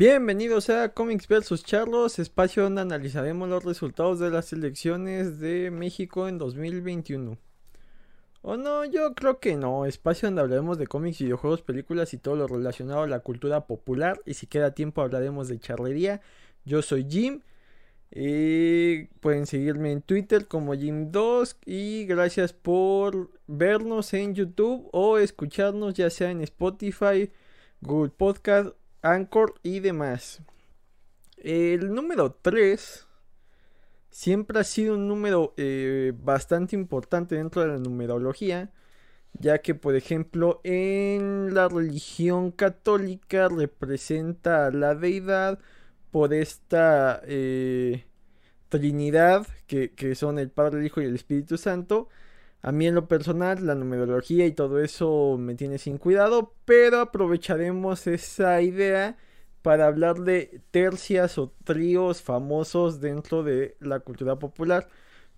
Bienvenidos 0.00 0.70
a 0.70 0.94
Comics 0.94 1.28
vs 1.28 1.62
Charlos, 1.62 2.18
espacio 2.18 2.62
donde 2.62 2.80
analizaremos 2.80 3.50
los 3.50 3.62
resultados 3.62 4.18
de 4.18 4.30
las 4.30 4.50
elecciones 4.54 5.40
de 5.40 5.70
México 5.70 6.26
en 6.26 6.38
2021. 6.38 7.36
O 8.40 8.56
no, 8.56 8.86
yo 8.86 9.14
creo 9.14 9.40
que 9.40 9.56
no, 9.56 9.84
espacio 9.84 10.28
donde 10.28 10.40
hablaremos 10.40 10.78
de 10.78 10.86
cómics, 10.86 11.18
videojuegos, 11.18 11.60
películas 11.60 12.14
y 12.14 12.16
todo 12.16 12.36
lo 12.36 12.46
relacionado 12.46 13.02
a 13.02 13.08
la 13.08 13.20
cultura 13.20 13.66
popular. 13.66 14.22
Y 14.24 14.32
si 14.32 14.46
queda 14.46 14.72
tiempo 14.74 15.02
hablaremos 15.02 15.48
de 15.48 15.60
charlería. 15.60 16.22
Yo 16.64 16.80
soy 16.80 17.06
Jim. 17.06 17.42
Y 18.10 19.04
pueden 19.20 19.44
seguirme 19.44 19.92
en 19.92 20.00
Twitter 20.00 20.48
como 20.48 20.74
Jim2 20.74 21.56
y 21.66 22.06
gracias 22.06 22.54
por 22.54 23.28
vernos 23.46 24.14
en 24.14 24.34
YouTube 24.34 24.88
o 24.92 25.18
escucharnos 25.18 25.92
ya 25.92 26.08
sea 26.08 26.30
en 26.30 26.40
Spotify, 26.40 27.30
Google 27.82 28.12
Podcast, 28.16 28.79
Anchor 29.02 29.54
y 29.62 29.80
demás. 29.80 30.42
El 31.36 31.94
número 31.94 32.32
3 32.32 33.06
siempre 34.10 34.60
ha 34.60 34.64
sido 34.64 34.94
un 34.94 35.08
número 35.08 35.54
eh, 35.56 36.12
bastante 36.16 36.76
importante 36.76 37.36
dentro 37.36 37.62
de 37.62 37.68
la 37.68 37.78
numerología, 37.78 38.70
ya 39.32 39.58
que 39.58 39.74
por 39.74 39.94
ejemplo 39.94 40.60
en 40.64 41.54
la 41.54 41.68
religión 41.68 42.50
católica 42.50 43.48
representa 43.48 44.66
a 44.66 44.70
la 44.70 44.94
deidad 44.94 45.60
por 46.10 46.34
esta 46.34 47.22
eh, 47.24 48.04
Trinidad, 48.68 49.46
que, 49.66 50.14
son 50.14 50.38
el 50.38 50.50
Padre, 50.50 50.80
el 50.80 50.86
Hijo 50.86 51.00
y 51.00 51.04
el 51.06 51.14
Espíritu 51.14 51.58
Santo. 51.58 52.08
A 52.62 52.72
mí 52.72 52.86
en 52.86 52.94
lo 52.94 53.08
personal, 53.08 53.66
la 53.66 53.74
numerología 53.74 54.46
y 54.46 54.52
todo 54.52 54.80
eso 54.82 55.36
me 55.38 55.54
tiene 55.54 55.78
sin 55.78 55.98
cuidado, 55.98 56.54
pero 56.64 57.00
aprovecharemos 57.00 58.06
esa 58.06 58.60
idea 58.60 59.16
para 59.62 59.86
hablar 59.86 60.20
de 60.20 60.62
tercias 60.70 61.38
o 61.38 61.52
tríos 61.64 62.22
famosos 62.22 63.00
dentro 63.00 63.42
de 63.42 63.76
la 63.80 64.00
cultura 64.00 64.38
popular. 64.38 64.88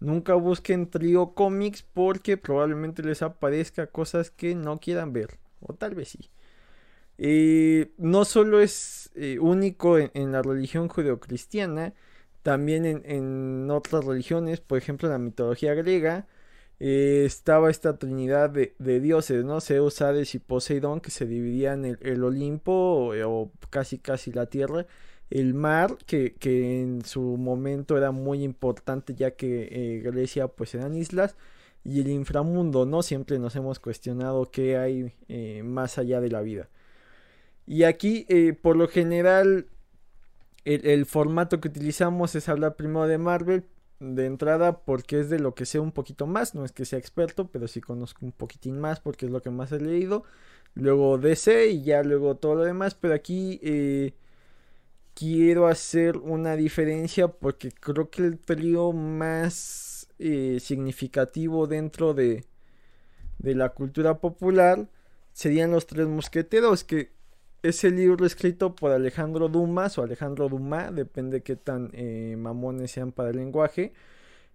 Nunca 0.01 0.35
busquen 0.35 0.91
trío 0.91 1.35
cómics 1.35 1.83
porque 1.83 2.37
probablemente 2.37 3.03
les 3.03 3.23
aparezca 3.23 3.87
cosas 3.87 4.31
que 4.31 4.55
no 4.55 4.81
quieran 4.81 5.13
ver, 5.13 5.39
o 5.61 5.75
tal 5.75 5.95
vez 5.95 6.09
sí. 6.11 6.31
Eh, 7.19 7.93
no 7.99 8.25
solo 8.25 8.61
es 8.61 9.11
eh, 9.15 9.39
único 9.39 9.99
en, 9.99 10.33
la 10.33 10.43
religión 10.43 10.89
judeocristiana, 10.89 11.95
también 12.43 12.85
en, 12.85 13.71
otras 13.71 14.05
religiones, 14.05 14.61
por 14.61 14.79
ejemplo 14.79 15.09
en 15.09 15.13
la 15.13 15.19
mitología 15.19 15.75
griega, 15.75 16.27
eh, 16.85 17.25
estaba 17.25 17.71
esta 17.71 17.97
trinidad 17.99 18.51
de, 18.51 19.01
dioses, 19.01 19.45
¿no? 19.45 19.61
Zeus, 19.61 20.03
Hades 20.03 20.35
y 20.35 20.39
Poseidón, 20.41 21.01
que 21.01 21.11
se 21.11 21.27
dividían 21.27 21.85
el, 21.85 21.99
el 22.03 22.25
Olimpo 22.25 23.13
o, 23.25 23.53
casi 23.71 23.99
casi 23.99 24.33
la 24.33 24.47
tierra, 24.47 24.87
el 25.31 25.55
mar, 25.55 25.97
que, 26.07 26.35
en 26.43 27.05
su 27.05 27.21
momento 27.39 27.97
era 27.97 28.11
muy 28.11 28.43
importante 28.43 29.15
ya 29.15 29.33
que 29.33 30.03
Grecia 30.05 30.49
pues 30.49 30.75
eran 30.75 30.97
islas, 30.97 31.37
y 31.85 32.01
el 32.01 32.09
inframundo, 32.09 32.87
¿no? 32.87 33.03
Siempre 33.03 33.39
nos 33.39 33.57
hemos 33.57 33.79
cuestionado 33.79 34.51
qué 34.51 34.77
hay 34.77 35.15
más 35.63 35.99
allá 35.99 36.21
de 36.21 36.31
la 36.31 36.43
vida. 36.43 36.69
Y 37.67 37.85
aquí, 37.85 38.27
eh, 38.29 38.53
por 38.53 38.77
lo 38.77 38.89
general, 38.89 39.67
el, 40.65 41.07
formato 41.07 41.61
que 41.61 41.69
utilizamos 41.69 42.35
es 42.35 42.49
hablar 42.49 42.77
primero 42.77 43.07
de 43.07 43.19
Marvel 43.19 43.65
de 44.03 44.27
entrada 44.27 44.81
porque 44.85 45.21
es 45.21 45.31
de 45.31 45.39
lo 45.39 45.55
que 45.55 45.65
sé 45.67 45.79
un 45.79 45.93
poquito 45.93 46.27
más, 46.27 46.55
no 46.55 46.65
es 46.65 46.73
que 46.73 46.85
sea 46.85 46.99
experto, 46.99 47.49
pero 47.49 47.69
sí 47.69 47.81
conozco 47.81 48.27
un 48.27 48.33
poquitín 48.33 48.81
más 48.81 49.01
porque 49.01 49.27
es 49.27 49.33
lo 49.33 49.43
que 49.43 49.51
más 49.51 49.73
he 49.73 49.81
leído. 49.81 50.25
Luego 50.75 51.19
DC 51.19 51.69
y 51.71 51.83
ya 51.85 52.03
luego 52.03 52.37
todo 52.37 52.57
lo 52.57 52.65
demás, 52.65 52.95
pero 52.95 53.15
aquí 53.15 53.61
eh, 53.63 54.15
quiero 55.15 55.67
hacer 55.69 56.17
una 56.19 56.57
diferencia 56.57 57.29
porque 57.29 57.71
creo 57.73 58.11
que 58.11 58.23
el 58.23 58.39
trío 58.39 58.93
más 58.93 60.09
eh, 60.19 60.59
significativo 60.61 61.67
dentro 61.67 62.15
de, 62.15 62.45
de 63.39 63.55
la 63.55 63.71
cultura 63.71 64.19
popular 64.19 64.89
serían 65.33 65.71
los 65.71 65.87
tres 65.87 66.09
mosqueteros 66.09 66.85
que 66.85 67.13
es 67.63 67.85
el 67.85 67.97
libro 67.97 68.27
escrito 68.27 68.75
por 68.75 68.91
Alejandro 68.93 69.49
Dumas 69.49 69.99
o 69.99 70.03
Alejandro 70.03 70.49
Dumas, 70.49 70.95
depende 70.95 71.43
qué 71.43 71.57
tan 71.57 71.91
eh, 71.93 72.37
mamones 72.39 72.91
sean 72.91 73.13
para 73.13 73.31
el 73.31 73.37
lenguaje. 73.37 73.93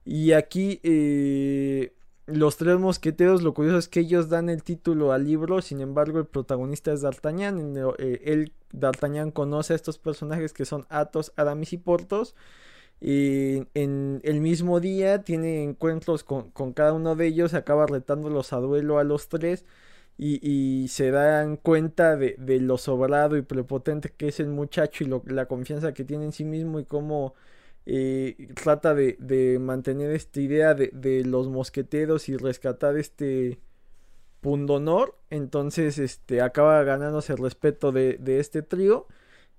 Y 0.06 0.34
aquí 0.34 0.80
eh, 0.84 1.94
los 2.26 2.58
tres 2.58 2.78
mosqueteros, 2.80 3.44
lo 3.44 3.54
curioso 3.54 3.78
es 3.78 3.88
que 3.88 4.02
ellos 4.02 4.30
dan 4.30 4.50
el 4.50 4.64
título 4.64 5.14
al 5.14 5.26
libro, 5.26 5.62
sin 5.62 5.82
embargo 5.82 6.20
el 6.20 6.26
protagonista 6.26 6.92
es 6.94 7.02
D'Artagnan. 7.02 7.76
Eh, 7.98 8.22
él, 8.26 8.54
D'Artagnan, 8.74 9.32
conoce 9.32 9.74
a 9.74 9.76
estos 9.78 9.98
personajes 10.00 10.54
que 10.54 10.66
son 10.66 10.86
Athos, 10.90 11.34
Aramis 11.38 11.74
y 11.74 11.78
Portos. 11.78 12.36
Y 13.00 13.68
en 13.76 14.22
el 14.24 14.42
mismo 14.42 14.80
día 14.80 15.24
tiene 15.24 15.64
encuentros 15.64 16.24
con, 16.24 16.50
con 16.52 16.74
cada 16.74 16.94
uno 16.94 17.16
de 17.16 17.28
ellos, 17.28 17.54
acaba 17.54 17.86
retándolos 17.86 18.54
a 18.54 18.58
duelo 18.58 18.98
a 19.00 19.04
los 19.04 19.30
tres 19.30 19.66
y, 20.18 20.88
se 20.90 21.12
dan 21.12 21.58
cuenta 21.58 22.18
de, 22.18 22.36
lo 22.60 22.78
sobrado 22.78 23.38
y 23.38 23.44
prepotente 23.44 24.12
que 24.16 24.30
es 24.30 24.40
el 24.40 24.48
muchacho 24.48 25.04
y 25.04 25.32
la 25.32 25.46
confianza 25.46 25.94
que 25.94 26.04
tiene 26.04 26.26
en 26.26 26.32
sí 26.32 26.44
mismo 26.44 26.80
y 26.80 26.86
cómo 26.86 27.36
eh, 27.86 28.50
trata 28.62 28.94
de, 28.96 29.58
mantener 29.62 30.12
esta 30.12 30.42
idea 30.42 30.74
de, 30.74 31.24
los 31.26 31.48
mosqueteros 31.50 32.30
y 32.30 32.38
rescatar 32.38 32.98
este 32.98 33.60
pundonor. 34.42 35.16
Entonces 35.30 36.00
este, 36.00 36.42
acaba 36.42 36.84
ganándose 36.84 37.34
el 37.34 37.40
respeto 37.40 37.92
de, 37.92 38.20
este 38.40 38.62
trío 38.64 39.08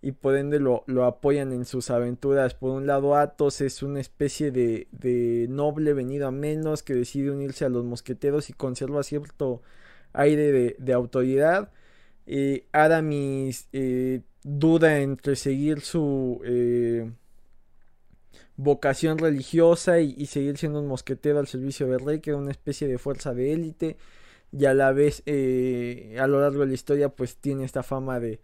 y 0.02 0.12
por 0.12 0.36
ende 0.36 0.60
lo, 0.60 0.84
apoyan 1.04 1.52
en 1.52 1.64
sus 1.66 1.90
aventuras. 1.90 2.54
Por 2.54 2.70
un 2.72 2.86
lado, 2.86 3.16
Athos 3.16 3.60
es 3.60 3.82
una 3.82 4.00
especie 4.00 4.50
de, 4.50 4.88
de, 4.92 5.46
noble 5.48 5.94
venido 5.94 6.26
a 6.28 6.30
menos 6.32 6.82
que 6.82 6.94
decide 6.94 7.30
unirse 7.30 7.64
a 7.64 7.68
los 7.68 7.84
mosqueteros 7.84 8.50
y 8.50 8.52
conserva 8.54 9.02
cierto 9.04 9.62
aire 10.12 10.76
de, 10.78 10.92
autoridad. 10.92 11.70
Eh, 12.26 12.66
Aramis 12.72 13.68
eh, 13.72 14.22
duda 14.42 15.00
entre 15.00 15.36
seguir 15.36 15.80
su 15.80 16.40
eh, 16.44 17.10
vocación 18.56 19.18
religiosa 19.18 20.00
y, 20.00 20.26
seguir 20.26 20.58
siendo 20.58 20.80
un 20.80 20.88
mosquetero 20.88 21.38
al 21.38 21.46
servicio 21.46 21.86
del 21.88 22.00
rey, 22.00 22.20
que 22.20 22.30
era 22.30 22.38
una 22.38 22.50
especie 22.50 22.88
de 22.88 22.98
fuerza 22.98 23.34
de 23.34 23.52
élite. 23.52 23.96
Y 24.50 24.64
a 24.64 24.74
la 24.74 24.92
vez, 24.92 25.22
a 25.26 26.26
lo 26.26 26.40
largo 26.40 26.60
de 26.60 26.66
la 26.68 26.74
historia, 26.74 27.10
pues 27.10 27.36
tiene 27.36 27.64
esta 27.64 27.82
fama 27.82 28.18
de, 28.18 28.40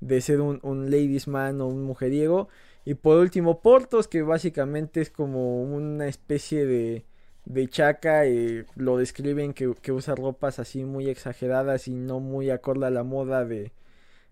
de 0.00 0.20
ser 0.20 0.40
un, 0.40 0.58
un 0.62 0.90
ladies 0.90 1.28
man 1.28 1.60
o 1.60 1.68
un 1.68 1.82
mujeriego. 1.82 2.48
Y 2.84 2.94
por 2.94 3.18
último, 3.18 3.62
Portos, 3.62 4.08
que 4.08 4.22
básicamente 4.22 5.00
es 5.00 5.10
como 5.10 5.62
una 5.62 6.08
especie 6.08 6.66
de 6.66 7.04
de 7.44 7.68
Chaca 7.68 8.26
eh, 8.26 8.66
lo 8.76 8.98
describen 8.98 9.52
que, 9.54 9.68
usa 9.92 10.14
ropas 10.14 10.58
así 10.58 10.84
muy 10.84 11.08
exageradas 11.08 11.88
y 11.88 11.94
no 11.94 12.20
muy 12.20 12.50
acorde 12.50 12.86
a 12.86 12.90
la 12.90 13.04
moda 13.04 13.44
de, 13.44 13.72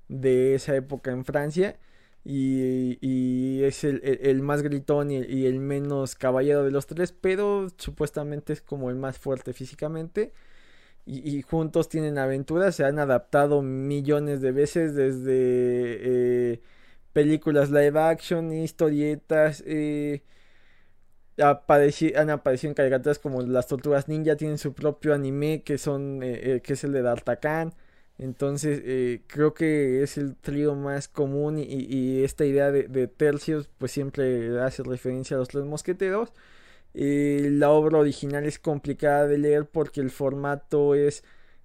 de 0.09 0.55
esa 0.55 0.77
época 0.77 1.11
en 1.13 1.25
Francia. 1.25 1.77
Y, 2.25 3.63
es 3.65 3.85
el, 3.85 4.43
más 4.43 4.63
gritón 4.63 5.11
y, 5.11 5.47
el 5.47 5.59
menos 5.61 6.15
caballero 6.15 6.65
de 6.65 6.71
los 6.71 6.87
tres, 6.87 7.13
pero 7.13 7.69
supuestamente 7.79 8.53
es 8.53 8.63
como 8.63 8.91
el 8.91 8.97
más 8.97 9.19
fuerte 9.19 9.53
físicamente. 9.53 10.33
Y, 11.07 11.43
juntos 11.43 11.89
tienen 11.89 12.19
aventuras, 12.19 12.77
se 12.77 12.85
han 12.85 12.99
adaptado 12.99 13.63
millones 13.63 14.41
de 14.41 14.53
veces 14.53 14.95
desde 14.95 15.33
eh, 16.53 16.61
películas 17.13 17.71
live 17.71 17.99
action, 18.01 18.53
historietas. 18.53 19.63
Eh, 19.67 20.23
han 21.39 22.31
aparecido 22.31 22.71
en 22.71 22.75
caricaturas 22.75 23.19
como 23.19 23.43
las 23.43 23.67
tortugas 23.67 24.09
ninja, 24.09 24.37
tienen 24.37 24.59
su 24.59 24.75
propio 24.75 25.15
anime 25.15 25.63
que 25.63 25.79
son 25.79 26.23
eh, 26.23 26.57
eh, 26.57 26.61
que 26.63 26.75
es 26.75 26.85
el 26.85 26.93
de 26.93 27.03
D'Artacan. 27.03 27.75
Entonces 28.19 28.83
eh, 28.85 29.23
creo 29.27 29.55
que 29.55 30.03
es 30.03 30.19
el 30.19 30.37
trío 30.37 30.75
más 30.75 31.09
común 31.09 31.59
y, 31.59 32.23
esta 32.25 32.45
idea 32.45 32.71
de, 32.71 33.09
tercios 33.09 33.69
pues 33.79 33.93
siempre 33.93 34.61
hace 34.61 34.83
referencia 34.83 35.37
a 35.37 35.41
los 35.41 35.49
tres 35.49 35.65
mosqueteros. 35.65 36.33
la 36.95 37.71
obra 37.71 37.99
original 37.99 38.45
es 38.45 38.59
complicada 38.59 39.27
de 39.27 39.39
leer 39.39 39.67
porque 39.67 40.01
el 40.01 40.11
formato 40.11 40.95
es 40.95 41.25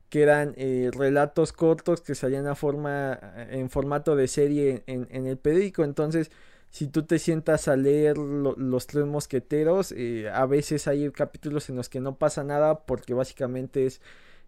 que 0.10 0.24
eran 0.24 0.56
relatos 0.94 1.54
cortos 1.54 2.02
que 2.02 2.16
salían 2.16 2.48
a 2.48 2.56
forma 2.56 3.20
en 3.50 3.70
formato 3.70 4.16
de 4.16 4.28
serie 4.28 4.84
en, 4.88 5.08
en 5.12 5.28
el 5.28 5.38
periódico. 5.38 5.84
Entonces 5.84 6.32
si 6.70 6.88
tú 6.88 7.04
te 7.04 7.20
sientas 7.20 7.68
a 7.68 7.76
leer 7.76 8.18
los 8.18 8.88
tres 8.88 9.06
mosqueteros, 9.06 9.94
eh, 9.94 10.30
a 10.30 10.46
veces 10.46 10.88
hay 10.88 11.10
capítulos 11.12 11.70
en 11.70 11.76
los 11.76 11.90
que 11.90 12.00
no 12.00 12.18
pasa 12.18 12.44
nada 12.44 12.86
porque 12.86 13.14
básicamente 13.14 13.86
es 13.86 14.02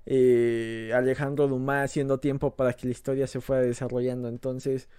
eh, 0.05 0.91
Alejandro 0.95 1.47
Dumas 1.47 1.85
haciendo 1.85 2.19
tiempo 2.19 2.55
para 2.55 2.73
que 2.73 2.87
la 2.87 2.91
historia 2.91 3.27
se 3.27 3.41
fuera 3.41 3.61
desarrollando. 3.61 4.27
Entonces, 4.27 4.89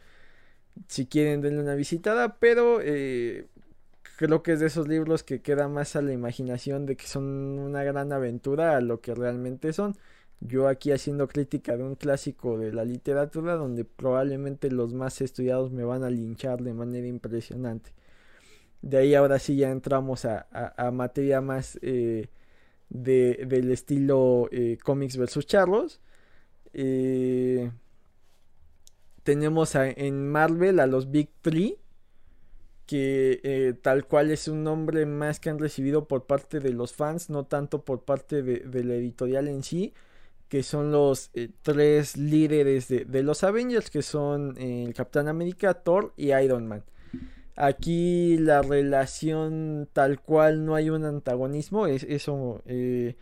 si 0.88 1.06
quieren, 1.06 1.40
denle 1.42 1.60
una 1.62 1.74
visitada, 1.74 2.38
pero 2.38 2.80
eh, 2.82 3.46
creo 4.16 4.42
que 4.42 4.52
es 4.52 4.60
de 4.60 4.66
esos 4.66 4.88
libros 4.88 5.22
que 5.22 5.42
queda 5.42 5.68
más 5.68 5.96
a 5.96 6.02
la 6.02 6.12
imaginación 6.12 6.86
de 6.86 6.96
que 6.96 7.06
son 7.06 7.24
una 7.24 7.82
gran 7.84 8.12
aventura 8.12 8.76
a 8.76 8.80
lo 8.80 9.00
que 9.00 9.14
realmente 9.14 9.72
son. 9.72 9.96
Yo 10.40 10.68
aquí 10.68 10.90
haciendo 10.90 11.28
crítica 11.28 11.76
de 11.76 11.84
un 11.84 11.96
clásico 11.96 12.58
de 12.58 12.72
la 12.72 12.84
literatura 12.84 13.56
donde 13.56 13.84
probablemente 13.84 14.70
los 14.70 14.94
más 14.94 15.20
estudiados 15.20 15.70
me 15.70 15.84
van 15.84 16.02
a 16.02 16.10
linchar 16.10 16.62
de 16.62 16.72
manera 16.72 17.06
impresionante. 17.06 17.92
De 18.80 18.96
ahí 18.96 19.14
ahora 19.14 19.38
sí 19.38 19.56
ya 19.56 19.70
entramos 19.70 20.24
a, 20.24 20.46
materia 20.92 21.42
más 21.42 21.78
eh, 21.82 22.28
de, 22.88 23.44
del 23.46 23.70
estilo 23.70 24.48
eh, 24.50 24.78
cómics 24.82 25.18
versus 25.18 25.46
charlos. 25.46 26.00
Eh, 26.72 27.70
tenemos 29.22 29.74
en 29.74 30.26
Marvel 30.30 30.80
a 30.80 30.86
los 30.86 31.10
Big 31.10 31.28
Three, 31.42 31.78
que 32.86 33.78
tal 33.82 34.06
cual 34.06 34.30
es 34.30 34.48
un 34.48 34.64
nombre 34.64 35.04
más 35.04 35.38
que 35.38 35.50
han 35.50 35.58
recibido 35.58 36.08
por 36.08 36.24
parte 36.26 36.60
de 36.60 36.72
los 36.72 36.94
fans, 36.94 37.28
no 37.28 37.44
tanto 37.44 37.84
por 37.84 38.04
parte 38.04 38.42
de 38.42 38.84
la 38.84 38.94
editorial 38.94 39.46
en 39.46 39.62
sí 39.62 39.92
que 40.50 40.64
son 40.64 40.90
los 40.90 41.30
eh, 41.34 41.48
tres 41.62 42.16
líderes 42.16 42.88
de, 42.88 43.22
los 43.22 43.44
Avengers, 43.44 43.88
que 43.88 44.02
son 44.02 44.56
eh, 44.58 44.84
el 44.84 44.94
Capitán 44.94 45.28
América, 45.28 45.74
Thor 45.74 46.12
y 46.16 46.32
Iron 46.32 46.66
Man. 46.66 46.84
Aquí 47.54 48.36
la 48.36 48.60
relación 48.60 49.88
tal 49.92 50.20
cual 50.20 50.66
no 50.66 50.74
hay 50.74 50.90
un 50.90 51.04
antagonismo, 51.04 51.86
es, 51.86 52.02
eso 52.02 52.62
eh, 52.66 53.16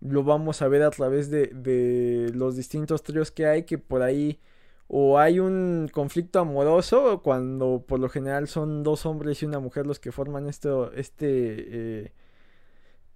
lo 0.00 0.22
vamos 0.22 0.62
a 0.62 0.68
ver 0.68 0.82
a 0.84 0.90
través 0.90 1.30
de, 1.30 1.48
de, 1.48 2.30
los 2.32 2.56
distintos 2.56 3.02
tríos 3.02 3.32
que 3.32 3.46
hay, 3.46 3.64
que 3.64 3.78
por 3.78 4.02
ahí 4.02 4.38
o 4.86 5.18
hay 5.18 5.40
un 5.40 5.90
conflicto 5.92 6.38
amoroso, 6.38 7.22
cuando 7.24 7.84
por 7.88 7.98
lo 7.98 8.08
general 8.08 8.46
son 8.46 8.84
dos 8.84 9.04
hombres 9.04 9.42
y 9.42 9.46
una 9.46 9.58
mujer 9.58 9.84
los 9.84 9.98
que 9.98 10.12
forman 10.12 10.46
esto, 10.46 10.92
este 10.92 12.12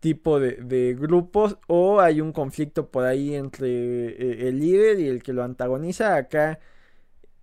tipo 0.02 0.40
de, 0.40 0.96
grupos 0.98 1.58
o 1.68 2.00
hay 2.00 2.20
un 2.20 2.32
conflicto 2.32 2.90
por 2.90 3.04
ahí 3.04 3.36
entre 3.36 3.68
eh, 3.68 4.48
el 4.48 4.58
líder 4.58 4.98
y 5.00 5.06
el 5.08 5.22
que 5.22 5.32
lo 5.32 5.44
antagoniza. 5.44 6.16
Acá 6.16 6.58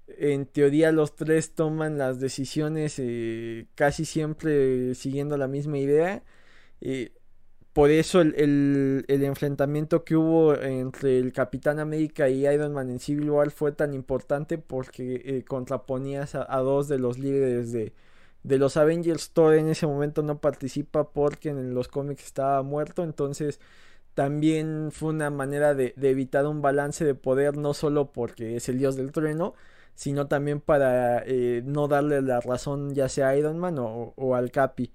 en 0.08 0.46
teoría 0.46 0.92
los 0.92 1.16
tres 1.16 1.56
toman 1.56 1.98
las 1.98 2.20
decisiones 2.20 2.96
eh, 3.00 3.68
casi 3.76 4.06
siempre 4.06 4.94
siguiendo 4.96 5.38
la 5.38 5.48
misma 5.48 5.78
idea. 5.80 6.24
Eh, 6.82 7.14
por 7.74 7.92
eso 7.92 8.22
el, 8.22 9.06
enfrentamiento 9.08 10.04
que 10.04 10.18
hubo 10.18 10.56
entre 10.56 11.20
el 11.20 11.32
Capitán 11.34 11.80
América 11.80 12.30
y 12.30 12.46
Iron 12.46 12.74
Man 12.74 12.90
en 12.90 13.00
Civil 13.00 13.30
War 13.30 13.52
fue 13.52 13.72
tan 13.72 13.94
importante 13.94 14.58
porque 14.58 15.46
contraponías 15.48 16.36
a, 16.36 16.58
dos 16.60 16.90
de 16.90 17.00
los 17.00 17.20
líderes 17.20 17.72
de, 17.72 17.94
de 18.44 18.58
los 18.58 18.78
Avengers 18.78 19.32
Thor 19.32 19.56
en 19.56 19.68
ese 19.68 19.88
momento 19.88 20.24
no 20.24 20.40
participa 20.40 21.12
porque 21.12 21.50
en 21.50 21.74
los 21.74 21.88
cómics 21.88 22.26
estaba 22.26 22.62
muerto. 22.64 23.04
Entonces 23.04 23.60
también 24.14 24.90
fue 24.92 25.10
una 25.10 25.30
manera 25.30 25.74
de, 25.76 25.94
evitar 26.02 26.46
un 26.48 26.62
balance 26.62 27.06
de 27.06 27.16
poder 27.16 27.58
no 27.58 27.74
solo 27.74 28.12
porque 28.12 28.56
es 28.56 28.70
el 28.70 28.78
dios 28.80 28.96
del 28.96 29.12
trueno 29.12 29.54
sino 29.96 30.28
también 30.28 30.62
para 30.62 31.24
eh, 31.26 31.62
no 31.66 31.90
darle 31.90 32.22
la 32.22 32.40
razón 32.40 32.96
ya 32.96 33.10
sea 33.10 33.30
a 33.30 33.38
Iron 33.38 33.60
Man 33.60 33.76
o, 33.80 34.36
al 34.36 34.50
Capi. 34.52 34.94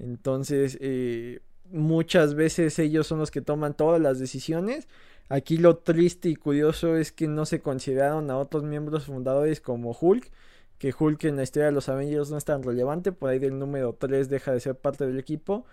Entonces 0.00 0.76
eh, 0.80 1.40
muchas 1.70 2.34
veces 2.34 2.78
ellos 2.80 3.06
son 3.06 3.20
los 3.20 3.30
que 3.30 3.42
toman 3.42 3.74
todas 3.76 4.00
las 4.00 4.18
decisiones. 4.18 4.88
Aquí 5.28 5.56
lo 5.56 5.76
triste 5.78 6.28
y 6.28 6.36
curioso 6.36 6.96
es 6.96 7.12
que 7.12 7.28
no 7.28 7.46
se 7.46 7.60
consideraron 7.60 8.30
a 8.30 8.38
otros 8.38 8.64
miembros 8.64 9.04
fundadores 9.04 9.60
como 9.60 9.96
Hulk 9.98 10.30
que 10.80 10.94
Hulk 10.98 11.24
en 11.24 11.36
la 11.36 11.42
historia 11.42 11.66
de 11.66 11.72
los 11.72 11.90
Avengers 11.90 12.30
no 12.30 12.38
es 12.38 12.46
tan 12.46 12.62
relevante, 12.62 13.12
por 13.12 13.28
ahí 13.30 13.38
del 13.38 13.58
número 13.58 13.92
3 13.92 14.30
deja 14.30 14.52
de 14.52 14.60
ser 14.60 14.76
parte 14.76 15.06
del 15.06 15.18
equipo 15.18 15.66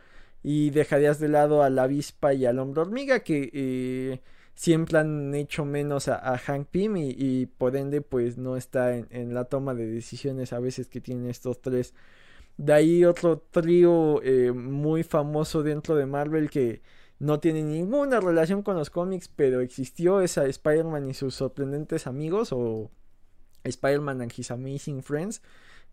y 0.44 0.72
dejarías 0.72 1.18
de 1.20 1.30
lado 1.30 1.64
a 1.64 1.70
la 1.70 1.84
avispa 1.84 2.34
y 2.34 2.46
al 2.46 2.60
hombre 2.60 2.82
hormiga 2.82 3.22
que 3.22 3.50
eh, 3.54 4.22
siempre 4.56 5.00
han 5.00 5.34
hecho 5.34 5.64
menos 5.64 6.10
a, 6.10 6.38
Hank 6.38 6.68
Pym 6.68 6.98
y, 6.98 7.46
por 7.46 7.78
ende 7.78 8.02
pues 8.02 8.38
no 8.38 8.58
está 8.58 8.98
en, 8.98 9.34
la 9.34 9.46
toma 9.46 9.74
de 9.76 9.88
decisiones 9.88 10.52
a 10.52 10.60
veces 10.60 10.90
que 10.90 11.00
tienen 11.00 11.30
estos 11.30 11.62
tres. 11.62 11.94
De 12.58 12.74
ahí 12.74 13.06
otro 13.06 13.40
trío 13.52 14.22
eh, 14.24 14.52
muy 14.52 15.04
famoso 15.04 15.64
dentro 15.64 15.96
de 15.96 16.06
Marvel 16.06 16.50
que 16.50 16.82
no 17.20 17.40
tiene 17.40 17.64
ninguna 17.64 18.20
relación 18.20 18.62
con 18.62 18.76
los 18.76 18.90
cómics, 18.90 19.30
pero 19.30 19.62
existió 19.62 20.22
esa 20.22 20.46
Spider-Man 20.46 21.10
y 21.10 21.14
sus 21.14 21.36
sorprendentes 21.36 22.08
amigos 22.08 22.50
o 22.52 22.92
Spider-Man 23.70 24.22
and 24.22 24.34
His 24.36 24.52
Amazing 24.52 25.04
Friends, 25.04 25.42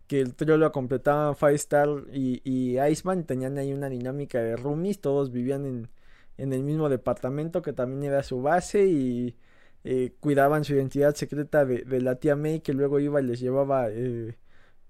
que 0.07 0.21
el 0.21 0.35
trío 0.35 0.57
lo 0.57 0.71
completaban 0.71 1.35
Firestar 1.35 1.89
y, 2.13 2.41
y 2.43 2.79
Iceman, 2.79 3.25
tenían 3.25 3.57
ahí 3.57 3.73
una 3.73 3.89
dinámica 3.89 4.39
de 4.41 4.55
roomies, 4.55 5.01
todos 5.01 5.31
vivían 5.31 5.65
en, 5.65 5.89
en 6.37 6.53
el 6.53 6.63
mismo 6.63 6.89
departamento 6.89 7.61
que 7.61 7.73
también 7.73 8.03
era 8.03 8.23
su 8.23 8.41
base 8.41 8.85
y 8.85 9.35
eh, 9.83 10.13
cuidaban 10.19 10.63
su 10.63 10.73
identidad 10.73 11.15
secreta 11.15 11.65
de, 11.65 12.01
la 12.01 12.15
tía 12.15 12.35
May 12.35 12.61
que 12.61 12.73
luego 12.73 12.99
iba 12.99 13.21
y 13.21 13.25
les 13.25 13.39
llevaba 13.39 13.87
eh, 13.89 14.37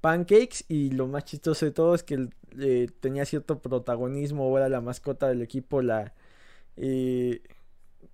pancakes 0.01 0.65
y 0.69 0.91
lo 0.91 1.07
más 1.07 1.25
chistoso 1.25 1.65
de 1.65 1.71
todo 1.71 1.95
es 1.95 2.03
que 2.03 2.29
eh, 2.59 2.87
tenía 2.99 3.25
cierto 3.25 3.61
protagonismo 3.61 4.47
o 4.47 4.57
era 4.57 4.69
la 4.69 4.81
mascota 4.81 5.27
del 5.27 5.41
equipo 5.41 5.81
la 5.81 6.13
el, 6.77 7.41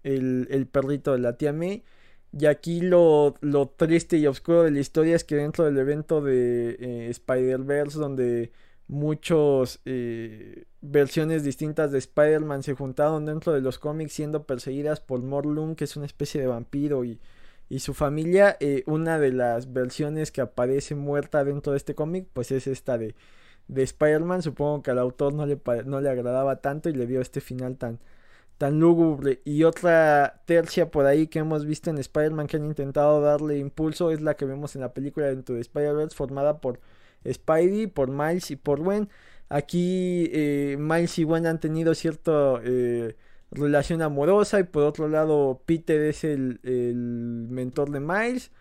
el 0.03 0.68
perrito 0.68 1.13
de 1.13 1.19
la 1.19 1.38
tía 1.38 1.53
May 1.53 1.83
y 2.31 2.45
aquí 2.45 2.81
lo, 2.81 3.36
triste 3.75 4.18
y 4.18 4.28
oscuro 4.28 4.63
de 4.63 4.72
la 4.72 4.80
historia 4.80 5.16
es 5.16 5.24
que 5.24 5.36
dentro 5.36 5.66
del 5.66 5.78
evento 5.78 6.22
de 6.22 6.78
eh, 6.80 7.10
Spider-Verse, 7.10 8.00
donde 8.00 8.51
muchas 8.88 9.81
eh, 9.86 10.66
versiones 10.81 11.44
distintas 11.44 11.92
de 11.92 11.98
Spider-Man 12.00 12.63
se 12.63 12.74
juntaron 12.74 13.25
dentro 13.25 13.54
de 13.54 13.62
los 13.62 13.80
cómics 13.80 14.13
siendo 14.13 14.45
perseguidas 14.45 15.01
por 15.01 15.22
Morlun, 15.22 15.75
que 15.75 15.83
es 15.86 15.95
una 15.98 16.06
especie 16.06 16.39
de 16.42 16.48
vampiro, 16.48 17.04
y, 17.04 17.19
su 17.80 17.94
familia, 17.94 18.57
eh, 18.60 18.83
una 18.86 19.18
de 19.18 19.31
las 19.31 19.72
versiones 19.72 20.31
que 20.31 20.42
aparece 20.42 20.94
muerta 20.95 21.45
dentro 21.45 21.72
de 21.72 21.78
este 21.78 21.95
cómic, 21.95 22.28
pues 22.33 22.51
es 22.51 22.68
esta 22.68 22.98
de, 22.98 23.16
de 23.69 23.83
Spider-Man. 23.83 24.42
Supongo 24.42 24.83
que 24.83 24.92
al 24.92 25.00
autor 25.00 25.33
no 25.33 25.45
le, 25.45 25.57
no 25.86 26.01
le 26.01 26.10
agradaba 26.10 26.57
tanto 26.57 26.89
y 26.89 26.94
le 26.94 27.07
dio 27.07 27.22
este 27.22 27.39
final 27.39 27.78
tan, 27.78 28.00
tan 28.62 28.80
lúgubre. 28.80 29.42
Y 29.44 29.63
otra 29.63 30.44
tercia 30.46 30.92
por 30.92 31.08
ahí 31.08 31.25
que 31.25 31.40
hemos 31.40 31.66
visto 31.66 31.90
en 31.90 31.98
Spider-Man 31.98 32.46
que 32.46 32.58
han 32.58 32.66
intentado 32.66 33.19
darle 33.19 33.58
impulso 33.58 34.12
es 34.12 34.22
la 34.22 34.36
que 34.36 34.46
vemos 34.46 34.75
en 34.75 34.81
la 34.81 34.94
película 34.94 35.25
dentro 35.25 35.56
de 35.56 35.62
Spider-Verse 35.62 36.16
formada 36.16 36.62
por 36.62 36.80
Spidey, 37.28 37.88
por 37.88 38.12
Miles 38.12 38.52
y 38.52 38.58
por 38.58 38.80
Gwen. 38.80 39.10
Aquí 39.50 40.30
eh, 40.31 40.78
Miles 40.80 41.18
y 41.18 41.24
Gwen 41.24 41.48
han 41.48 41.60
tenido 41.60 41.96
cierta 41.96 42.62
eh, 42.63 43.16
relación 43.50 44.04
amorosa 44.04 44.59
y 44.59 44.64
por 44.66 44.83
otro 44.83 45.07
lado 45.07 45.64
Peter 45.66 46.00
es 46.02 46.24
el, 46.24 46.59
mentor 47.50 47.90
de 47.90 48.00
Miles 48.00 48.52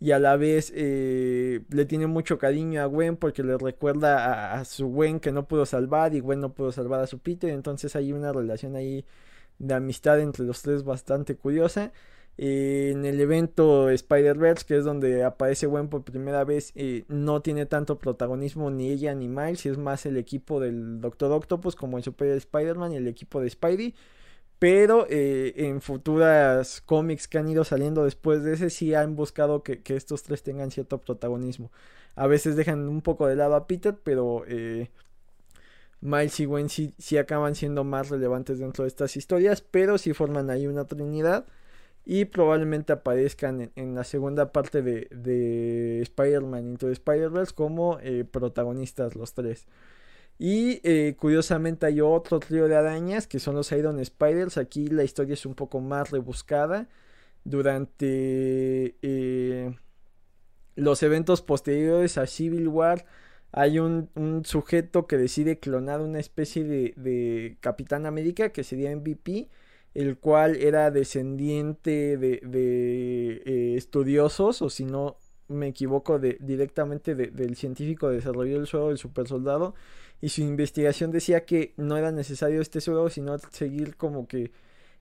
y 0.00 0.12
a 0.12 0.18
la 0.18 0.36
vez 0.36 0.72
eh, 0.74 1.60
le 1.68 1.84
tiene 1.84 2.06
mucho 2.06 2.38
cariño 2.38 2.80
a 2.80 2.86
Gwen 2.86 3.16
porque 3.16 3.42
le 3.42 3.58
recuerda 3.58 4.54
a, 4.54 4.64
su 4.64 4.88
Gwen 4.88 5.20
que 5.20 5.30
no 5.30 5.46
pudo 5.46 5.66
salvar 5.66 6.14
y 6.14 6.20
Gwen 6.20 6.40
no 6.40 6.54
pudo 6.54 6.72
salvar 6.72 7.00
a 7.00 7.06
su 7.06 7.18
Peter 7.18 7.50
entonces 7.50 7.94
hay 7.96 8.12
una 8.12 8.32
relación 8.32 8.76
ahí 8.76 9.04
de 9.62 9.74
amistad 9.74 10.20
entre 10.20 10.44
los 10.44 10.62
tres 10.62 10.84
bastante 10.84 11.36
curiosa. 11.36 11.92
en 12.38 13.04
el 13.04 13.20
evento 13.20 13.90
Spider-Verse, 13.90 14.64
que 14.66 14.76
es 14.78 14.84
donde 14.84 15.22
aparece 15.24 15.66
Gwen 15.66 15.88
por 15.88 16.02
primera 16.04 16.44
vez, 16.44 16.72
eh, 16.74 17.04
no 17.08 17.42
tiene 17.42 17.66
tanto 17.66 17.98
protagonismo 17.98 18.70
ni 18.70 18.90
ella 18.90 19.14
ni 19.14 19.28
Miles, 19.28 19.66
es 19.66 19.78
más 19.78 20.06
el 20.06 20.16
equipo 20.16 20.58
del 20.60 21.00
Doctor 21.00 21.30
Octopus 21.32 21.76
como 21.76 21.98
en 21.98 22.04
Super 22.04 22.28
Spider-Man 22.30 22.92
y 22.92 22.96
el 22.96 23.08
equipo 23.08 23.40
de 23.40 23.50
Spidey. 23.50 23.94
Pero 24.58 25.06
eh, 25.10 25.54
en 25.56 25.80
futuras 25.82 26.80
cómics 26.82 27.28
que 27.28 27.38
han 27.38 27.48
ido 27.48 27.64
saliendo 27.64 28.04
después 28.04 28.44
de 28.44 28.54
ese, 28.54 28.70
sí 28.70 28.94
han 28.94 29.16
buscado 29.16 29.62
que, 29.62 29.82
estos 29.88 30.22
tres 30.22 30.42
tengan 30.42 30.70
cierto 30.70 30.98
protagonismo. 31.00 31.72
A 32.14 32.26
veces 32.28 32.56
dejan 32.56 32.88
un 32.88 33.02
poco 33.02 33.26
de 33.26 33.36
lado 33.36 33.56
a 33.56 33.66
Peter, 33.66 33.96
pero 34.04 34.44
eh, 34.46 34.90
Miles 36.02 36.40
y 36.40 36.46
Gwen 36.46 36.68
sí, 36.68 36.94
acaban 37.16 37.54
siendo 37.54 37.84
más 37.84 38.10
relevantes 38.10 38.58
dentro 38.58 38.84
de 38.84 38.88
estas 38.88 39.16
historias, 39.16 39.62
pero 39.62 39.98
sí 39.98 40.12
forman 40.12 40.50
ahí 40.50 40.66
una 40.66 40.84
trinidad 40.84 41.46
y 42.04 42.24
probablemente 42.24 42.92
aparezcan 42.92 43.70
en, 43.76 43.94
la 43.94 44.02
segunda 44.02 44.50
parte 44.52 44.82
de, 44.82 45.06
de 45.12 46.02
Spider-Man 46.02 46.70
Into 46.70 46.90
Spider-Verse 46.90 47.54
como 47.54 48.00
eh, 48.00 48.24
protagonistas 48.24 49.14
los 49.14 49.32
tres. 49.32 49.68
Y 50.38 50.80
eh, 50.82 51.14
curiosamente 51.16 51.86
hay 51.86 52.00
otro 52.00 52.40
trío 52.40 52.66
de 52.66 52.74
arañas 52.74 53.28
que 53.28 53.38
son 53.38 53.54
los 53.54 53.70
Iron 53.70 54.04
Spiders. 54.04 54.58
Aquí 54.58 54.88
la 54.88 55.04
historia 55.04 55.34
es 55.34 55.46
un 55.46 55.54
poco 55.54 55.80
más 55.80 56.10
rebuscada. 56.10 56.88
Durante 57.44 58.96
eh, 59.02 59.76
los 60.74 61.02
eventos 61.04 61.42
posteriores 61.42 62.18
a 62.18 62.26
Civil 62.26 62.66
War 62.66 63.04
hay 63.52 63.78
un, 63.78 64.08
sujeto 64.44 65.06
que 65.06 65.18
decide 65.18 65.58
clonar 65.58 66.00
una 66.00 66.18
especie 66.18 66.64
de, 66.64 67.56
Capitán 67.60 68.06
América 68.06 68.50
que 68.50 68.64
sería 68.64 68.94
MVP, 68.96 69.48
el 69.94 70.18
cual 70.18 70.56
era 70.56 70.90
descendiente 70.90 72.16
de, 72.16 72.40
eh, 73.44 73.74
estudiosos, 73.76 74.62
o 74.62 74.70
si 74.70 74.84
no 74.86 75.18
me 75.48 75.68
equivoco, 75.68 76.18
de, 76.18 76.38
directamente 76.40 77.14
del 77.14 77.56
científico 77.56 78.08
que 78.08 78.16
desarrolló 78.16 78.58
el 78.58 78.66
suelo 78.66 78.88
del 78.88 78.98
super 78.98 79.28
soldado. 79.28 79.74
Y 80.22 80.30
su 80.30 80.40
investigación 80.42 81.10
decía 81.10 81.44
que 81.44 81.74
no 81.76 81.96
era 81.98 82.10
necesario 82.12 82.60
este 82.62 82.80
suelo, 82.80 83.10
sino 83.10 83.36
seguir 83.50 83.96
como 83.96 84.26
que 84.28 84.52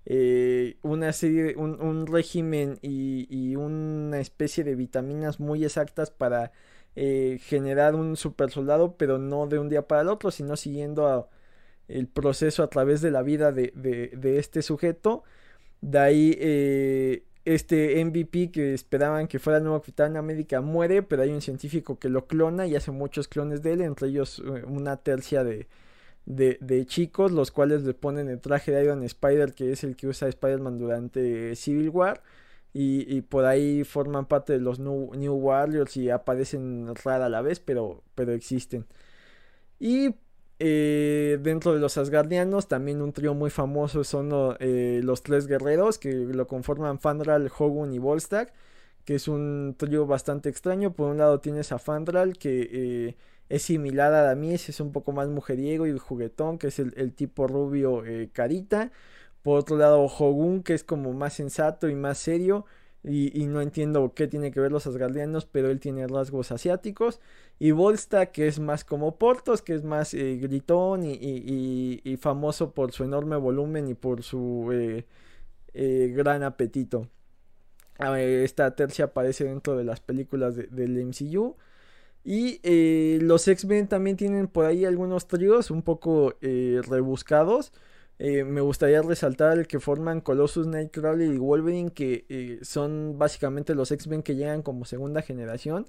eh, 0.06 0.78
una 0.82 1.14
serie, 1.14 1.56
un, 1.56 1.80
un 1.82 2.08
régimen 2.08 2.80
y, 2.82 3.28
y, 3.30 3.56
una 3.56 4.20
especie 4.20 4.64
de 4.64 4.76
vitaminas 4.76 5.40
muy 5.40 5.64
exactas 5.64 6.10
para 6.12 6.52
eh, 6.96 7.40
generar 7.42 7.96
un 7.96 8.18
super 8.18 8.52
soldado, 8.52 8.98
pero 8.98 9.18
no 9.18 9.48
de 9.48 9.60
un 9.60 9.70
día 9.70 9.88
para 9.88 10.02
el 10.02 10.10
otro, 10.10 10.32
sino 10.32 10.56
siguiendo 10.58 11.30
el 11.88 12.08
proceso 12.08 12.64
a 12.64 12.70
través 12.70 13.02
de 13.02 13.12
la 13.12 13.24
vida 13.24 13.52
de, 13.52 13.74
de, 13.76 14.10
de 14.10 14.40
este 14.40 14.62
sujeto. 14.62 15.24
De 15.82 16.00
ahí 16.00 16.38
eh, 16.40 17.26
este 17.46 18.04
MVP 18.04 18.52
que 18.52 18.74
esperaban 18.74 19.28
que 19.28 19.40
fuera 19.40 19.58
el 19.58 19.64
nuevo 19.64 19.80
Capitán 19.80 20.16
América 20.18 20.62
muere, 20.62 21.02
pero 21.04 21.24
hay 21.24 21.32
un 21.32 21.42
científico 21.42 21.98
que 22.00 22.10
lo 22.10 22.28
clona 22.28 22.68
y 22.68 22.76
hace 22.76 22.92
muchos 22.92 23.28
clones 23.28 23.62
de 23.64 23.74
él, 23.74 23.82
entre 23.82 24.10
ellos 24.10 24.40
eh, 24.46 24.64
una 24.68 24.98
tercia 24.98 25.44
de, 25.44 25.68
de, 26.26 26.86
chicos, 26.86 27.32
los 27.32 27.52
cuales 27.52 27.84
le 27.84 27.94
ponen 27.94 28.30
el 28.30 28.40
traje 28.40 28.72
de 28.72 28.84
Iron 28.84 29.04
Spider, 29.04 29.54
que 29.54 29.72
es 29.72 29.84
el 29.84 29.96
que 29.96 30.08
usa 30.08 30.28
Spider-Man 30.28 30.78
durante 30.78 31.56
Civil 31.56 31.90
War. 31.90 32.22
Y, 32.74 33.22
por 33.24 33.46
ahí 33.46 33.84
forman 33.84 34.28
parte 34.28 34.54
de 34.54 34.60
los 34.60 34.80
New, 34.80 35.34
Warriors 35.34 35.98
y 35.98 36.10
aparecen 36.10 36.94
rara 37.04 37.26
a 37.26 37.30
la 37.30 37.42
vez, 37.42 37.60
pero, 37.60 38.04
pero 38.16 38.32
existen. 38.32 38.86
Y 39.80 40.16
eh, 40.64 41.40
dentro 41.42 41.74
de 41.74 41.80
los 41.80 41.98
Asgardianos, 41.98 42.68
también 42.68 43.02
un 43.02 43.14
trío 43.14 43.34
muy 43.34 43.50
famoso 43.50 44.04
son 44.04 44.56
eh, 44.60 45.02
los 45.04 45.24
tres 45.24 45.48
guerreros 45.48 45.98
que 45.98 46.14
lo 46.14 46.46
conforman 46.46 47.00
Fandral, 47.00 47.52
Hogun 47.58 47.94
y 47.94 47.98
Volstagg, 47.98 48.54
que 49.04 49.16
es 49.16 49.28
un 49.28 49.74
trío 49.78 50.06
bastante 50.06 50.50
extraño. 50.50 50.94
Por 50.94 51.10
un 51.10 51.18
lado 51.18 51.40
tienes 51.40 51.72
a 51.72 51.80
Fandral, 51.80 52.38
que 52.38 52.70
eh, 52.72 53.18
es 53.50 53.64
similar 53.64 54.14
a 54.14 54.22
Damies, 54.22 54.70
es 54.70 54.80
un 54.80 54.92
poco 54.92 55.12
más 55.14 55.30
mujeriego 55.30 55.88
y 55.88 55.98
juguetón, 55.98 56.60
que 56.60 56.68
es 56.68 56.78
el, 56.78 57.14
tipo 57.14 57.48
rubio 57.48 58.04
carita. 58.32 58.92
Por 59.44 59.60
otro 59.60 59.78
lado, 59.78 60.04
Hogun, 60.06 60.64
que 60.64 60.74
es 60.74 60.84
como 60.84 61.14
más 61.14 61.34
sensato 61.34 61.90
y 61.90 61.96
más 61.96 62.18
serio. 62.18 62.66
Y, 63.04 63.48
no 63.48 63.62
entiendo 63.62 64.14
qué 64.14 64.28
tiene 64.28 64.52
que 64.52 64.60
ver 64.60 64.72
los 64.72 64.86
asgardianos, 64.86 65.48
pero 65.48 65.72
él 65.72 65.80
tiene 65.80 66.08
rasgos 66.08 66.52
asiáticos. 66.52 67.20
Y 67.58 67.72
Volsta, 67.72 68.28
que 68.28 68.48
es 68.48 68.60
más 68.60 68.84
como 68.86 69.18
Portos, 69.18 69.64
que 69.64 69.74
es 69.74 69.84
más 69.84 70.14
eh, 70.14 70.38
gritón 70.38 71.02
y, 71.04 72.18
famoso 72.20 72.74
por 72.74 72.92
su 72.92 73.04
enorme 73.04 73.38
volumen 73.38 73.88
y 73.88 73.96
por 73.96 74.22
su 74.22 74.70
eh, 74.72 75.06
eh, 75.74 76.14
gran 76.16 76.44
apetito. 76.44 77.08
esta 78.18 78.76
tercia 78.76 79.06
aparece 79.06 79.46
dentro 79.46 79.76
de 79.78 79.84
las 79.84 80.00
películas 80.00 80.56
del 80.56 80.98
MCU. 81.04 81.56
Y 82.24 82.60
los 83.20 83.48
X-Men 83.48 83.88
también 83.88 84.16
tienen 84.16 84.48
por 84.48 84.66
ahí 84.66 84.86
algunos 84.86 85.28
tríos 85.28 85.72
un 85.72 85.82
poco 85.82 86.36
rebuscados. 86.42 87.74
Eh, 88.24 88.44
me 88.44 88.62
gustaría 88.62 89.02
resaltar 89.02 89.66
que 89.66 89.80
forman 89.80 90.22
Colossus, 90.22 90.68
Nightcrawler 90.68 91.34
y 91.34 91.40
Wolverine, 91.40 91.92
que 91.92 92.26
eh, 92.30 92.60
son 92.62 93.18
básicamente 93.18 93.74
los 93.74 93.92
X-Men 93.92 94.22
que 94.22 94.36
llegan 94.36 94.62
como 94.62 94.86
segunda 94.86 95.24
generación. 95.24 95.88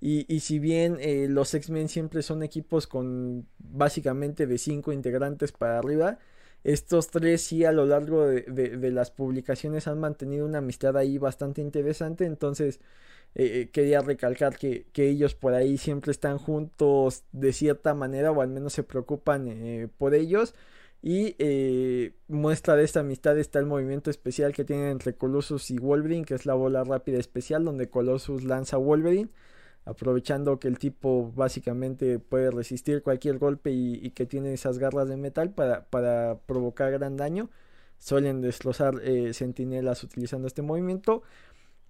Y, 0.00 0.40
si 0.40 0.58
bien 0.58 0.98
eh, 1.00 1.28
los 1.30 1.54
X-Men 1.54 1.88
siempre 1.88 2.22
son 2.22 2.42
equipos 2.42 2.86
con 2.86 3.48
básicamente 3.58 4.46
de 4.46 4.58
cinco 4.58 4.92
integrantes 4.92 5.50
para 5.52 5.78
arriba, 5.78 6.18
estos 6.62 7.08
tres 7.10 7.42
sí 7.42 7.64
a 7.64 7.72
lo 7.72 7.86
largo 7.86 8.26
de, 8.26 8.90
las 8.92 9.10
publicaciones 9.10 9.88
han 9.88 9.98
mantenido 10.00 10.46
una 10.46 10.58
amistad 10.58 10.96
ahí 10.96 11.18
bastante 11.18 11.62
interesante. 11.62 12.26
Entonces 12.26 12.80
quería 13.34 14.00
recalcar 14.00 14.56
que, 14.58 14.86
que, 14.92 15.08
ellos 15.08 15.34
por 15.34 15.54
ahí 15.54 15.78
siempre 15.78 16.12
están 16.12 16.38
juntos 16.38 17.24
de 17.32 17.52
cierta 17.52 17.94
manera 17.94 18.30
o 18.30 18.42
al 18.42 18.48
menos 18.48 18.74
se 18.74 18.84
preocupan 18.84 19.90
por 19.98 20.14
ellos. 20.14 20.54
Y 21.06 21.36
eh, 21.38 22.14
muestra 22.28 22.76
de 22.76 22.84
esta 22.84 23.00
amistad 23.00 23.36
está 23.36 23.58
el 23.58 23.66
movimiento 23.66 24.08
especial 24.08 24.54
que 24.54 24.64
tienen 24.64 24.86
entre 24.86 25.14
Colossus 25.14 25.70
y 25.70 25.76
Wolverine, 25.76 26.24
que 26.24 26.32
es 26.34 26.46
la 26.46 26.54
bola 26.54 26.82
rápida 26.82 27.18
especial, 27.18 27.62
donde 27.62 27.90
Colossus 27.90 28.42
lanza 28.42 28.76
a 28.76 28.78
Wolverine, 28.78 29.28
aprovechando 29.84 30.58
que 30.58 30.66
el 30.66 30.78
tipo 30.78 31.30
básicamente 31.36 32.18
puede 32.20 32.50
resistir 32.50 33.02
cualquier 33.02 33.36
golpe 33.36 33.70
y, 33.70 34.10
que 34.12 34.24
tiene 34.24 34.54
esas 34.54 34.78
garras 34.78 35.06
de 35.10 35.18
metal 35.18 35.50
para, 35.52 35.84
para 35.90 36.38
provocar 36.46 36.90
gran 36.92 37.18
daño. 37.18 37.50
Suelen 37.98 38.40
destrozar 38.40 38.94
eh, 39.02 39.34
sentinelas 39.34 40.02
utilizando 40.04 40.48
este 40.48 40.62
movimiento. 40.62 41.22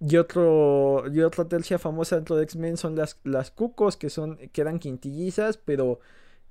Y, 0.01 0.17
otro, 0.17 1.05
y 1.09 1.21
otra 1.21 1.47
tercia 1.47 1.79
famosa 1.79 2.17
dentro 2.17 2.35
de 2.35 2.43
X-Men 2.43 2.75
son 2.75 2.97
las, 2.97 3.17
las 3.23 3.49
cucos, 3.49 3.95
que 3.95 4.09
son, 4.09 4.35
quedan 4.51 4.79
quintillizas, 4.79 5.55
pero 5.55 6.01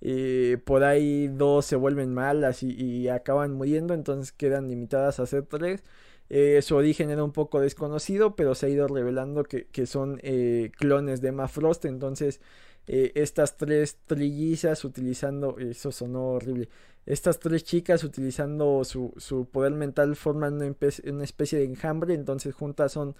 eh, 0.00 0.58
por 0.64 0.84
ahí 0.84 1.28
dos 1.28 1.66
se 1.66 1.76
vuelven 1.76 2.12
malas 2.12 2.62
y, 2.62 3.08
acaban 3.08 3.52
muriendo, 3.52 3.94
entonces 3.94 4.32
quedan 4.32 4.68
limitadas 4.68 5.20
a 5.20 5.26
ser 5.26 5.46
tres. 5.46 5.82
Eh, 6.30 6.62
su 6.62 6.76
origen 6.76 7.10
era 7.10 7.22
un 7.24 7.32
poco 7.32 7.60
desconocido, 7.60 8.34
pero 8.36 8.54
se 8.54 8.66
ha 8.66 8.68
ido 8.68 8.88
revelando 8.88 9.44
que, 9.44 9.86
son 9.86 10.20
eh, 10.22 10.70
clones 10.76 11.20
de 11.20 11.28
Emma 11.28 11.48
Frost. 11.48 11.84
Entonces, 11.84 12.40
estas 12.86 13.56
tres 13.56 13.98
trillizas 14.06 14.84
utilizando, 14.84 15.58
eso 15.58 15.90
sonó 15.90 16.32
horrible, 16.32 16.68
estas 17.06 17.38
tres 17.38 17.64
chicas 17.64 18.04
utilizando 18.04 18.84
su, 18.84 19.14
su 19.16 19.46
poder 19.46 19.72
mental 19.72 20.16
forman 20.16 20.54
una, 20.54 20.74
una, 21.06 21.24
especie 21.24 21.58
de 21.58 21.64
enjambre. 21.64 22.14
Entonces, 22.14 22.54
juntas 22.54 22.92
son 22.92 23.16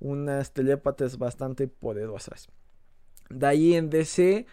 unas 0.00 0.52
telépatas 0.52 1.18
bastante 1.18 1.68
poderosas. 1.68 2.48
De 3.30 3.46
ahí 3.46 3.74
en 3.74 3.90
DC 3.90 4.46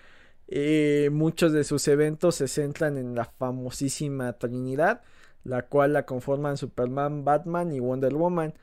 eh, 0.53 1.09
muchos 1.11 1.53
de 1.53 1.63
sus 1.63 1.87
eventos 1.87 2.35
se 2.35 2.49
centran 2.49 2.97
en 2.97 3.15
la 3.15 3.25
famosísima 3.25 4.33
Trinidad, 4.33 5.01
la 5.45 5.63
cual 5.67 5.93
la 5.93 6.05
conforman 6.05 6.57
Superman, 6.57 7.23
Batman 7.23 7.71
y 7.71 7.79
Wonder 7.79 8.13
Woman. 8.13 8.53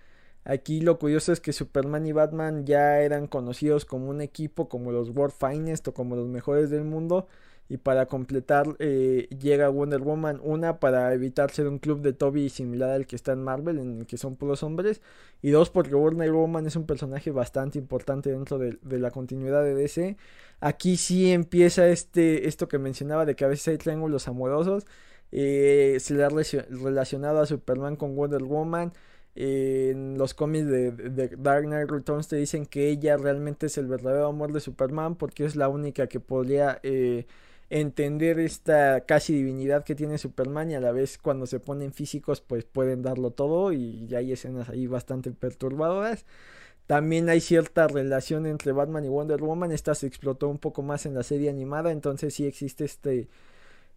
Aquí 0.45 0.83
lo 0.83 0.99
curioso 0.99 1.33
es 1.33 1.41
que 1.41 1.55
Superman 1.55 2.07
y 2.07 2.13
Batman 2.13 2.67
ya 2.67 3.01
eran 3.01 3.27
conocidos 3.27 3.87
como 3.87 4.11
un 4.11 4.21
equipo, 4.21 4.69
como 4.69 4.93
los 4.93 5.11
World 5.11 5.35
Finest 5.35 5.89
o 5.89 5.95
como 5.95 6.15
los 6.15 6.29
mejores 6.29 6.69
del 6.69 6.85
mundo. 6.85 7.27
Y 7.71 7.77
para 7.77 8.07
completar 8.07 8.77
eh, 8.79 9.29
llega 9.39 9.69
Wonder 9.69 10.01
Woman, 10.01 10.41
una 10.43 10.81
para 10.81 11.13
evitar 11.13 11.51
ser 11.51 11.69
un 11.69 11.79
club 11.79 12.01
de 12.01 12.15
Toby 12.15 12.49
similar 12.49 12.91
al 12.91 13.07
que 13.07 13.15
está 13.15 13.33
en 13.33 13.43
Marvel, 13.45 13.79
en 13.79 13.99
el 13.99 14.07
que 14.07 14.17
son 14.17 14.37
puros 14.37 14.63
hombres. 14.63 15.03
Y 15.43 15.51
dos 15.51 15.69
porque 15.69 15.95
Wonder 15.95 16.33
Woman 16.33 16.67
es 16.67 16.77
un 16.77 16.87
personaje 16.87 17.31
bastante 17.31 17.79
importante 17.79 18.31
dentro 18.31 18.59
de, 18.59 18.79
la 18.99 19.11
continuidad 19.11 19.63
de 19.65 19.75
DC. 19.75 20.17
Aquí 20.61 20.97
sí 20.97 21.31
empieza 21.31 21.89
este, 21.89 22.49
esto 22.49 22.69
que 22.69 22.79
mencionaba 22.79 23.27
de 23.27 23.37
que 23.37 23.45
a 23.45 23.49
veces 23.49 23.69
hay 23.69 23.79
triángulos 23.79 24.29
amorosos. 24.29 24.87
Eh, 25.31 25.99
se 26.01 26.15
le 26.15 26.25
ha 26.25 26.31
relacionado 26.31 27.41
a 27.41 27.47
Superman 27.47 27.97
con 27.97 28.17
Wonder 28.17 28.45
Woman. 28.45 28.93
en 29.35 30.19
los 30.19 30.35
cómics 30.35 30.67
de, 30.67 30.91
Dark 31.39 31.65
Knight 31.65 31.91
Returns 31.91 32.29
te 32.29 32.37
dicen 32.37 32.67
que 32.67 32.89
ella 32.89 33.17
realmente 33.17 33.67
es 33.67 33.79
el 33.79 33.87
verdadero 33.87 34.27
amor 34.27 34.53
de 34.53 34.61
Superman 34.61 35.17
porque 35.17 35.45
es 35.45 35.55
la 35.57 35.69
única 35.69 36.09
que 36.09 36.21
podría 36.21 36.81
eh, 36.83 37.27
entender 37.71 38.39
esta 38.41 39.03
casi 39.03 39.35
divinidad 39.35 39.85
que 39.85 39.95
tiene 39.95 40.19
Superman 40.19 40.71
y 40.71 40.75
a 40.75 40.81
la 40.81 40.93
vez 40.93 41.19
cuando 41.19 41.47
se 41.47 41.61
ponen 41.61 41.93
físicos 41.93 42.41
pues 42.41 42.65
pueden 42.65 43.03
darlo 43.03 43.31
todo 43.31 43.73
y 43.73 44.15
hay 44.15 44.33
escenas 44.33 44.69
ahí 44.69 44.87
bastante 44.87 45.31
perturbadoras. 45.33 46.25
También 46.89 47.29
hay 47.29 47.43
cierta 47.43 47.87
relación 47.87 48.47
entre 48.47 48.73
Batman 48.73 49.05
y 49.05 49.09
Wonder 49.09 49.43
Woman. 49.43 49.73
Esta 49.73 49.95
se 49.95 50.07
explotó 50.07 50.49
un 50.49 50.57
poco 50.57 50.81
más 50.83 51.05
en 51.05 51.13
la 51.13 51.23
serie 51.23 51.51
animada. 51.51 51.93
Entonces 51.93 52.33
sí 52.33 52.47
existe 52.47 52.87
este, 52.87 53.29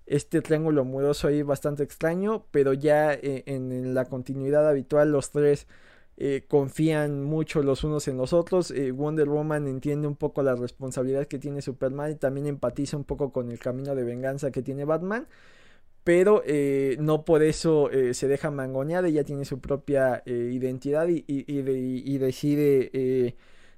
este 0.08 0.42
triángulo 0.42 0.82
amoroso 0.82 1.30
ahí 1.30 1.42
bastante 1.42 1.84
extraño. 1.84 2.44
Pero 2.51 2.74
ya 2.74 3.13
eh, 3.13 3.44
en, 3.46 3.94
la 3.94 4.04
continuidad 4.06 4.68
habitual 4.68 5.10
los 5.10 5.32
tres 5.32 5.68
eh, 6.18 6.46
confían 6.48 7.24
mucho 7.24 7.63
los 7.63 7.84
unos 7.84 8.08
en 8.08 8.18
los 8.18 8.34
otros. 8.34 8.72
Eh, 8.72 8.91
Wonder 8.91 9.30
Woman 9.30 9.68
entiende 9.68 10.08
un 10.08 10.15
poco 10.15 10.44
la 10.44 10.56
responsabilidad 10.56 11.27
que 11.27 11.39
tiene 11.39 11.62
Superman 11.62 12.12
y 12.12 12.15
también 12.15 12.48
empatiza 12.48 12.98
un 12.98 13.03
poco 13.03 13.32
con 13.32 13.51
el 13.51 13.60
camino 13.60 13.96
de 13.96 14.03
venganza 14.03 14.51
que 14.51 14.62
tiene 14.62 14.86
Batman 14.86 15.27
pero 16.03 16.41
eh, 16.46 16.98
no 17.00 17.25
por 17.25 17.44
eso 17.44 17.91
eh, 17.91 18.13
se 18.13 18.27
deja 18.27 18.50
mangonear, 18.51 19.06
ella 19.06 19.24
tiene 19.24 19.46
su 19.46 19.60
propia 19.60 20.24
eh, 20.25 20.50
identidad 20.51 21.08
y, 21.08 21.24
y, 21.27 22.18
decide 22.18 23.36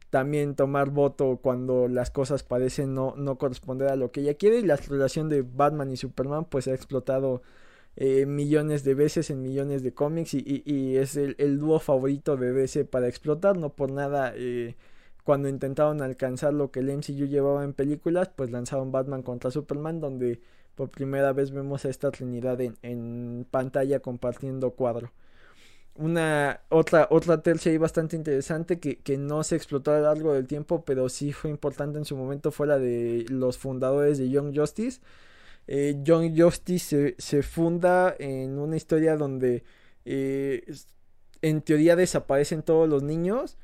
también 0.10 0.56
tomar 0.56 0.90
voto 0.92 1.40
cuando 1.42 1.88
las 1.88 2.12
cosas 2.12 2.44
parecen 2.44 2.94
no, 2.94 3.16
no, 3.18 3.38
corresponder 3.38 3.90
a 3.90 3.96
lo 3.96 4.12
que 4.12 4.22
ella 4.22 4.36
quiere 4.36 4.60
y 4.60 4.63
la 4.63 4.78
relación 4.78 5.28
de 5.30 5.42
Batman 5.42 5.92
y 5.92 5.98
Superman 5.98 6.46
pues 6.46 6.68
ha 6.68 6.74
explotado 6.74 7.42
millones 7.96 8.84
de 8.84 8.96
veces 8.96 9.30
en 9.30 9.42
millones 9.42 9.84
de 9.84 9.94
cómics 9.94 10.34
y, 10.34 10.98
es 10.98 11.16
el, 11.16 11.36
el, 11.38 11.60
dúo 11.60 11.80
favorito 11.80 12.38
de 12.38 12.52
DC 12.52 12.86
para 12.86 13.08
explotar, 13.08 13.58
no 13.58 13.70
por 13.70 13.92
nada 13.92 14.34
cuando 15.24 15.48
intentaron 15.48 16.02
alcanzar 16.02 16.54
lo 16.54 16.72
que 16.72 16.82
el 16.82 16.90
MCU 16.90 17.28
llevaba 17.28 17.64
en 17.64 17.74
películas 17.74 18.30
pues 18.36 18.52
lanzaron 18.52 18.92
Batman 18.92 19.22
contra 19.22 19.52
Superman 19.52 20.02
donde 20.02 20.42
por 20.76 20.90
primera 20.90 21.34
vez 21.34 21.52
vemos 21.52 21.86
a 21.86 21.90
esta 21.90 22.12
Trinidad 22.12 22.60
en, 22.62 23.46
pantalla 23.50 24.00
compartiendo 24.00 24.72
cuadro. 24.72 25.12
Una 25.96 26.62
otra, 26.70 27.08
otra 27.12 27.44
tercia 27.44 27.72
ahí 27.72 27.78
bastante 27.78 28.16
interesante 28.16 28.80
que, 28.80 29.18
no 29.18 29.44
se 29.44 29.56
explotó 29.56 29.92
a 29.92 29.98
lo 29.98 30.04
largo 30.06 30.34
del 30.34 30.48
tiempo, 30.48 30.84
pero 30.84 31.08
sí 31.10 31.32
fue 31.34 31.52
importante 31.52 32.00
en 32.00 32.06
su 32.06 32.18
momento, 32.18 32.52
fue 32.52 32.66
la 32.66 32.80
de 32.80 33.26
los 33.30 33.60
fundadores 33.60 34.18
de 34.18 34.30
Young 34.30 34.58
Justice. 34.58 35.02
Eh, 35.67 36.00
Young 36.03 36.39
Justice 36.39 37.15
se, 37.17 37.43
funda 37.43 38.15
en 38.20 38.60
una 38.60 38.75
historia 38.75 39.15
donde 39.17 39.63
en 40.05 41.62
teoría 41.62 41.96
desaparecen 41.96 42.62
todos 42.63 42.89
los 42.89 43.03
niños 43.03 43.58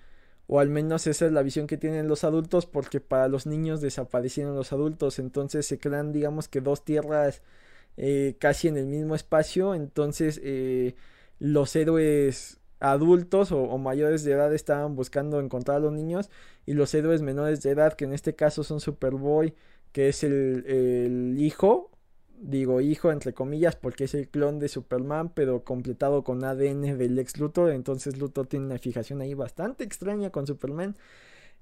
o 0.52 0.60
al 0.60 0.70
menos 0.70 1.06
esa 1.06 1.28
es 1.28 1.32
la 1.32 1.44
visión 1.44 1.68
que 1.68 1.78
tienen 1.78 2.08
los 2.08 2.24
adultos 2.24 2.66
porque 2.66 3.00
para 3.00 3.28
los 3.28 3.46
niños 3.46 3.82
desaparecieron 3.82 4.56
los 4.56 4.74
adultos. 4.74 5.20
Entonces 5.20 5.68
se 5.68 5.78
crean 5.78 6.12
digamos 6.12 6.48
que 6.48 6.60
dos 6.60 6.84
tierras 6.84 7.44
eh, 7.98 8.36
casi 8.40 8.68
en 8.68 8.78
el 8.78 8.88
mismo 8.88 9.14
espacio. 9.14 9.76
Entonces 9.76 10.42
eh, 10.44 10.96
los 11.38 11.76
héroes 11.76 12.60
adultos 12.80 13.52
o, 13.52 13.78
mayores 13.78 14.24
de 14.24 14.32
edad 14.32 14.52
estaban 14.52 14.96
buscando 14.96 15.40
encontrar 15.40 15.78
a 15.78 15.82
los 15.82 15.94
niños 15.94 16.32
y 16.66 16.74
los 16.74 16.96
héroes 16.96 17.22
menores 17.22 17.62
de 17.62 17.70
edad 17.70 17.94
que 17.94 18.06
en 18.06 18.14
este 18.14 18.36
caso 18.36 18.64
son 18.64 18.80
Superboy 18.80 19.54
que 19.92 20.10
es 20.10 20.24
el, 20.24 20.66
el 20.68 21.36
hijo 21.40 21.90
digo 22.40 22.82
hijo 22.82 23.12
entre 23.12 23.34
comillas 23.34 23.76
porque 23.76 24.06
es 24.06 24.14
el 24.14 24.30
clon 24.30 24.60
de 24.60 24.70
Superman 24.70 25.30
pero 25.34 25.64
completado 25.64 26.24
con 26.24 26.44
ADN 26.44 26.98
del 26.98 27.20
ex 27.20 27.38
Luthor. 27.38 27.72
Entonces 27.72 28.18
Luthor 28.18 28.48
tiene 28.48 28.66
una 28.66 28.78
fijación 28.80 29.22
ahí 29.22 29.34
bastante 29.34 29.84
extraña 29.84 30.30
con 30.32 30.48
Superman. 30.48 30.96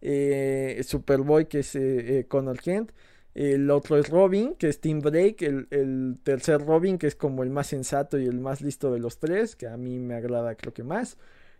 Eh, 0.02 0.82
Superboy 0.86 1.48
que 1.48 1.60
es 1.60 1.76
eh, 1.76 2.20
eh, 2.20 2.26
Connor 2.28 2.60
Kent. 2.60 2.92
El 3.34 3.70
otro 3.72 3.98
es 3.98 4.10
Robin 4.10 4.56
que 4.56 4.70
es 4.70 4.82
Tim 4.82 5.00
Drake 5.00 5.46
el, 5.46 5.68
el, 5.72 6.18
tercer 6.24 6.62
Robin 6.66 6.98
que 6.98 7.08
es 7.08 7.16
como 7.16 7.44
el 7.44 7.50
más 7.52 7.68
sensato 7.68 8.20
y 8.20 8.26
el 8.26 8.40
más 8.40 8.62
listo 8.62 8.92
de 8.92 9.00
los 9.00 9.20
tres 9.20 9.56
que 9.56 9.68
a 9.68 9.78
mí 9.78 10.00
me 10.00 10.16
agrada 10.16 10.56
creo 10.56 10.74
que 10.74 10.84
más. 10.84 11.18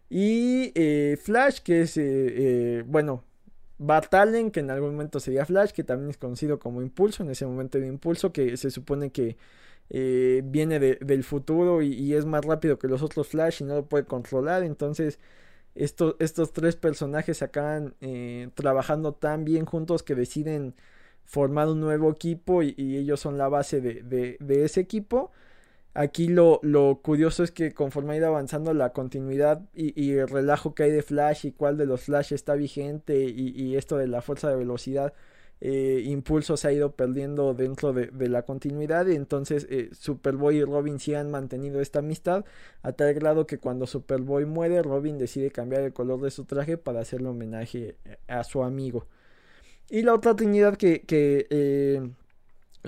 Y 0.10 0.74
Flash 1.22 1.60
que 1.60 1.82
es 1.82 2.88
bueno 2.88 3.27
Batalen, 3.78 4.52
que 4.52 4.62
en 4.62 4.72
algún 4.72 4.92
momento 4.92 5.20
sería 5.20 5.46
Flash, 5.46 5.72
que 5.72 5.84
también 5.84 6.10
es 6.10 6.18
conocido 6.18 6.60
como 6.60 6.82
Impulso, 6.82 7.24
en 7.24 7.30
ese 7.30 7.46
momento 7.46 7.80
de 7.80 7.88
Impulso, 7.88 8.34
que 8.34 8.58
se 8.58 8.72
supone 8.72 9.12
que 9.12 9.38
eh, 9.90 10.42
viene 10.46 10.80
del 10.80 11.24
futuro 11.24 11.82
y, 11.82 12.14
es 12.14 12.26
más 12.26 12.44
rápido 12.46 12.80
que 12.80 12.88
los 12.88 13.02
otros 13.04 13.28
Flash 13.28 13.62
y 13.62 13.66
no 13.66 13.76
lo 13.76 13.86
puede 13.86 14.06
controlar. 14.06 14.64
Entonces, 14.64 15.20
estos, 15.76 16.16
estos 16.20 16.54
tres 16.54 16.76
personajes 16.76 17.42
acaban 17.44 17.96
eh, 18.02 18.50
trabajando 18.56 19.14
tan 19.14 19.46
bien 19.46 19.66
juntos 19.66 20.04
que 20.04 20.16
deciden 20.16 20.76
formar 21.26 21.68
un 21.68 21.80
nuevo 21.82 22.12
equipo 22.12 22.64
y, 22.64 22.76
ellos 22.98 23.20
son 23.20 23.38
la 23.38 23.50
base 23.50 23.82
de, 23.82 24.38
de 24.40 24.66
ese 24.66 24.82
equipo. 24.82 25.32
Aquí 26.00 26.28
lo, 26.28 26.60
lo, 26.62 27.02
curioso 27.02 27.44
es 27.44 27.50
que 27.50 27.74
conforme 27.74 28.14
ha 28.14 28.18
ido 28.18 28.28
avanzando 28.28 28.72
la 28.76 28.92
continuidad 28.94 29.64
y, 29.74 30.12
el 30.12 30.28
relajo 30.28 30.76
que 30.76 30.84
hay 30.84 30.92
de 30.92 31.02
Flash 31.02 31.48
y 31.48 31.52
cuál 31.54 31.76
de 31.76 31.88
los 31.88 32.02
Flash 32.02 32.34
está 32.34 32.54
vigente 32.54 33.24
y, 33.24 33.76
esto 33.76 33.98
de 33.98 34.06
la 34.06 34.22
fuerza 34.22 34.48
de 34.48 34.58
velocidad, 34.58 35.14
eh, 35.60 36.04
impulso 36.06 36.56
se 36.56 36.68
ha 36.68 36.72
ido 36.72 36.92
perdiendo 36.92 37.56
dentro 37.56 37.94
de, 37.94 38.12
la 38.30 38.44
continuidad 38.44 39.10
entonces 39.10 39.66
eh, 39.72 39.90
Superboy 39.92 40.58
y 40.58 40.64
Robin 40.64 41.00
sí 41.00 41.16
han 41.16 41.32
mantenido 41.32 41.82
esta 41.82 41.98
amistad 41.98 42.46
a 42.84 42.92
tal 42.92 43.16
grado 43.16 43.48
que 43.48 43.58
cuando 43.58 43.88
Superboy 43.88 44.46
muere 44.46 44.84
Robin 44.84 45.18
decide 45.18 45.50
cambiar 45.50 45.82
el 45.82 45.94
color 45.94 46.22
de 46.22 46.30
su 46.30 46.46
traje 46.46 46.78
para 46.78 47.00
hacerle 47.00 47.30
homenaje 47.30 47.96
a 48.28 48.44
su 48.44 48.62
amigo. 48.62 49.08
Y 49.90 50.04
la 50.04 50.14
otra 50.14 50.36
trinidad 50.36 50.78
que, 50.78 51.02
que 51.02 51.48
eh, 51.50 52.08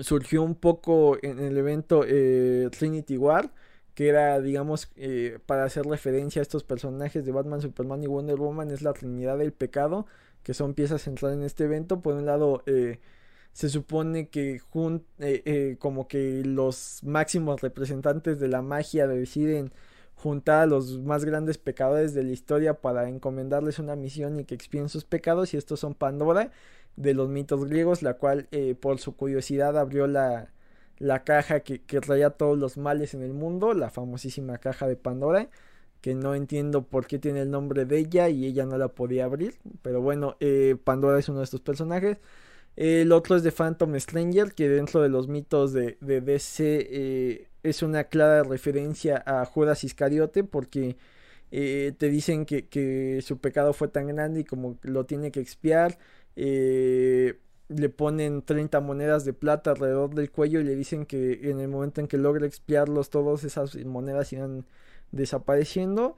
surgió 0.00 0.42
un 0.42 0.54
poco 0.54 1.18
en 1.22 1.38
el 1.38 1.56
evento 1.56 2.04
eh, 2.06 2.68
Trinity 2.76 3.16
War, 3.16 3.52
que 3.94 4.08
era, 4.08 4.40
digamos, 4.40 4.90
eh, 4.96 5.38
para 5.46 5.64
hacer 5.64 5.86
referencia 5.86 6.40
a 6.40 6.44
estos 6.44 6.64
personajes 6.64 7.24
de 7.24 7.32
Batman, 7.32 7.60
Superman 7.60 8.02
y 8.02 8.06
Wonder 8.06 8.36
Woman, 8.36 8.70
es 8.70 8.82
la 8.82 8.92
Trinidad 8.92 9.38
del 9.38 9.52
Pecado, 9.52 10.06
que 10.42 10.54
son 10.54 10.74
piezas 10.74 11.02
centrales 11.02 11.38
en 11.38 11.44
este 11.44 11.64
evento. 11.64 12.00
Por 12.00 12.14
un 12.14 12.26
lado, 12.26 12.62
eh, 12.66 13.00
se 13.52 13.68
supone 13.68 14.28
que 14.28 14.60
como 15.78 16.08
que 16.08 16.42
los 16.44 17.00
máximos 17.02 17.60
representantes 17.60 18.38
de 18.38 18.48
la 18.48 18.62
magia 18.62 19.06
deciden 19.06 19.72
juntar 20.22 20.62
a 20.62 20.66
los 20.66 20.98
más 21.00 21.24
grandes 21.24 21.56
pecadores 21.56 22.12
de 22.12 22.22
la 22.22 22.30
historia 22.30 22.74
para 22.74 23.08
encomendarles 23.08 23.78
una 23.78 23.96
misión 23.96 24.38
y 24.38 24.44
que 24.44 24.54
expien 24.54 24.88
sus 24.90 25.04
pecados 25.04 25.54
y 25.54 25.56
estos 25.56 25.80
son 25.80 25.94
Pandora 25.94 26.50
de 26.96 27.14
los 27.14 27.28
mitos 27.28 27.64
griegos, 27.64 28.02
la 28.02 28.14
cual 28.14 28.46
eh, 28.50 28.74
por 28.74 28.98
su 28.98 29.16
curiosidad 29.16 29.78
abrió 29.78 30.06
la, 30.06 30.52
la 30.98 31.24
caja 31.24 31.60
que, 31.60 31.82
que, 31.82 32.00
traía 32.00 32.30
todos 32.30 32.58
los 32.58 32.76
males 32.76 33.14
en 33.14 33.22
el 33.22 33.32
mundo, 33.32 33.72
la 33.72 33.88
famosísima 33.90 34.58
caja 34.58 34.86
de 34.86 34.96
Pandora, 34.96 35.48
que 36.02 36.14
no 36.14 36.34
entiendo 36.34 36.82
por 36.82 37.06
qué 37.06 37.18
tiene 37.18 37.42
el 37.42 37.50
nombre 37.50 37.86
de 37.86 37.98
ella 37.98 38.28
y 38.28 38.44
ella 38.44 38.66
no 38.66 38.76
la 38.76 38.88
podía 38.88 39.24
abrir, 39.24 39.54
pero 39.82 40.02
bueno, 40.02 40.36
eh, 40.40 40.76
Pandora 40.84 41.18
es 41.18 41.28
uno 41.30 41.38
de 41.38 41.44
estos 41.44 41.60
personajes. 41.62 42.18
El 42.76 43.12
otro 43.12 43.36
es 43.36 43.42
de 43.42 43.52
Phantom 43.52 43.98
Stranger, 43.98 44.54
que 44.54 44.68
dentro 44.68 45.02
de 45.02 45.08
los 45.08 45.28
mitos 45.28 45.72
de, 45.72 45.98
de 46.00 46.20
DC 46.20 46.88
eh, 46.90 47.49
es 47.62 47.82
una 47.82 48.04
clara 48.04 48.42
referencia 48.42 49.22
a 49.26 49.44
Judas 49.44 49.84
Iscariote, 49.84 50.44
porque 50.44 50.96
te 51.50 52.08
dicen 52.08 52.46
que, 52.46 52.68
que, 52.68 53.20
su 53.22 53.38
pecado 53.38 53.72
fue 53.72 53.88
tan 53.88 54.06
grande 54.06 54.40
y 54.40 54.44
como 54.44 54.78
lo 54.82 55.04
tiene 55.04 55.32
que 55.32 55.40
expiar, 55.40 55.98
eh, 56.36 57.38
le 57.68 57.88
ponen 57.88 58.42
30 58.42 58.80
monedas 58.80 59.24
de 59.24 59.32
plata 59.32 59.70
alrededor 59.72 60.14
del 60.14 60.30
cuello 60.30 60.60
y 60.60 60.64
le 60.64 60.74
dicen 60.74 61.06
que 61.06 61.50
en 61.50 61.60
el 61.60 61.68
momento 61.68 62.00
en 62.00 62.08
que 62.08 62.18
logra 62.18 62.46
expiarlos 62.46 63.10
todas 63.10 63.44
esas 63.44 63.76
monedas 63.84 64.32
irán 64.32 64.66
desapareciendo. 65.12 66.16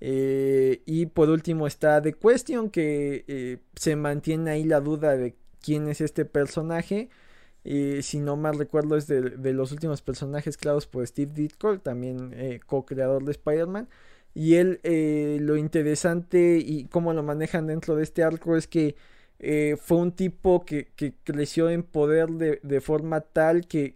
Eh, 0.00 0.82
y 0.86 1.06
por 1.06 1.30
último 1.30 1.66
está 1.66 2.00
The 2.02 2.14
Question 2.14 2.70
que 2.70 3.24
eh, 3.28 3.58
se 3.76 3.96
mantiene 3.96 4.50
ahí 4.50 4.64
la 4.64 4.80
duda 4.80 5.16
de 5.16 5.36
quién 5.60 5.88
es 5.88 6.00
este 6.00 6.24
personaje. 6.24 7.10
Si 7.64 8.20
no 8.20 8.36
mal 8.36 8.58
recuerdo 8.58 8.96
es 8.96 9.06
de, 9.06 9.52
los 9.52 9.72
últimos 9.72 10.02
personajes 10.02 10.56
creados 10.56 10.86
por 10.86 11.06
Steve 11.06 11.32
Ditko, 11.34 11.78
también 11.80 12.60
co-creador 12.66 13.24
de 13.24 13.32
Spider-Man. 13.32 13.88
Y 14.34 14.56
él 14.56 14.80
lo 15.40 15.56
interesante 15.56 16.58
y 16.58 16.86
cómo 16.86 17.12
lo 17.14 17.22
manejan 17.22 17.66
dentro 17.66 17.96
de 17.96 18.02
este 18.02 18.22
arco 18.22 18.56
es 18.56 18.66
que 18.66 18.96
eh, 19.46 19.76
fue 19.78 19.98
un 19.98 20.12
tipo 20.12 20.64
que, 20.64 20.88
creció 21.24 21.68
en 21.68 21.82
poder 21.82 22.30
de, 22.30 22.80
forma 22.80 23.20
tal 23.20 23.66
que, 23.66 23.94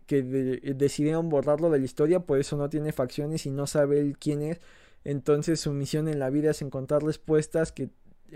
decidieron 0.77 1.29
borrarlo 1.29 1.71
de 1.71 1.79
la 1.79 1.85
historia, 1.85 2.21
por 2.21 2.39
eso 2.39 2.57
no 2.57 2.69
tiene 2.69 2.93
facciones 2.93 3.47
y 3.47 3.51
no 3.51 3.67
sabe 3.67 4.01
él 4.01 4.17
quién 4.19 4.43
es. 4.43 4.61
Entonces 5.05 5.61
su 5.61 5.73
misión 5.73 6.09
en 6.09 6.19
la 6.19 6.31
vida 6.31 6.51
es 6.51 6.61
encontrar 6.63 7.03
respuestas 7.03 7.73
que, 7.73 7.89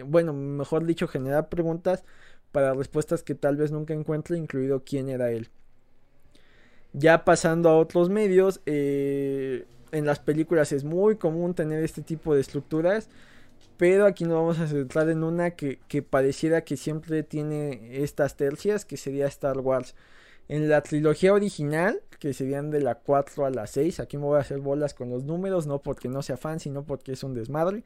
bueno, 0.07 0.33
mejor 0.33 0.87
dicho, 0.87 1.09
generar 1.09 1.49
preguntas 1.49 2.05
para 2.53 2.75
respuestas 2.75 3.23
que 3.23 3.35
tal 3.35 3.57
vez 3.57 3.73
nunca 3.73 3.95
encuentre, 3.95 4.37
incluido 4.37 4.85
quién 4.85 5.09
era 5.09 5.31
él. 5.31 5.49
Ya 6.93 7.25
pasando 7.25 7.71
a 7.71 7.79
otros 7.79 8.11
medios, 8.11 8.61
eh, 8.67 9.65
en 9.91 10.05
las 10.05 10.21
películas 10.21 10.73
es 10.73 10.85
muy 10.85 11.17
común 11.17 11.55
tener 11.55 11.83
este 11.83 12.03
tipo 12.03 12.35
de 12.35 12.43
estructuras 12.43 13.09
pero 13.83 14.07
aquí 14.07 14.23
nos 14.23 14.35
vamos 14.35 14.61
a 14.61 14.69
centrar 14.69 15.09
en 15.09 15.25
una 15.25 15.53
que, 15.53 15.79
pareciera 16.09 16.63
que 16.63 16.77
siempre 16.77 17.25
tiene 17.25 18.03
estas 18.03 18.37
tercias, 18.37 18.85
que 18.85 18.97
sería 18.97 19.27
Star 19.27 19.59
Wars. 19.59 19.97
En 20.49 20.69
la 20.69 20.83
trilogía 20.83 21.33
original, 21.33 22.01
que 22.21 22.33
serían 22.33 22.71
de 22.71 22.81
la 22.81 22.97
4 22.97 23.45
a 23.45 23.51
la 23.51 23.67
6, 23.67 23.99
aquí 23.99 24.19
me 24.19 24.25
voy 24.25 24.39
a 24.39 24.43
hacer 24.43 24.61
bolas 24.61 24.95
con 24.95 25.11
los 25.11 25.25
números, 25.25 25.67
no 25.67 25.81
porque 25.81 26.09
no 26.09 26.23
sea 26.23 26.37
fan, 26.37 26.61
sino 26.61 26.85
porque 26.85 27.11
es 27.13 27.25
un 27.25 27.35
desmadre. 27.35 27.83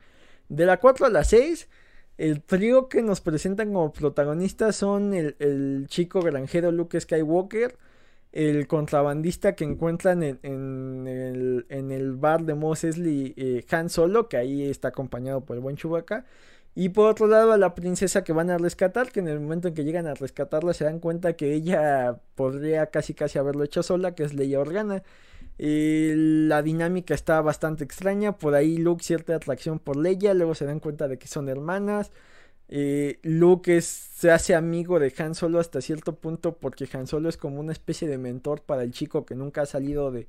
De 0.51 0.67
la 0.67 0.79
4 0.79 1.07
a 1.07 1.09
la 1.09 1.25
6, 1.25 1.69
el 2.19 2.43
trío 2.43 2.89
que 2.89 3.03
nos 3.03 3.21
presentan 3.21 3.73
como 3.73 3.93
protagonistas 3.93 4.77
son 4.77 5.15
el, 5.15 5.37
el 5.39 5.87
chico 5.89 6.21
granjero 6.23 6.73
Luke 6.73 7.01
Skywalker, 7.01 7.77
el 8.33 8.67
contrabandista 8.67 9.55
que 9.55 9.65
encuentran 9.65 10.23
en, 10.23 10.39
en, 10.43 11.91
el, 11.91 12.13
bar 12.17 12.45
de 12.45 12.55
Mos 12.55 12.85
Eisley 12.85 13.35
eh, 13.37 13.65
Han 13.71 13.89
Solo, 13.89 14.29
que 14.29 14.37
ahí 14.37 14.69
está 14.69 14.89
acompañado 14.89 15.43
por 15.45 15.57
el 15.57 15.63
buen 15.63 15.77
Chewbacca. 15.77 16.27
Y 16.75 16.91
por 16.91 17.09
otro 17.09 17.27
lado 17.27 17.53
a 17.53 17.57
la 17.57 17.75
princesa 17.75 18.23
que 18.25 18.35
van 18.35 18.51
a 18.51 18.59
rescatar, 18.59 19.11
que 19.11 19.21
en 19.21 19.29
el 19.29 19.41
momento 19.41 19.69
en 19.69 19.75
que 19.75 19.85
llegan 19.85 20.07
a 20.07 20.13
rescatarla 20.13 20.75
se 20.75 20.85
dan 20.85 21.01
cuenta 21.01 21.33
que 21.35 21.55
ella 21.55 22.21
podría 22.35 22.87
casi 22.89 23.15
casi 23.15 23.39
haberlo 23.39 23.65
hecho 23.65 23.83
sola, 23.83 24.15
que 24.15 24.25
es 24.25 24.35
Leia 24.35 24.61
Organa. 24.61 25.03
La 25.59 26.63
dinámica 26.63 27.15
está 27.15 27.41
bastante 27.41 27.85
extraña, 27.85 28.37
por 28.39 28.55
ahí 28.55 28.77
Luke 28.77 29.03
cierta 29.05 29.35
atracción 29.35 29.79
por 29.79 29.97
Leia, 29.97 30.35
luego 30.35 30.55
se 30.55 30.67
dan 30.67 30.81
cuenta 30.81 31.09
de 31.09 31.19
que 31.19 31.29
son 31.29 31.49
hermanas. 31.49 32.13
Eh, 32.69 33.21
Luke 33.23 33.81
se 33.81 34.31
hace 34.33 34.55
amigo 34.55 34.99
de 34.99 35.13
Han 35.19 35.35
Solo 35.37 35.61
hasta 35.61 35.81
cierto 35.81 36.17
punto 36.17 36.57
porque 36.59 36.89
Han 36.93 37.07
Solo 37.07 37.29
es 37.29 37.37
como 37.37 37.61
una 37.61 37.73
especie 37.73 38.09
de 38.09 38.19
mentor 38.19 38.63
para 38.63 38.83
el 38.83 38.91
chico 38.93 39.25
que 39.25 39.35
nunca 39.37 39.63
ha 39.63 39.67
salido 39.67 40.11
de, 40.11 40.29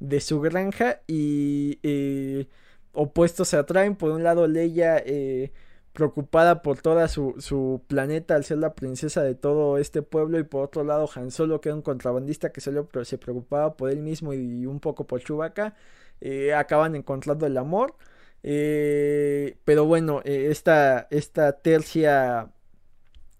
de 0.00 0.20
su 0.20 0.40
granja 0.40 1.02
y 1.06 1.78
eh, 1.82 2.48
opuestos 2.92 3.48
se 3.48 3.56
atraen. 3.56 3.96
Por 3.96 4.10
un 4.12 4.22
lado 4.24 4.46
Leia 4.46 4.98
eh, 4.98 5.52
preocupada 5.98 6.62
por 6.62 6.80
toda 6.80 7.08
su, 7.08 7.34
su, 7.38 7.82
planeta 7.88 8.36
al 8.36 8.44
ser 8.44 8.58
la 8.58 8.74
princesa 8.74 9.20
de 9.24 9.34
todo 9.34 9.78
este 9.78 10.00
pueblo 10.02 10.38
y 10.38 10.44
por 10.44 10.64
otro 10.64 10.84
lado 10.84 11.10
Han 11.16 11.32
Solo 11.32 11.60
que 11.60 11.70
era 11.70 11.76
un 11.76 11.82
contrabandista 11.82 12.52
que 12.52 12.60
solo 12.60 12.88
se 13.02 13.18
preocupaba 13.18 13.76
por 13.76 13.90
él 13.90 13.98
mismo 14.00 14.32
y, 14.32 14.64
un 14.64 14.78
poco 14.78 15.08
por 15.08 15.20
Chewbacca. 15.20 15.74
Eh, 16.20 16.54
acaban 16.54 16.94
encontrando 16.94 17.46
el 17.46 17.56
amor. 17.56 17.96
Eh, 18.44 19.56
pero 19.64 19.86
bueno, 19.86 20.22
eh, 20.24 20.48
esta, 20.50 21.08
esta 21.10 21.52
tercia 21.52 22.52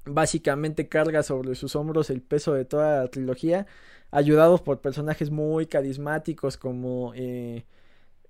básicamente 0.04 0.88
carga 0.88 1.22
sobre 1.22 1.54
sus 1.54 1.76
hombros 1.76 2.10
el 2.10 2.22
peso 2.22 2.54
de 2.54 2.64
toda 2.64 3.02
la 3.04 3.08
trilogía, 3.08 3.66
ayudados 4.10 4.62
por 4.62 4.80
personajes 4.80 5.30
muy 5.30 5.66
carismáticos 5.66 6.56
como 6.56 7.12
eh, 7.14 7.64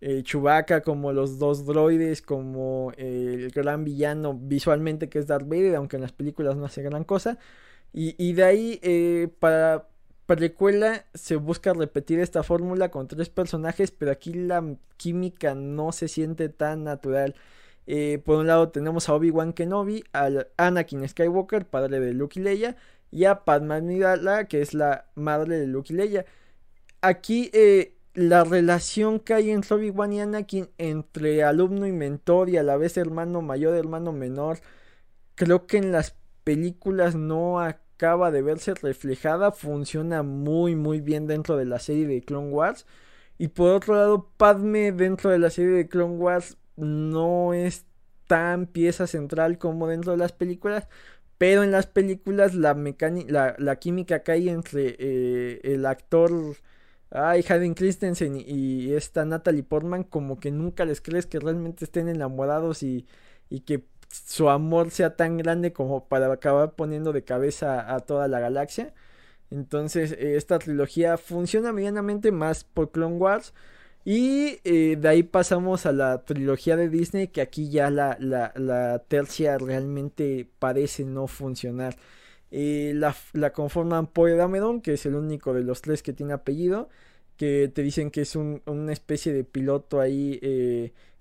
eh, 0.01 0.23
Chewbacca, 0.23 0.83
como 0.83 1.13
los 1.13 1.39
dos 1.39 1.67
droides, 1.67 2.23
como 2.23 2.93
el 2.97 3.51
gran 3.51 3.85
villano 3.85 4.35
visualmente 4.35 5.09
que 5.09 5.19
es 5.19 5.27
Darth 5.27 5.49
Vader, 5.49 5.77
aunque 5.77 5.97
en 5.97 6.03
las 6.03 6.13
películas 6.13 6.57
no 6.57 6.65
hace 6.67 6.83
gran 6.83 7.05
cosa. 7.05 7.39
Y, 7.93 8.33
de 8.35 8.45
ahí, 8.45 8.79
eh, 8.83 9.29
para 9.41 9.89
precuela, 10.27 11.07
se 11.15 11.37
busca 11.37 11.73
repetir 11.73 12.21
esta 12.21 12.43
fórmula 12.43 12.91
con 12.91 13.09
tres 13.09 13.31
personajes, 13.31 13.91
pero 13.91 14.13
aquí 14.13 14.35
la 14.35 14.77
química 14.99 15.55
no 15.55 15.91
se 15.93 16.07
siente 16.09 16.49
tan 16.51 16.85
natural. 16.85 17.35
Eh, 17.87 18.21
por 18.25 18.39
un 18.39 18.47
lado 18.47 18.69
tenemos 18.69 19.09
a 19.09 19.15
Obi-Wan 19.15 19.55
Kenobi, 19.55 20.05
a 20.13 20.29
Anakin 20.59 21.09
Skywalker, 21.09 21.67
padre 21.67 22.01
de 22.01 22.13
Luke 22.13 22.39
y 22.39 22.43
Leia, 22.43 22.77
y 23.11 23.25
a 23.25 23.45
Padma 23.45 23.77
Amidala, 23.77 24.47
que 24.49 24.61
es 24.61 24.75
la 24.75 25.07
madre 25.15 25.59
de 25.59 25.67
Luke 25.67 25.93
y 25.95 25.97
Leia. 25.97 26.27
Aquí 27.01 27.51
eh, 27.55 27.95
la 28.19 28.43
relación 28.45 29.21
que 29.21 29.35
hay 29.35 29.51
entre 29.51 29.77
Obi-Wan 29.77 30.13
y 30.13 30.21
Anakin, 30.21 30.69
entre 30.79 31.45
alumno 31.45 31.87
y 31.87 31.93
mentor 31.93 32.49
y 32.51 32.57
a 32.57 32.65
la 32.65 32.77
vez 32.77 32.97
hermano 32.97 33.43
mayor, 33.43 33.77
hermano 33.77 34.13
menor, 34.13 34.59
creo 35.37 35.67
que 35.67 35.79
en 35.79 35.93
las 35.93 36.17
películas 36.45 37.15
no 37.15 37.61
acaba 37.61 38.31
de 38.33 38.43
verse 38.43 38.75
reflejada, 38.75 39.53
funciona 39.53 40.23
muy 40.25 40.75
muy 40.77 41.01
bien 41.01 41.27
dentro 41.29 41.57
de 41.57 41.67
la 41.67 41.79
serie 41.79 42.07
de 42.09 42.23
Clone 42.23 42.51
Wars. 42.51 42.87
Y 43.39 43.49
por 43.49 43.71
otro 43.73 43.95
lado, 43.95 44.31
Padme 44.37 44.93
dentro 44.93 45.31
de 45.31 45.39
la 45.39 45.51
serie 45.51 45.73
de 45.73 45.89
Clone 45.89 46.17
Wars 46.17 46.59
no 46.77 47.55
es 47.55 47.87
tan 48.27 48.67
pieza 48.67 49.07
central 49.07 49.59
como 49.59 49.87
dentro 49.89 50.13
de 50.13 50.19
las 50.19 50.33
películas. 50.33 50.89
Pero 51.39 51.63
en 51.63 51.71
las 51.73 51.87
películas 51.87 52.55
la, 52.55 52.75
la, 53.29 53.55
la 53.59 53.77
química 53.77 54.23
que 54.25 54.33
hay 54.33 54.49
entre 54.49 54.97
eh, 54.99 55.61
el 55.65 55.87
actor 55.87 56.33
ay, 57.11 57.45
Hayden 57.49 57.75
Christensen 57.75 58.37
y, 58.37 58.93
esta 58.95 59.25
Natalie 59.25 59.63
Portman 59.63 60.05
como 60.05 60.39
que 60.41 60.51
nunca 60.51 60.85
les 60.85 61.01
crees 61.01 61.27
que 61.27 61.41
realmente 61.41 61.85
estén 61.85 62.09
enamorados 62.09 62.83
y, 62.83 63.07
y 63.51 63.61
que 63.61 63.85
su 64.11 64.49
amor 64.49 64.91
sea 64.91 65.17
tan 65.17 65.37
grande 65.39 65.73
como 65.73 66.09
para 66.09 66.33
acabar 66.33 66.73
poniendo 66.75 67.13
de 67.13 67.25
cabeza 67.25 67.95
a 67.95 68.01
toda 68.01 68.29
la 68.29 68.41
galaxia. 68.41 68.95
Entonces 69.51 70.13
eh, 70.13 70.37
esta 70.37 70.59
trilogía 70.59 71.17
funciona 71.19 71.73
medianamente 71.73 72.33
más 72.33 72.65
por 72.65 72.91
Clone 72.91 73.17
Wars. 73.17 73.55
Y 74.05 74.61
eh, 74.65 74.97
de 74.99 75.09
ahí 75.09 75.23
pasamos 75.23 75.85
a 75.85 75.93
la 75.93 76.25
trilogía 76.25 76.77
de 76.77 76.89
Disney, 76.89 77.29
que 77.29 77.43
aquí 77.43 77.69
ya 77.71 77.91
la, 77.91 78.17
la, 78.21 78.99
tercia 79.09 79.59
realmente 79.59 80.49
parece 80.59 81.05
no 81.05 81.27
funcionar. 81.27 81.97
Eh, 82.51 82.93
la, 82.95 83.53
conforman 83.53 84.07
Poe 84.07 84.37
que 84.83 84.95
es 84.95 85.07
el 85.07 85.15
único 85.15 85.55
de 85.55 85.63
los 85.63 85.83
tres 85.83 86.03
que 86.03 86.13
tiene 86.13 86.33
apellido, 86.33 86.89
que 87.37 87.71
te 87.73 87.83
dicen 87.83 88.11
que 88.11 88.23
es 88.23 88.37
un, 88.37 88.63
una 88.67 88.93
especie 88.93 89.33
de 89.33 89.45
piloto 89.45 90.01
ahí 90.01 90.41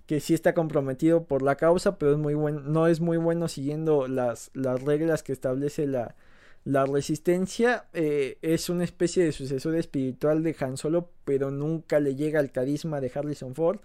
que 0.08 0.20
sí 0.20 0.32
está 0.32 0.54
comprometido 0.54 1.24
por 1.24 1.42
la 1.42 1.56
causa, 1.56 1.98
pero 1.98 2.12
es 2.12 2.18
muy 2.18 2.32
bueno, 2.32 2.60
no 2.60 2.86
es 2.86 3.00
muy 3.00 3.18
bueno 3.18 3.46
siguiendo 3.46 4.08
las, 4.08 4.50
las 4.54 4.82
reglas 4.82 5.22
que 5.22 5.32
establece 5.32 5.86
la, 5.86 6.16
la 6.64 6.86
resistencia. 6.86 7.84
Eh, 7.92 8.38
es 8.40 8.70
una 8.70 8.84
especie 8.84 9.22
de 9.22 9.32
sucesor 9.32 9.74
espiritual 9.76 10.42
de 10.42 10.56
Han 10.60 10.78
Solo, 10.78 11.10
pero 11.26 11.50
nunca 11.50 12.00
le 12.00 12.14
llega 12.14 12.40
al 12.40 12.52
carisma 12.52 13.02
de 13.02 13.12
Harrison 13.14 13.54
Ford. 13.54 13.80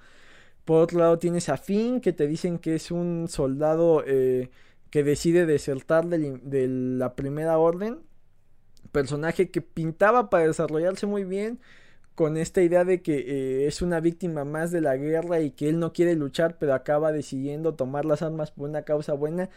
Por 0.66 0.82
otro 0.82 1.00
lado 1.00 1.20
tienes 1.20 1.50
a 1.50 1.58
Finn, 1.58 2.00
que 2.00 2.14
te 2.14 2.26
dicen 2.28 2.58
que 2.58 2.76
es 2.76 2.92
un 2.92 3.28
soldado 3.30 4.04
eh, 4.08 4.50
que 4.94 5.04
decide 5.04 5.48
desertar 5.48 6.06
de 6.06 6.68
la 6.68 7.16
primera 7.16 7.58
orden. 7.58 8.04
Personaje 8.92 9.50
que 9.50 9.60
pintaba 9.60 10.30
para 10.30 10.46
desarrollarse 10.46 11.08
muy 11.08 11.24
bien 11.24 11.60
con 12.14 12.38
esta 12.38 12.62
idea 12.62 12.86
de 12.86 13.02
que 13.02 13.16
eh, 13.18 13.66
es 13.66 13.82
una 13.82 14.00
víctima 14.02 14.46
más 14.46 14.70
de 14.70 14.82
la 14.82 14.96
guerra 14.96 15.40
y 15.40 15.50
que 15.50 15.68
él 15.68 15.80
no 15.80 15.94
quiere 15.94 16.14
luchar, 16.14 16.60
pero 16.60 16.76
acaba 16.76 17.12
decidiendo 17.12 17.74
tomar 17.74 18.06
las 18.06 18.22
armas 18.22 18.52
por 18.52 18.70
una 18.70 18.84
causa 18.84 19.14
buena, 19.14 19.50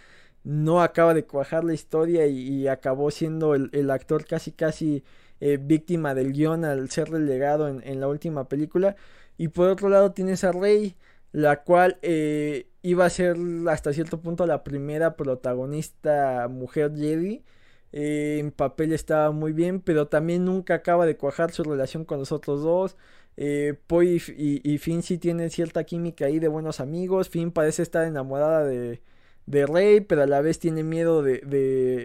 no 0.42 0.80
acaba 0.80 1.12
de 1.12 1.26
cuajar 1.26 1.64
la 1.64 1.74
historia 1.74 2.26
y, 2.26 2.66
acabó 2.66 3.10
siendo 3.10 3.54
el, 3.54 3.90
actor 3.90 4.24
casi 4.24 4.52
casi 4.52 5.04
eh, 5.40 5.58
víctima 5.60 6.14
del 6.14 6.32
guion 6.32 6.64
al 6.64 6.88
ser 6.88 7.10
relegado 7.10 7.68
en, 7.68 8.00
la 8.00 8.08
última 8.08 8.48
película. 8.48 8.96
Y 9.36 9.48
por 9.48 9.68
otro 9.68 9.90
lado 9.90 10.12
tienes 10.12 10.44
a 10.44 10.52
Rey, 10.52 10.96
la 11.32 11.62
cual 11.64 11.98
eh, 12.02 12.68
iba 12.82 13.04
a 13.06 13.10
ser 13.10 13.36
hasta 13.68 13.92
cierto 13.92 14.20
punto 14.20 14.46
la 14.46 14.64
primera 14.64 15.16
protagonista 15.16 16.48
mujer 16.48 16.92
Jedi 16.96 17.44
eh, 17.92 18.38
en 18.40 18.50
papel 18.52 18.92
estaba 18.92 19.30
muy 19.30 19.52
bien, 19.52 19.80
pero 19.80 20.08
también 20.08 20.44
nunca 20.44 20.74
acaba 20.74 21.06
de 21.06 21.16
cuajar 21.16 21.52
su 21.52 21.64
relación 21.64 22.04
con 22.04 22.18
los 22.18 22.32
otros 22.32 22.62
dos. 22.62 22.96
Eh, 23.36 23.74
Poy 23.86 24.22
y, 24.36 24.78
Finn 24.78 25.02
sí 25.02 25.18
tienen 25.18 25.50
cierta 25.50 25.84
química 25.84 26.26
ahí 26.26 26.38
de 26.38 26.48
buenos 26.48 26.80
amigos. 26.80 27.28
Finn 27.28 27.52
parece 27.52 27.82
estar 27.82 28.06
enamorada 28.06 28.64
de, 28.64 29.02
de 29.46 29.66
Rey, 29.66 30.00
pero 30.00 30.22
a 30.22 30.26
la 30.26 30.40
vez 30.40 30.58
tiene 30.58 30.82
miedo 30.82 31.22
de, 31.22 31.40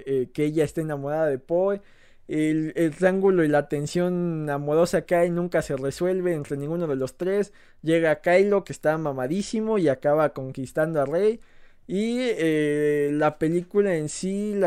eh, 0.05 0.29
que 0.34 0.45
ella 0.45 0.63
esté 0.63 0.81
enamorada 0.81 1.27
de 1.27 1.39
Poy. 1.39 1.81
El, 2.32 2.72
el, 2.78 2.96
triángulo 2.96 3.44
y 3.44 3.50
la 3.50 3.67
tensión 3.67 4.50
amorosa 4.50 5.02
que 5.06 5.15
hay 5.15 5.30
nunca 5.30 5.62
se 5.62 5.76
resuelve 5.76 6.34
entre 6.34 6.56
ninguno 6.58 6.88
de 6.88 6.96
los 6.96 7.17
tres. 7.17 7.52
Llega 7.82 8.22
Kylo 8.22 8.63
que 8.63 8.74
está 8.74 8.98
mamadísimo 8.98 9.78
y 9.78 9.89
acaba 9.89 10.34
conquistando 10.34 11.02
a 11.02 11.06
Rey. 11.06 11.41
Y 11.88 12.20
eh, 12.22 13.10
la 13.12 13.38
película 13.38 13.96
en 13.98 14.08
sí, 14.08 14.58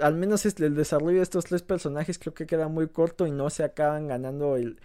al 0.00 0.14
menos 0.14 0.46
el 0.46 0.76
desarrollo 0.76 1.16
de 1.16 1.22
estos 1.24 1.46
tres 1.46 1.62
personajes 1.62 2.20
creo 2.20 2.34
que 2.34 2.46
queda 2.46 2.68
muy 2.68 2.88
corto 2.88 3.26
y 3.26 3.32
no 3.32 3.50
se 3.50 3.64
acaban 3.64 4.06
ganando 4.06 4.56
el, 4.56 4.78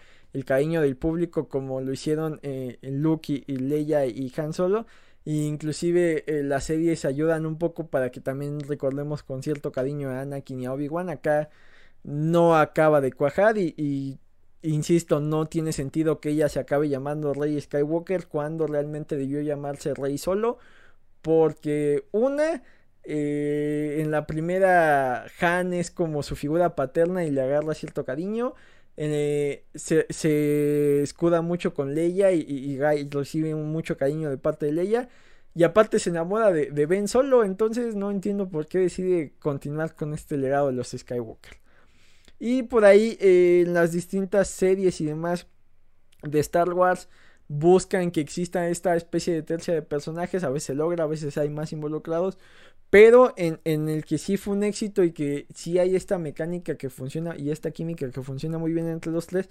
cariño 0.45 0.81
del 0.81 0.97
público 0.97 1.47
como 1.47 1.81
lo 1.81 1.93
hicieron 1.93 2.39
eh, 2.41 2.79
Luke 2.81 3.43
y, 3.45 3.57
Leia 3.57 4.07
y 4.07 4.33
Han 4.37 4.53
Solo. 4.53 4.87
E 5.25 5.33
inclusive 5.33 6.23
eh, 6.25 6.41
las 6.43 6.63
series 6.65 7.05
ayudan 7.05 7.45
un 7.45 7.57
poco 7.59 7.87
para 7.87 8.11
que 8.11 8.21
también 8.21 8.59
recordemos 8.61 9.21
con 9.21 9.43
cierto 9.43 9.71
cariño 9.71 10.09
a 10.09 10.21
Anakin 10.21 10.61
y 10.61 10.65
a 10.65 10.73
Obi-Wan. 10.73 11.09
Acá 11.09 11.49
no 12.03 12.55
acaba 12.57 13.01
de 13.01 13.11
cuajar 13.11 13.57
y, 13.57 14.19
insisto, 14.61 15.19
no 15.19 15.45
tiene 15.47 15.73
sentido 15.73 16.19
que 16.19 16.29
ella 16.29 16.49
se 16.49 16.59
acabe 16.59 16.89
llamando 16.89 17.33
Rey 17.33 17.59
Skywalker 17.59 18.27
cuando 18.27 18.67
realmente 18.67 19.17
debió 19.17 19.41
llamarse 19.41 19.93
Rey 19.93 20.17
Solo 20.17 20.57
porque 21.21 22.05
una, 22.11 22.63
eh, 23.03 23.97
en 23.99 24.11
la 24.11 24.27
primera 24.27 25.25
Han 25.39 25.73
es 25.73 25.89
como 25.91 26.21
su 26.21 26.35
figura 26.35 26.75
paterna 26.75 27.25
y 27.25 27.31
le 27.31 27.41
agarra 27.41 27.73
cierto 27.73 28.05
cariño. 28.05 28.53
Eh, 28.97 29.65
se, 29.73 31.01
escuda 31.01 31.41
mucho 31.41 31.73
con 31.73 31.95
Leia 31.95 32.31
y, 32.31 32.77
recibe 33.09 33.55
mucho 33.55 33.97
cariño 33.97 34.29
de 34.29 34.37
parte 34.37 34.67
de 34.67 34.73
Leia. 34.73 35.09
Y 35.55 35.63
aparte 35.63 35.99
se 35.99 36.09
enamora 36.09 36.51
de, 36.51 36.85
Ben 36.85 37.07
solo, 37.07 37.43
entonces 37.43 37.95
no 37.95 38.11
entiendo 38.11 38.49
por 38.49 38.67
qué 38.67 38.79
decide 38.79 39.33
continuar 39.39 39.95
con 39.95 40.13
este 40.13 40.37
legado 40.37 40.67
de 40.67 40.73
los 40.73 40.89
Skywalker. 40.89 41.62
Y 42.45 42.63
por 42.63 42.83
ahí 42.83 43.17
eh, 43.21 43.63
en 43.65 43.73
las 43.73 43.93
distintas 43.93 44.49
series 44.49 44.99
y 44.99 45.05
demás 45.05 45.47
de 46.23 46.41
Star 46.41 46.73
Wars 46.73 47.07
buscan 47.47 48.11
que 48.11 48.19
exista 48.19 48.67
esta 48.67 48.97
especie 48.97 49.33
de 49.33 49.43
tercia 49.43 49.73
de 49.73 49.81
personajes, 49.81 50.43
a 50.43 50.49
veces 50.49 50.75
logra, 50.75 51.05
a 51.05 51.07
veces 51.07 51.37
hay 51.37 51.49
más 51.49 51.71
involucrados, 51.71 52.37
pero 52.89 53.33
en, 53.37 53.61
el 53.63 54.03
que 54.03 54.17
sí 54.17 54.35
fue 54.35 54.55
un 54.55 54.63
éxito 54.63 55.05
y 55.05 55.13
que 55.13 55.47
sí 55.55 55.79
hay 55.79 55.95
esta 55.95 56.17
mecánica 56.17 56.75
que 56.75 56.89
funciona 56.89 57.33
y 57.37 57.49
esta 57.49 57.71
química 57.71 58.11
que 58.11 58.21
funciona 58.21 58.57
muy 58.57 58.73
bien 58.73 58.89
entre 58.89 59.13
los 59.13 59.25
tres, 59.27 59.49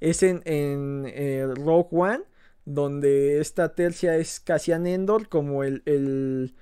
es 0.00 0.22
en, 0.22 0.42
en 0.44 1.06
eh, 1.06 1.46
Rogue 1.56 1.88
One, 1.92 2.24
donde 2.66 3.40
esta 3.40 3.74
tercia 3.74 4.18
es 4.18 4.38
Cassian 4.38 4.86
Endor 4.86 5.30
como 5.30 5.64
el, 5.64 5.82
el 5.86 6.54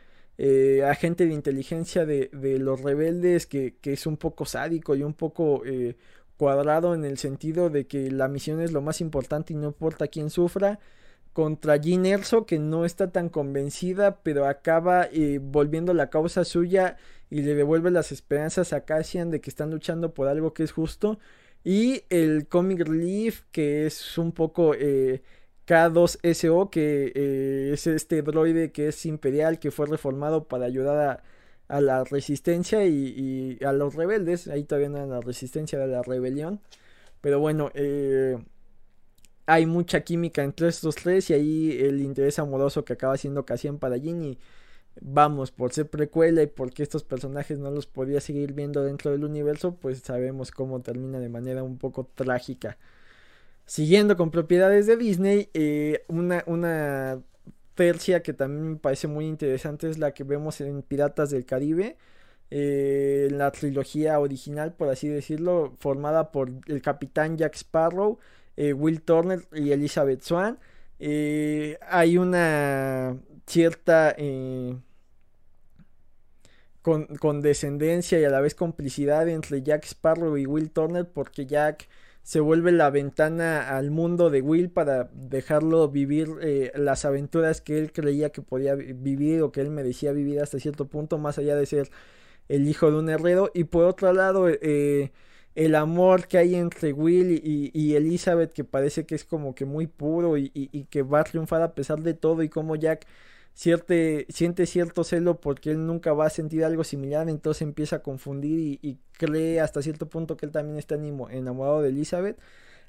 eh, 0.45 0.83
agente 0.85 1.25
de 1.25 1.35
inteligencia 1.35 2.05
de, 2.05 2.29
los 2.59 2.81
rebeldes 2.81 3.47
que, 3.47 3.77
que, 3.81 3.93
es 3.93 4.07
un 4.09 4.17
poco 4.17 4.45
sádico 4.45 4.97
y 4.97 5.05
un 5.05 5.15
poco 5.15 5.63
eh, 5.65 5.95
cuadrado 6.37 6.97
en 6.97 7.05
el 7.05 7.17
sentido 7.17 7.71
de 7.71 7.87
que 7.87 8.11
la 8.11 8.27
misión 8.27 8.61
es 8.61 8.73
lo 8.73 8.81
más 8.83 9.01
importante 9.01 9.53
y 9.53 9.57
no 9.57 9.69
importa 9.69 10.09
quién 10.09 10.31
sufra. 10.31 10.81
Contra 11.33 11.77
Jean 11.77 12.07
Erso, 12.07 12.45
que 12.45 12.59
no 12.59 12.85
está 12.85 13.13
tan 13.13 13.29
convencida, 13.29 14.17
pero 14.25 14.49
acaba 14.49 15.05
eh, 15.13 15.39
volviendo 15.41 15.95
la 15.95 16.11
causa 16.11 16.45
suya 16.45 16.97
y 17.31 17.43
le 17.43 17.55
devuelve 17.55 17.93
las 17.93 18.11
esperanzas 18.11 18.73
a 18.73 18.85
Cassian 18.85 19.31
de 19.31 19.41
que 19.41 19.49
están 19.49 19.71
luchando 19.71 20.13
por 20.13 20.27
algo 20.27 20.55
que 20.55 20.65
es 20.65 20.73
justo. 20.73 21.21
Y 21.63 22.03
el 22.11 22.49
Comic 22.49 22.81
Relief, 22.81 23.43
que 23.53 23.87
es 23.87 24.19
un 24.19 24.33
poco 24.33 24.75
eh, 24.75 25.23
K2SO, 25.67 26.71
que 26.71 27.13
eh, 27.15 27.71
es 27.73 27.87
este 27.87 28.23
droide 28.23 28.73
que 28.73 28.89
es 28.89 29.07
imperial, 29.07 29.59
que 29.59 29.71
fue 29.71 29.87
reformado 29.87 30.49
para 30.49 30.67
ayudar 30.67 31.23
a, 31.69 31.81
la 31.81 32.05
resistencia 32.05 32.85
y, 32.85 33.59
a 33.65 33.73
los 33.73 33.95
rebeldes. 33.95 34.49
Ahí 34.49 34.65
todavía 34.65 34.91
no 34.91 34.99
era 34.99 35.07
la 35.07 35.21
resistencia, 35.21 35.79
de 35.79 35.87
la 35.87 36.03
rebelión. 36.03 36.61
Pero 37.21 37.41
bueno, 37.41 37.71
eh, 37.75 38.37
hay 39.47 39.67
mucha 39.67 40.03
química 40.03 40.43
entre 40.43 40.69
estos 40.69 40.97
tres 40.97 41.31
y 41.31 41.35
ahí 41.35 41.79
el 41.81 42.01
interés 42.01 42.39
amoroso 42.39 42.85
que 42.85 42.95
acaba 42.95 43.17
siendo 43.17 43.45
Cassian 43.45 43.79
para 43.79 43.99
Ginny. 43.99 44.39
Vamos, 45.01 45.51
por 45.53 45.73
ser 45.73 45.89
precuela 45.89 46.43
y 46.43 46.47
porque 46.47 46.83
estos 46.83 47.05
personajes 47.05 47.59
no 47.59 47.71
los 47.71 47.87
podía 47.87 48.21
seguir 48.21 48.53
viendo 48.53 48.83
dentro 48.85 49.11
del 49.11 49.25
universo, 49.25 49.75
pues 49.77 50.01
sabemos 50.01 50.51
cómo 50.51 50.81
termina 50.81 51.19
de 51.19 51.29
manera 51.29 51.63
un 51.63 51.79
poco 51.79 52.09
trágica. 52.15 52.79
Siguiendo 53.67 54.17
con 54.17 54.31
propiedades 54.31 54.87
de 54.87 54.97
Disney, 54.97 55.51
eh, 55.55 56.05
una, 56.09 57.23
tercia 57.75 58.23
que 58.23 58.35
también 58.35 58.73
me 58.73 58.77
parece 58.77 59.09
muy 59.09 59.27
interesante 59.27 59.89
es 59.89 59.99
la 59.99 60.13
que 60.13 60.25
vemos 60.25 60.61
en 60.61 60.83
Piratas 60.83 61.31
del 61.31 61.47
Caribe. 61.47 61.97
Eh, 62.51 63.29
la 63.33 63.51
trilogía 63.51 64.21
original, 64.21 64.75
por 64.75 64.91
así 64.91 65.09
decirlo, 65.09 65.75
formada 65.79 66.33
por 66.33 66.51
el 66.67 66.83
capitán 66.83 67.39
Jack 67.39 67.55
Sparrow, 67.55 68.19
eh, 68.57 68.75
Will 68.75 69.01
Turner 69.01 69.41
y 69.55 69.73
Elizabeth 69.73 70.23
Swan. 70.23 70.59
hay 71.01 72.19
una 72.19 73.17
cierta 73.47 74.15
con, 76.83 77.07
condescendencia 77.17 78.21
y 78.21 78.25
a 78.25 78.31
la 78.31 78.41
vez 78.41 78.55
complicidad 78.55 79.29
entre 79.29 79.63
Jack 79.63 79.85
Sparrow 79.85 80.37
y 80.37 80.47
Will 80.47 80.71
Turner 80.71 81.09
porque 81.09 81.47
Jack 81.47 81.89
se 82.23 82.41
vuelve 82.41 82.73
la 82.73 82.91
ventana 82.91 83.77
al 83.77 83.91
mundo 83.91 84.31
de 84.31 84.41
Will 84.43 84.71
para 84.71 85.11
dejarlo 85.13 85.89
vivir 85.89 86.29
eh, 86.41 86.73
las 86.77 87.05
aventuras 87.05 87.61
que 87.61 87.79
él 87.79 87.93
creía 87.93 88.31
que 88.31 88.43
podía 88.43 88.75
vivir 88.77 89.43
o 89.43 89.51
que 89.53 89.61
él 89.61 89.71
merecía 89.71 90.13
vivir 90.13 90.41
hasta 90.41 90.59
cierto 90.61 90.87
punto, 90.89 91.19
más 91.19 91.39
allá 91.39 91.57
de 91.57 91.67
ser 91.67 91.91
el 92.49 92.69
hijo 92.69 92.91
de 92.91 92.99
un 92.99 93.09
herrero. 93.11 93.51
Y 93.55 93.65
por 93.65 93.85
otro 93.85 94.13
lado, 94.13 94.49
eh, 94.49 95.13
el 95.55 95.75
amor 95.75 96.29
que 96.29 96.39
hay 96.39 96.55
entre 96.55 96.93
Will 96.93 97.41
y, 97.45 97.95
Elizabeth, 97.95 98.53
que 98.53 98.65
parece 98.65 99.05
que 99.07 99.15
es 99.17 99.25
como 99.25 99.55
que 99.55 99.65
muy 99.65 99.87
puro 99.87 100.39
y, 100.39 100.51
y 100.55 100.85
que 100.85 101.03
va 101.03 101.21
a 101.21 101.25
triunfar 101.25 101.63
a 101.63 101.75
pesar 101.75 102.03
de 102.03 102.15
todo, 102.15 102.43
y 102.43 102.49
como 102.49 102.77
Jack 102.77 103.07
siente 103.55 104.67
cierto 104.67 105.05
celo 105.05 105.41
porque 105.41 105.71
él 105.71 105.87
nunca 105.87 106.13
va 106.13 106.27
a 106.27 106.31
sentir 106.31 106.65
algo 106.65 106.85
similar, 106.85 107.29
entonces 107.29 107.63
empieza 107.63 107.97
a 107.97 108.03
confundir 108.03 108.79
y, 108.83 108.99
cree 109.19 109.61
hasta 109.61 109.83
cierto 109.83 110.09
punto 110.09 110.37
que 110.37 110.47
él 110.47 110.53
también 110.53 110.79
está 110.79 110.97
enamorado 110.97 111.83
de 111.83 111.91
Elizabeth. 111.91 112.37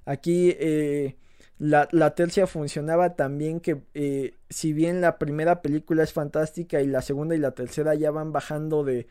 Aquí 0.06 0.56
eh, 0.60 1.16
la, 1.60 2.16
tercia 2.16 2.48
funcionaba 2.48 3.16
también 3.16 3.60
que 3.60 3.84
eh, 3.94 4.34
si 4.50 4.74
bien 4.74 5.00
la 5.00 5.20
primera 5.20 5.62
película 5.62 6.04
es 6.04 6.12
fantástica 6.12 6.82
y 6.82 6.88
la 6.88 7.02
segunda 7.02 7.36
y 7.36 7.40
la 7.40 7.52
tercera 7.52 7.94
ya 7.94 8.10
van 8.10 8.32
bajando 8.32 8.84
de, 8.84 9.08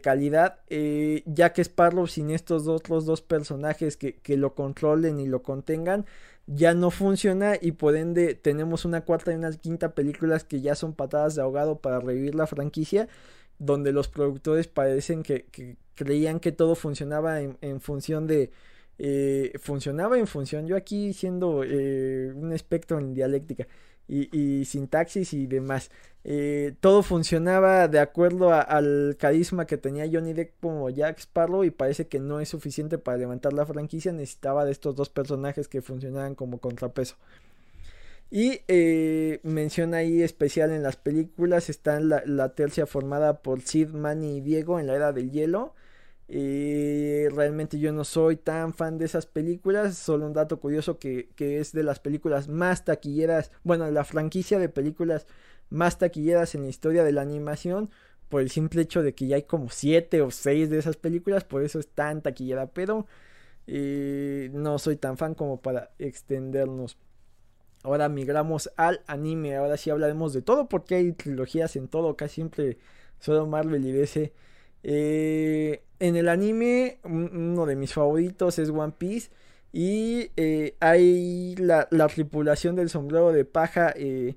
calidad, 0.00 0.60
eh, 0.68 1.24
ya 1.26 1.52
que 1.52 1.62
Sparrow 1.62 2.06
sin 2.06 2.30
estos 2.30 2.68
otros 2.68 3.04
dos 3.04 3.20
personajes 3.20 3.96
que, 3.96 4.14
que 4.20 4.36
lo 4.36 4.54
controlen 4.54 5.18
y 5.18 5.26
lo 5.26 5.42
contengan, 5.42 6.06
ya 6.46 6.74
no 6.74 6.90
funciona 6.90 7.54
y 7.60 7.72
por 7.72 7.96
ende 7.96 8.34
tenemos 8.34 8.84
una 8.84 9.02
cuarta 9.02 9.32
y 9.32 9.36
una 9.36 9.52
quinta 9.52 9.94
películas 9.94 10.44
que 10.44 10.60
ya 10.60 10.74
son 10.74 10.94
patadas 10.94 11.34
de 11.34 11.42
ahogado 11.42 11.78
para 11.78 12.00
revivir 12.00 12.34
la 12.34 12.46
franquicia 12.46 13.08
donde 13.58 13.92
los 13.92 14.08
productores 14.08 14.66
parecen 14.68 15.22
que, 15.22 15.46
creían 15.94 16.40
que 16.40 16.52
todo 16.52 16.74
funcionaba 16.74 17.40
en, 17.40 17.80
función 17.80 18.26
de 18.26 18.50
eh, 18.98 19.52
funcionaba 19.60 20.18
en 20.18 20.26
función 20.26 20.66
yo 20.66 20.76
aquí 20.76 21.12
siendo 21.12 21.62
eh, 21.64 22.32
un 22.34 22.52
espectro 22.52 22.98
en 22.98 23.14
dialéctica 23.14 23.68
y, 24.08 24.64
sintaxis 24.64 25.32
y 25.32 25.46
demás. 25.46 25.90
Eh, 26.24 26.74
todo 26.80 27.02
funcionaba 27.02 27.88
de 27.88 27.98
acuerdo 27.98 28.52
al 28.52 29.16
carisma 29.18 29.66
que 29.66 29.76
tenía 29.76 30.08
Johnny 30.10 30.32
Depp 30.34 30.52
como 30.60 30.88
Jack 30.90 31.18
Sparrow 31.18 31.64
y 31.64 31.70
parece 31.70 32.06
que 32.06 32.20
no 32.20 32.38
es 32.40 32.48
suficiente 32.48 32.98
para 32.98 33.18
levantar 33.18 33.52
la 33.52 33.66
franquicia, 33.66 34.12
necesitaba 34.12 34.64
de 34.64 34.72
estos 34.72 34.94
dos 34.94 35.08
personajes 35.08 35.68
que 35.68 35.82
funcionaran 35.82 36.34
como 36.34 36.58
contrapeso. 36.58 37.16
Y 38.30 38.60
eh, 38.68 39.40
menciona 39.42 39.98
ahí 39.98 40.22
especial 40.22 40.70
en 40.70 40.82
las 40.82 40.96
películas 40.96 41.68
está 41.68 42.00
la, 42.00 42.22
la 42.24 42.54
tercia 42.54 42.86
formada 42.86 43.42
por 43.42 43.60
Sid, 43.60 43.88
Manny 43.88 44.38
y 44.38 44.40
Diego 44.40 44.80
en 44.80 44.86
la 44.86 44.94
era 44.94 45.12
del 45.12 45.30
hielo. 45.30 45.74
Eh, 46.34 47.28
realmente 47.34 47.78
yo 47.78 47.92
no 47.92 48.04
soy 48.04 48.36
tan 48.36 48.72
fan 48.72 48.96
de 48.96 49.04
esas 49.04 49.26
películas. 49.26 49.98
Solo 49.98 50.26
un 50.26 50.32
dato 50.32 50.60
curioso 50.60 50.98
que, 50.98 51.28
es 51.38 51.72
de 51.72 51.82
las 51.82 52.00
películas 52.00 52.48
más 52.48 52.86
taquilleras. 52.86 53.52
Bueno, 53.64 53.90
la 53.90 54.02
franquicia 54.04 54.58
de 54.58 54.70
películas 54.70 55.26
más 55.68 55.98
taquilleras 55.98 56.54
en 56.54 56.62
la 56.62 56.68
historia 56.70 57.04
de 57.04 57.12
la 57.12 57.20
animación. 57.20 57.90
Por 58.30 58.40
el 58.40 58.50
simple 58.50 58.80
hecho 58.80 59.02
de 59.02 59.14
que 59.14 59.26
ya 59.26 59.36
hay 59.36 59.42
como 59.42 59.68
7 59.68 60.22
o 60.22 60.30
6 60.30 60.70
de 60.70 60.78
esas 60.78 60.96
películas. 60.96 61.44
Por 61.44 61.62
eso 61.64 61.78
es 61.78 61.88
tan 61.88 62.22
taquillera. 62.22 62.68
Pero 62.68 63.06
eh, 63.66 64.50
no 64.54 64.78
soy 64.78 64.96
tan 64.96 65.18
fan 65.18 65.34
como 65.34 65.60
para 65.60 65.90
extendernos. 65.98 66.96
Ahora 67.82 68.08
migramos 68.08 68.70
al 68.78 69.02
anime. 69.06 69.56
Ahora 69.56 69.76
sí 69.76 69.90
hablaremos 69.90 70.32
de 70.32 70.40
todo. 70.40 70.66
Porque 70.66 70.94
hay 70.94 71.12
trilogías 71.12 71.76
en 71.76 71.88
todo. 71.88 72.16
Casi 72.16 72.36
siempre 72.36 72.78
solo 73.18 73.46
Marvel 73.46 73.84
y 73.86 73.92
DC. 73.92 74.32
Eh, 74.82 75.84
en 76.02 76.16
el 76.16 76.28
anime, 76.28 76.98
uno 77.04 77.64
de 77.64 77.76
mis 77.76 77.94
favoritos 77.94 78.58
es 78.58 78.70
One 78.70 78.92
Piece. 78.98 79.30
Y 79.72 80.32
eh, 80.36 80.74
hay 80.80 81.54
la, 81.54 81.86
tripulación 82.12 82.74
del 82.74 82.90
sombrero 82.90 83.32
de 83.32 83.44
paja. 83.44 83.94
Eh, 83.96 84.34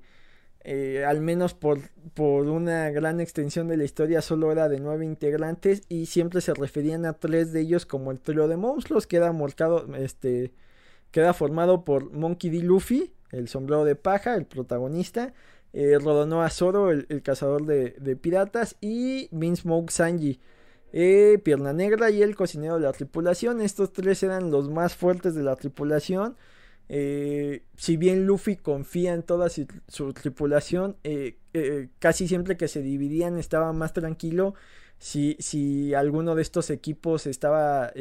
al 1.04 1.20
menos 1.20 1.54
por, 1.54 1.80
por, 2.14 2.46
una 2.46 2.90
gran 2.90 3.20
extensión 3.20 3.66
de 3.66 3.76
la 3.76 3.84
historia, 3.84 4.22
solo 4.22 4.52
era 4.52 4.68
de 4.68 4.78
nueve 4.78 5.04
integrantes. 5.04 5.82
Y 5.88 6.06
siempre 6.06 6.40
se 6.40 6.54
referían 6.54 7.04
a 7.04 7.14
tres 7.14 7.52
de 7.52 7.62
ellos 7.62 7.84
como 7.84 8.12
el 8.12 8.20
trío 8.20 8.46
de 8.46 8.56
monstruos. 8.56 9.08
Queda 9.08 9.32
marcado, 9.32 9.92
este, 9.96 10.52
queda 11.10 11.34
formado 11.34 11.84
por 11.84 12.12
Monkey 12.12 12.48
D. 12.48 12.62
Luffy, 12.62 13.12
el 13.32 13.48
sombrero 13.48 13.84
de 13.84 13.96
paja, 13.96 14.36
el 14.36 14.46
protagonista. 14.46 15.34
Rodonoa 15.74 16.48
Zoro, 16.48 16.92
el, 16.92 17.22
cazador 17.24 17.66
de, 17.66 18.16
piratas. 18.16 18.76
Y 18.80 19.28
Vince 19.32 19.62
Smoke 19.62 19.90
Sanji 19.90 20.40
eh, 20.92 21.38
Pierna 21.42 21.72
Negra 21.72 22.10
y 22.10 22.22
el 22.22 22.36
cocinero 22.36 22.76
de 22.76 22.82
la 22.82 22.92
tripulación. 22.92 23.60
Estos 23.60 23.92
tres 23.92 24.22
eran 24.22 24.50
los 24.50 24.70
más 24.70 24.94
fuertes 24.94 25.34
de 25.34 25.42
la 25.42 25.56
tripulación. 25.56 26.36
Eh, 26.88 27.64
si 27.76 27.96
bien 27.96 28.26
Luffy 28.26 28.56
confía 28.56 29.12
en 29.12 29.22
toda 29.22 29.48
su, 29.48 30.12
tripulación, 30.12 30.96
eh, 31.02 31.38
casi 31.98 32.28
siempre 32.28 32.56
que 32.56 32.68
se 32.68 32.82
dividían 32.82 33.38
estaba 33.38 33.72
más 33.72 33.92
tranquilo. 33.92 34.54
Si, 34.98 35.36
si 35.40 35.92
alguno 35.94 36.34
de 36.34 36.42
estos 36.42 36.70
equipos 36.70 37.26
estaba, 37.26 37.92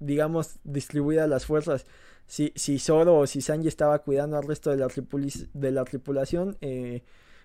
digamos, 0.00 0.56
distribuidas 0.64 1.28
las 1.28 1.46
fuerzas, 1.46 1.86
si, 2.26 2.52
si 2.56 2.78
Zoro 2.78 3.18
o 3.18 3.26
si 3.26 3.40
Sanji 3.40 3.68
estaba 3.68 4.00
cuidando 4.00 4.36
al 4.36 4.46
resto 4.46 4.70
de 4.70 4.78
la, 4.78 4.88
de 5.54 5.70
la 5.70 5.84
tripulación, 5.84 6.56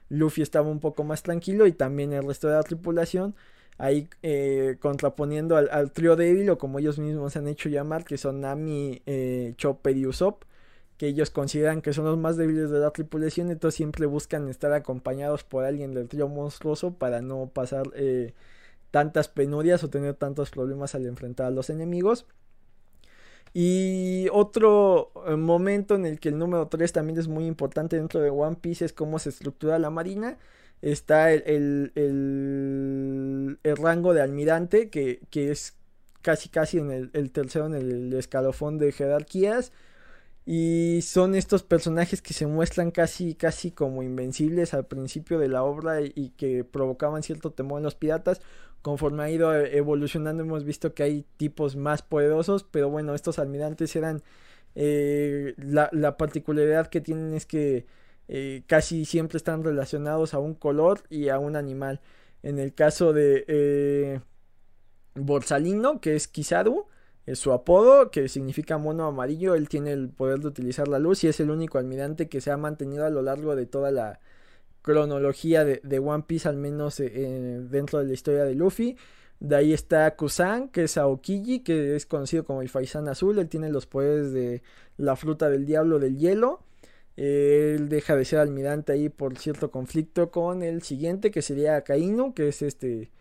Luffy 0.09 0.41
estaba 0.41 0.69
un 0.69 0.79
poco 0.79 1.03
más 1.03 1.23
tranquilo 1.23 1.67
y 1.67 1.73
también 1.73 2.13
el 2.13 2.25
resto 2.25 2.47
de 2.47 2.55
la 2.55 2.63
tripulación 2.63 3.35
ahí 3.77 4.07
eh, 4.21 4.77
contraponiendo 4.79 5.57
al, 5.57 5.91
trío 5.91 6.15
débil 6.15 6.49
o 6.49 6.57
como 6.57 6.79
ellos 6.79 6.99
mismos 6.99 7.33
se 7.33 7.39
han 7.39 7.47
hecho 7.47 7.69
llamar, 7.69 8.05
que 8.05 8.17
son 8.17 8.41
Nami, 8.41 9.01
eh, 9.05 9.53
Chopper 9.57 9.97
y 9.97 10.05
Usopp, 10.05 10.43
que 10.97 11.07
ellos 11.07 11.29
consideran 11.31 11.81
que 11.81 11.93
son 11.93 12.05
los 12.05 12.17
más 12.17 12.37
débiles 12.37 12.69
de 12.69 12.79
la 12.79 12.91
tripulación, 12.91 13.51
entonces 13.51 13.75
siempre 13.75 14.05
buscan 14.05 14.47
estar 14.49 14.71
acompañados 14.73 15.43
por 15.43 15.65
alguien 15.65 15.93
del 15.93 16.07
trío 16.07 16.27
monstruoso 16.27 16.93
para 16.93 17.21
no 17.21 17.47
pasar 17.47 17.87
eh, 17.95 18.33
tantas 18.91 19.27
penurias 19.27 19.83
o 19.83 19.89
tener 19.89 20.13
tantos 20.15 20.51
problemas 20.51 20.95
al 20.95 21.05
enfrentar 21.07 21.47
a 21.47 21.51
los 21.51 21.69
enemigos. 21.69 22.25
Y 23.53 24.27
otro 24.31 25.11
eh, 25.27 25.35
momento 25.35 25.95
en 25.95 26.05
el 26.05 26.19
que 26.19 26.29
el 26.29 26.39
número 26.39 26.67
3 26.67 26.91
también 26.91 27.19
es 27.19 27.27
muy 27.27 27.45
importante 27.45 27.97
dentro 27.97 28.19
de 28.19 28.29
One 28.29 28.57
Piece 28.61 28.85
es 28.85 28.93
cómo 28.93 29.19
se 29.19 29.29
estructura 29.29 29.77
la 29.79 29.89
marina 29.91 30.37
está 30.91 31.31
el, 31.31 31.91
el, 31.95 33.59
el, 33.63 33.77
rango 33.77 34.13
de 34.13 34.21
almirante, 34.21 34.89
que, 34.89 35.21
que, 35.29 35.49
es 35.51 35.77
casi 36.21 36.49
casi 36.49 36.77
en 36.77 36.91
el, 36.91 37.09
el 37.13 37.31
tercero 37.31 37.67
en 37.67 37.73
el 37.73 38.13
escalofón 38.13 38.77
de 38.77 38.91
jerarquías. 38.91 39.71
Y 40.45 40.99
son 41.03 41.35
estos 41.35 41.63
personajes 41.63 42.21
que 42.21 42.33
se 42.33 42.47
muestran 42.47 42.91
casi, 42.91 43.33
casi 43.33 43.71
como 43.71 44.03
invencibles 44.03 44.73
al 44.73 44.85
principio 44.85 45.39
de 45.39 45.47
la 45.47 45.63
obra 45.63 46.01
y, 46.01 46.33
que 46.37 46.65
provocaban 46.65 47.23
cierto 47.23 47.51
temor 47.51 47.79
en 47.79 47.85
los 47.85 47.95
piratas. 47.95 48.41
Conforme 48.81 49.23
ha 49.23 49.29
ido 49.31 49.55
evolucionando 49.55 50.43
hemos 50.43 50.65
visto 50.65 50.93
que 50.93 51.03
hay 51.03 51.25
tipos 51.37 51.77
más 51.77 52.01
poderosos, 52.01 52.65
pero 52.65 52.89
bueno, 52.89 53.15
estos 53.15 53.39
almirantes 53.39 53.95
eran... 53.95 54.21
Eh, 54.75 55.53
la, 55.57 55.89
la 55.93 56.17
particularidad 56.17 56.87
que 56.87 56.99
tienen 56.99 57.35
es 57.35 57.45
que 57.45 57.85
eh, 58.27 58.63
casi 58.67 59.05
siempre 59.05 59.37
están 59.37 59.63
relacionados 59.63 60.33
a 60.33 60.39
un 60.39 60.53
color 60.55 61.01
y 61.09 61.29
a 61.29 61.39
un 61.39 61.55
animal. 61.55 62.01
En 62.41 62.59
el 62.59 62.73
caso 62.73 63.13
de 63.13 63.45
eh, 63.47 64.19
Borsalino, 65.15 65.99
que 66.01 66.15
es 66.15 66.27
Kizaru, 66.27 66.87
es 67.25 67.39
su 67.39 67.53
apodo, 67.53 68.11
que 68.11 68.27
significa 68.27 68.77
mono 68.77 69.05
amarillo, 69.05 69.55
él 69.55 69.69
tiene 69.69 69.93
el 69.93 70.09
poder 70.09 70.39
de 70.39 70.47
utilizar 70.47 70.87
la 70.87 70.99
luz 70.99 71.23
y 71.23 71.27
es 71.27 71.39
el 71.39 71.51
único 71.51 71.77
almirante 71.77 72.27
que 72.27 72.41
se 72.41 72.51
ha 72.51 72.57
mantenido 72.57 73.05
a 73.05 73.09
lo 73.09 73.21
largo 73.21 73.55
de 73.55 73.65
toda 73.65 73.91
la 73.91 74.19
cronología 74.81 75.63
de, 75.63 75.99
One 75.99 76.25
Piece, 76.27 76.49
al 76.49 76.57
menos 76.57 76.99
eh, 76.99 77.61
dentro 77.69 77.99
de 77.99 78.05
la 78.05 78.13
historia 78.13 78.43
de 78.43 78.55
Luffy. 78.55 78.97
De 79.39 79.55
ahí 79.55 79.73
está 79.73 80.15
Kusan, 80.15 80.69
que 80.69 80.83
es 80.83 80.97
Aokiji, 80.97 81.61
que 81.61 81.95
es 81.95 82.05
conocido 82.05 82.45
como 82.45 82.61
el 82.61 82.69
Faisán 82.69 83.07
Azul. 83.07 83.39
Él 83.39 83.49
tiene 83.49 83.69
los 83.69 83.85
poderes 83.85 84.33
de 84.33 84.61
la 84.97 85.15
fruta 85.15 85.49
del 85.49 85.65
diablo 85.65 85.99
del 85.99 86.17
hielo 86.17 86.61
él 87.15 87.89
deja 87.89 88.15
de 88.15 88.25
ser 88.25 88.39
almirante 88.39 88.93
ahí 88.93 89.09
por 89.09 89.37
cierto 89.37 89.71
conflicto 89.71 90.31
con 90.31 90.63
el 90.63 90.81
siguiente 90.81 91.31
que 91.31 91.41
sería 91.41 91.83
Kaino, 91.83 92.33
que 92.33 92.47
es 92.47 92.61
este 92.61 93.11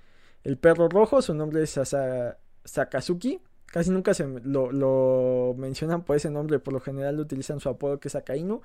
el 0.45 0.57
perro 0.59 0.89
rojo, 0.89 1.23
su 1.23 1.35
nombre 1.35 1.63
es 1.63 1.79
Sakazuki, 2.65 3.41
casi 3.67 3.91
nunca 3.91 4.15
se 4.15 4.27
lo, 4.27 5.55
mencionan 5.57 6.05
por 6.05 6.17
ese 6.17 6.31
nombre, 6.31 6.59
por 6.59 6.75
lo 6.75 6.81
general 6.81 7.21
utilizan 7.21 7.61
su 7.61 7.69
apodo 7.69 8.01
que 8.01 8.09
es 8.09 8.15
Akainu. 8.15 8.63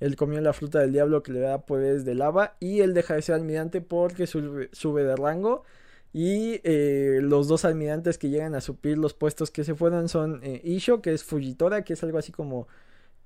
Él 0.00 0.16
comió 0.16 0.40
la 0.40 0.52
fruta 0.52 0.80
del 0.80 0.92
diablo 0.92 1.22
que 1.22 1.32
le 1.32 1.40
da 1.40 1.66
poderes 1.66 2.04
de 2.04 2.14
lava 2.14 2.56
y 2.60 2.80
él 2.80 2.94
deja 2.94 3.14
de 3.14 3.22
ser 3.22 3.36
almirante 3.36 3.80
porque 3.80 4.26
sube, 4.26 4.68
sube 4.72 5.04
de 5.04 5.16
rango. 5.16 5.64
Y 6.12 6.60
eh, 6.64 7.20
los 7.22 7.48
dos 7.48 7.64
almirantes 7.64 8.18
que 8.18 8.28
llegan 8.28 8.54
a 8.54 8.60
suplir 8.60 8.98
los 8.98 9.14
puestos 9.14 9.50
que 9.50 9.64
se 9.64 9.74
fueron 9.74 10.08
son 10.08 10.40
eh, 10.44 10.60
Isho, 10.64 11.02
que 11.02 11.12
es 11.12 11.24
Fujitora, 11.24 11.82
que 11.82 11.94
es 11.94 12.02
algo 12.04 12.18
así 12.18 12.32
como 12.32 12.68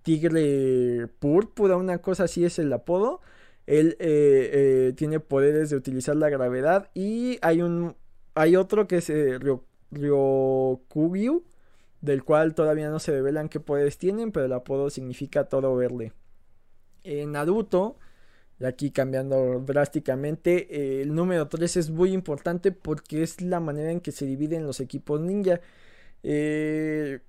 tigre 0.03 1.09
púrpura, 1.19 1.77
una 1.77 1.99
cosa 1.99 2.25
así 2.25 2.45
es 2.45 2.59
el 2.59 2.73
apodo. 2.73 3.21
Él 3.67 3.97
eh, 4.01 4.93
tiene 4.97 5.21
poderes 5.21 5.71
de 5.71 5.77
utilizar 5.77 6.17
la 6.17 6.31
gravedad. 6.31 6.91
Y 6.95 7.39
hay 7.43 7.63
un 7.63 7.97
hay 8.35 8.57
otro 8.57 8.87
que 8.87 8.99
es 8.99 9.11
Ryokugyu, 9.91 11.45
del 12.01 12.25
cual 12.25 12.55
todavía 12.55 12.89
no 12.89 13.01
se 13.01 13.13
revelan 13.13 13.49
qué 13.49 13.59
poderes 13.59 13.99
tienen, 13.99 14.31
pero 14.31 14.47
el 14.47 14.53
apodo 14.53 14.91
significa 14.91 15.49
todo 15.49 15.75
verde. 15.75 16.13
En 17.03 17.33
Naruto 17.33 17.97
y 18.61 18.65
aquí 18.65 18.91
cambiando 18.91 19.61
drásticamente, 19.61 20.67
eh, 20.71 21.03
el 21.03 21.15
número 21.15 21.49
3 21.49 21.77
es 21.77 21.91
muy 21.91 22.13
importante 22.13 22.73
porque 22.73 23.23
es 23.23 23.41
la 23.41 23.61
manera 23.61 23.93
en 23.93 24.01
que 24.01 24.13
se 24.13 24.27
dividen 24.27 24.67
los 24.67 24.81
equipos 24.81 25.21
ninja. 25.21 25.61
Eh, 26.23 27.21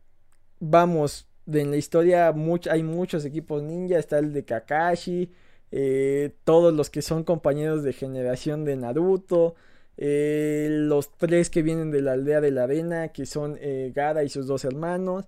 vamos, 0.59 1.27
en 1.53 1.71
la 1.71 1.77
historia 1.77 2.33
hay 2.69 2.83
muchos 2.83 3.25
equipos 3.25 3.63
ninja, 3.63 3.99
está 3.99 4.19
el 4.19 4.33
de 4.33 4.45
Kakashi, 4.45 5.31
eh, 5.71 6.31
todos 6.43 6.73
los 6.73 6.89
que 6.89 7.01
son 7.01 7.23
compañeros 7.23 7.83
de 7.83 7.93
generación 7.93 8.65
de 8.65 8.75
Naruto, 8.75 9.55
los 9.97 11.11
tres 11.17 11.49
que 11.49 11.61
vienen 11.61 11.91
de 11.91 12.01
la 12.01 12.13
aldea 12.13 12.41
de 12.41 12.51
la 12.51 12.63
arena, 12.63 13.09
que 13.09 13.25
son 13.25 13.59
Gara 13.93 14.23
y 14.23 14.29
sus 14.29 14.47
dos 14.47 14.63
hermanos. 14.65 15.25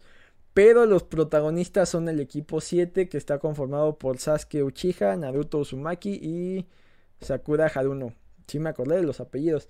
Pero 0.54 0.86
los 0.86 1.04
protagonistas 1.04 1.90
son 1.90 2.10
el 2.10 2.20
equipo 2.20 2.60
7 2.60 3.08
que 3.08 3.18
está 3.18 3.40
conformado 3.40 3.98
por 3.98 4.18
Sasuke 4.18 4.64
Uchiha, 4.64 5.16
Naruto 5.16 5.60
Uzumaki 5.60 6.12
y 6.12 6.68
Sakura 7.22 7.72
Haruno. 7.74 8.14
Sí 8.48 8.60
me 8.60 8.70
acordé 8.70 8.98
de 8.98 9.04
los 9.04 9.22
apellidos. 9.22 9.70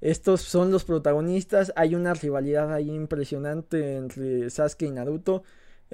Estos 0.00 0.40
son 0.40 0.70
los 0.70 0.84
protagonistas. 0.84 1.72
Hay 1.76 1.94
una 1.94 2.14
rivalidad 2.14 2.72
ahí 2.72 2.90
impresionante 2.90 3.96
entre 3.96 4.48
Sasuke 4.48 4.86
y 4.86 4.90
Naruto. 4.90 5.42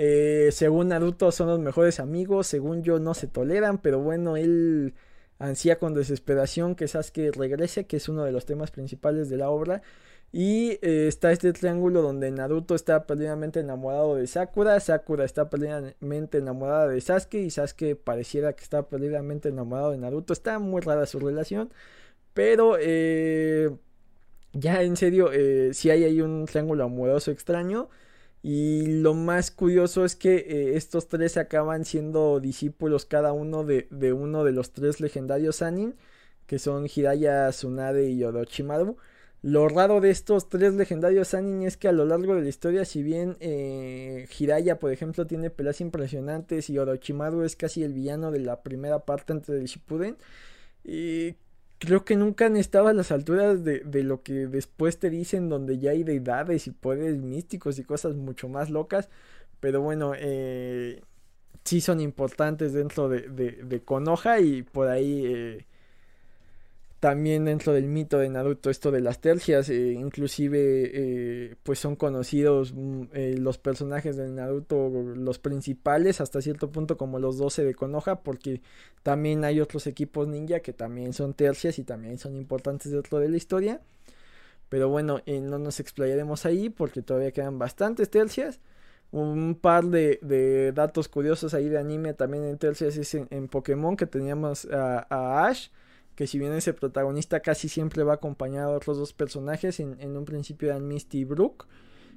Eh, 0.01 0.51
según 0.53 0.89
Naruto 0.89 1.33
son 1.33 1.49
los 1.49 1.59
mejores 1.59 1.99
amigos. 1.99 2.47
Según 2.47 2.83
yo 2.85 3.01
no 3.01 3.15
se 3.15 3.27
toleran. 3.27 3.79
Pero 3.79 3.99
bueno, 4.01 4.37
él 4.37 4.95
ansía 5.39 5.79
con 5.79 5.93
desesperación 5.95 6.77
que 6.77 6.89
Sasuke 6.89 7.33
regrese. 7.33 7.87
Que 7.87 7.97
es 7.97 8.09
uno 8.09 8.25
de 8.25 8.33
los 8.33 8.47
temas 8.47 8.71
principales 8.71 9.29
de 9.29 9.37
la 9.39 9.51
obra. 9.51 9.83
Y 10.31 10.79
eh, 10.83 11.09
está 11.09 11.33
este 11.33 11.53
triángulo 11.53 12.03
donde 12.03 12.31
Naruto 12.31 12.75
está 12.75 13.07
perdidamente 13.07 13.61
enamorado 13.61 14.15
de 14.17 14.27
Sakura, 14.27 14.79
Sakura 14.79 15.25
está 15.25 15.49
perdidamente 15.49 16.37
enamorada 16.39 16.87
de 16.89 17.01
Sasuke 17.01 17.37
y 17.37 17.51
Sasuke 17.51 17.97
pareciera 17.97 18.53
que 18.53 18.63
está 18.63 18.89
perdidamente 18.89 19.49
enamorado 19.49 19.93
de 19.93 19.99
Naruto. 19.99 20.35
Está 20.35 20.59
muy 20.59 20.83
rara 20.83 21.07
su 21.07 21.19
relación, 21.19 21.73
pero 22.35 22.77
eh, 22.79 23.71
ya 24.53 24.83
en 24.83 24.97
serio, 24.97 25.31
si 25.73 25.91
hay 25.91 26.05
ahí 26.05 26.21
un 26.21 26.45
triángulo 26.45 26.85
amoroso 26.85 27.31
extraño. 27.31 27.89
Y 28.43 28.87
lo 28.87 29.15
más 29.15 29.51
curioso 29.51 30.05
es 30.05 30.15
que 30.15 30.77
estos 30.77 31.09
tres 31.09 31.37
acaban 31.37 31.85
siendo 31.85 32.41
discípulos 32.41 33.05
cada 33.05 33.33
uno 33.33 33.65
de, 33.65 33.89
uno 34.13 34.45
de 34.45 34.53
los 34.53 34.73
tres 34.73 35.01
legendarios 35.01 35.57
Sanin, 35.57 35.95
que 36.47 36.59
son 36.59 36.87
Hiraya, 36.87 37.51
Tsunade 37.51 38.11
y 38.11 38.23
Orochimaru. 38.23 38.97
Lo 39.43 39.69
raro 39.69 40.01
de 40.01 40.11
estos 40.11 40.49
tres 40.49 40.75
legendarios 40.75 41.29
Sanin 41.29 41.63
es 41.63 41.77
que 41.77 41.89
a 41.89 41.93
lo 41.93 42.05
largo 42.05 42.35
de 42.35 42.43
la 42.43 42.49
historia, 42.49 42.85
si 42.85 43.03
bien 43.03 43.37
eh, 43.41 44.27
Hiraya, 44.37 44.79
por 44.79 44.93
ejemplo, 44.93 45.27
tiene 45.27 45.51
peleas 45.51 45.81
impresionantes 45.81 46.71
y 46.71 46.79
Orochimaru 46.79 47.43
es 47.43 47.55
casi 47.57 47.83
el 47.85 47.93
villano 47.93 48.31
de 48.31 48.41
la 48.41 48.63
primera 48.63 49.01
parte 49.01 49.33
antes 49.33 49.55
del 49.55 49.67
Shippuden, 49.67 50.17
eh, 50.85 51.37
creo 51.79 52.05
que 52.05 52.17
nunca 52.17 52.47
han 52.47 52.57
estado 52.57 52.89
a 52.89 52.93
las 52.93 53.13
alturas 53.13 53.65
de, 53.65 53.83
lo 54.03 54.23
que 54.23 54.47
después 54.47 54.99
te 54.99 55.11
dicen, 55.11 55.49
donde 55.49 55.79
ya 55.79 55.93
hay 55.93 56.05
deidades 56.05 56.67
y 56.67 56.73
poderes 56.73 57.19
místicos 57.19 57.79
y 57.79 57.85
cosas 57.85 58.17
mucho 58.17 58.49
más 58.49 58.71
locas. 58.71 59.09
Pero 59.61 59.81
bueno, 59.81 60.13
eh, 60.17 61.03
sí 61.65 61.81
son 61.81 62.01
importantes 62.01 62.73
dentro 62.73 63.09
de, 63.09 63.29
de, 63.29 63.53
de 63.65 63.81
Konoha 63.83 64.41
y 64.41 64.63
por 64.63 64.89
ahí 64.89 65.25
eh, 65.27 65.67
también 67.01 67.45
dentro 67.45 67.73
del 67.73 67.87
mito 67.87 68.19
de 68.19 68.29
Naruto 68.29 68.71
esto 68.71 68.91
de 68.91 69.01
las 69.01 69.21
tercias, 69.21 69.69
eh, 69.69 69.93
inclusive 69.93 70.59
eh, 70.93 71.57
pues 71.63 71.79
son 71.79 71.95
conocidos 71.95 72.73
mm, 72.75 73.03
eh, 73.13 73.37
los 73.39 73.59
personajes 73.59 74.17
de 74.17 74.29
Naruto, 74.29 74.91
los 74.91 75.39
principales 75.39 76.21
hasta 76.21 76.43
cierto 76.43 76.73
punto 76.73 76.97
como 76.97 77.21
los 77.21 77.39
12 77.39 77.65
de 77.65 77.75
Konoha, 77.75 78.23
porque 78.23 78.63
también 79.05 79.45
hay 79.45 79.61
otros 79.61 79.87
equipos 79.87 80.27
ninja 80.27 80.61
que 80.61 80.73
también 80.73 81.13
son 81.13 81.35
tercias 81.35 81.79
y 81.79 81.85
también 81.85 82.19
son 82.19 82.35
importantes 82.37 82.91
dentro 82.91 83.19
de 83.21 83.29
la 83.29 83.37
historia. 83.37 83.81
Pero 84.69 84.89
bueno, 84.89 85.23
no 85.27 85.59
nos 85.59 85.81
explayaremos 85.81 86.45
ahí 86.47 86.69
porque 86.69 87.01
todavía 87.03 87.33
quedan 87.33 87.59
bastantes 87.59 88.11
tercias. 88.11 88.61
Un 89.11 89.55
par 89.55 89.87
de, 89.87 90.73
datos 90.75 91.09
curiosos 91.09 91.55
ahí 91.55 91.69
de 91.69 91.79
anime 91.79 92.13
también 92.13 92.45
en 92.45 92.59
tercias 92.59 92.97
es 92.99 93.15
en, 93.15 93.49
Pokémon 93.49 93.97
que 93.97 94.07
teníamos 94.07 94.67
a 94.71 95.47
Ash 95.47 95.69
que 96.19 96.27
si 96.27 96.37
bien 96.37 96.53
ese 96.53 96.75
protagonista 96.75 97.39
casi 97.39 97.69
siempre 97.69 98.03
va 98.03 98.15
acompañado 98.15 98.73
de 98.73 98.79
otros 98.79 98.99
dos 98.99 99.13
personajes, 99.13 99.79
en, 99.79 100.17
un 100.17 100.25
principio 100.25 100.69
eran 100.69 100.89
Misty 100.89 101.19
y 101.21 101.25
Brooke, 101.25 101.67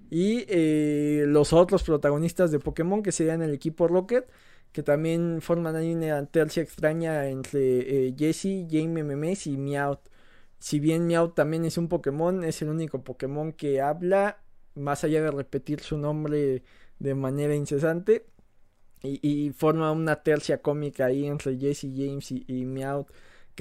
y 0.10 0.44
eh, 0.48 1.26
los 1.28 1.54
otros 1.54 1.84
protagonistas 1.84 2.50
de 2.50 2.58
Pokémon, 2.58 3.04
que 3.04 3.12
serían 3.12 3.44
el 3.44 3.54
equipo 3.54 3.88
Rocket, 3.88 4.28
que 4.72 4.82
también 4.82 5.40
forman 5.40 5.76
ahí 5.76 5.94
una 5.94 6.26
tercia 6.26 6.64
extraña 6.64 7.28
entre 7.28 8.08
eh, 8.08 8.16
Jessie, 8.18 8.66
Jamie 8.72 9.04
Memes 9.04 9.46
y 9.46 9.56
Meowth. 9.56 10.02
Si 10.58 10.80
bien 10.80 11.06
Meowth 11.06 11.36
también 11.36 11.64
es 11.66 11.78
un 11.78 11.88
Pokémon, 11.88 12.44
es 12.44 12.60
el 12.64 12.70
único 12.70 13.04
Pokémon 13.04 13.54
que 13.54 13.82
habla, 13.82 14.42
más 14.74 15.04
allá 15.04 15.22
de 15.22 15.30
repetir 15.30 15.82
su 15.82 16.00
nombre 16.00 16.64
de 16.98 17.14
manera 17.14 17.54
incesante. 17.54 18.26
Y, 19.04 19.52
forma 19.52 19.92
una 19.92 20.24
tercia 20.24 20.60
cómica 20.60 21.06
ahí 21.06 21.28
entre 21.28 21.56
Jessie, 21.60 21.94
James 21.96 22.32
y, 22.32 22.46
y 22.48 22.66
Meowth 22.66 23.12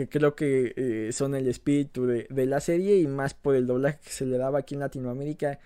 que 0.00 0.08
creo 0.08 0.34
que 0.34 0.72
eh, 0.76 1.12
son 1.12 1.34
el 1.34 1.46
espíritu 1.46 2.06
de, 2.06 2.46
la 2.46 2.60
serie 2.60 2.96
y 2.96 3.06
más 3.06 3.34
por 3.34 3.54
el 3.54 3.66
doblaje 3.66 3.98
que 4.02 4.10
se 4.10 4.24
le 4.24 4.38
daba 4.38 4.60
aquí 4.60 4.74
en 4.74 4.80
Latinoamérica, 4.80 5.58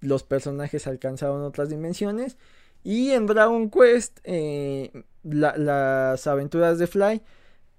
los 0.00 0.22
personajes 0.24 0.86
alcanzaron 0.86 1.42
otras 1.42 1.70
dimensiones. 1.70 2.36
Y 2.82 3.10
en 3.12 3.26
Dragon 3.26 3.70
Quest, 3.70 4.18
eh, 4.24 4.90
las 5.22 6.26
aventuras 6.26 6.78
de 6.78 6.86
Fly, 6.86 7.22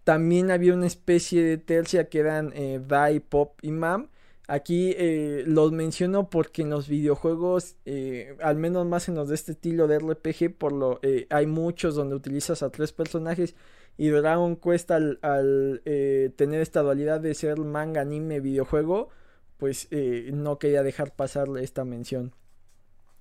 también 0.04 0.52
había 0.52 0.74
una 0.74 0.88
especie 0.88 1.44
de 1.44 1.58
tercia 1.58 2.10
que 2.10 2.20
eran 2.20 2.52
eh, 2.56 2.82
Dai, 2.86 3.20
Pop 3.20 3.60
y 3.62 3.72
Mam. 3.72 4.10
Aquí 4.48 4.96
los 5.48 5.72
menciono 5.72 6.30
porque 6.30 6.62
en 6.62 6.70
los 6.70 6.88
videojuegos, 6.88 7.78
al 8.40 8.56
menos 8.58 8.86
más 8.86 9.10
en 9.10 9.16
los 9.16 9.28
de 9.28 9.36
este 9.36 9.54
estilo 9.54 9.88
de 9.88 9.98
RPG, 9.98 10.56
por 10.56 10.72
lo, 10.72 11.00
hay 11.32 11.48
muchos 11.48 11.96
donde 11.96 12.16
utilizas 12.16 12.62
a 12.62 12.70
tres 12.70 12.92
personajes 12.92 13.56
y 13.98 14.10
Dragon 14.10 14.56
Quest 14.58 14.92
al, 14.92 15.20
eh, 15.86 16.32
tener 16.36 16.62
esta 16.62 16.82
dualidad 16.82 17.22
de 17.22 17.34
ser 17.34 17.60
manga, 17.60 18.02
anime, 18.02 18.40
videojuego, 18.42 19.10
pues 19.58 19.88
eh, 19.92 20.30
no 20.34 20.60
quería 20.60 20.84
dejar 20.84 21.16
pasar 21.16 21.48
esta 21.60 21.86
mención. 21.86 22.34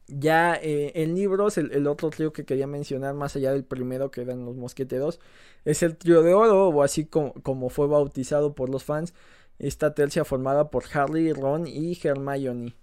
Ya 0.07 0.55
eh, 0.57 0.93
en 0.97 1.15
libros, 1.15 1.57
el, 1.57 1.87
otro 1.87 2.11
trío 2.11 2.33
que 2.33 2.45
quería 2.45 2.67
mencionar, 2.67 3.15
más 3.15 3.37
allá 3.37 3.53
del 3.53 3.65
primero 3.65 4.11
que 4.11 4.23
eran 4.23 4.45
los 4.45 4.57
mosqueteros, 4.57 5.21
es 5.65 5.83
el 5.83 5.97
trío 5.97 6.23
de 6.23 6.35
oro, 6.35 6.69
o 6.69 6.83
así 6.83 7.07
como, 7.07 7.33
como 7.43 7.71
fue 7.71 7.87
bautizado 7.87 8.55
por 8.55 8.69
los 8.69 8.85
fans, 8.85 9.15
esta 9.59 9.95
tercia 9.95 10.25
formada 10.25 10.71
por 10.71 10.85
Harry, 10.93 11.33
Ron 11.33 11.67
y 11.67 11.99
Hermione. 12.03 12.75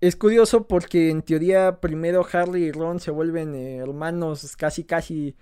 es 0.00 0.16
curioso 0.16 0.66
porque 0.68 1.10
en 1.10 1.22
teoría 1.22 1.80
primero 1.80 2.24
Harry 2.32 2.64
y 2.66 2.72
Ron 2.72 3.00
se 3.00 3.10
vuelven 3.10 3.54
hermanos 3.54 4.56
casi 4.56 4.84
casi 4.84 5.34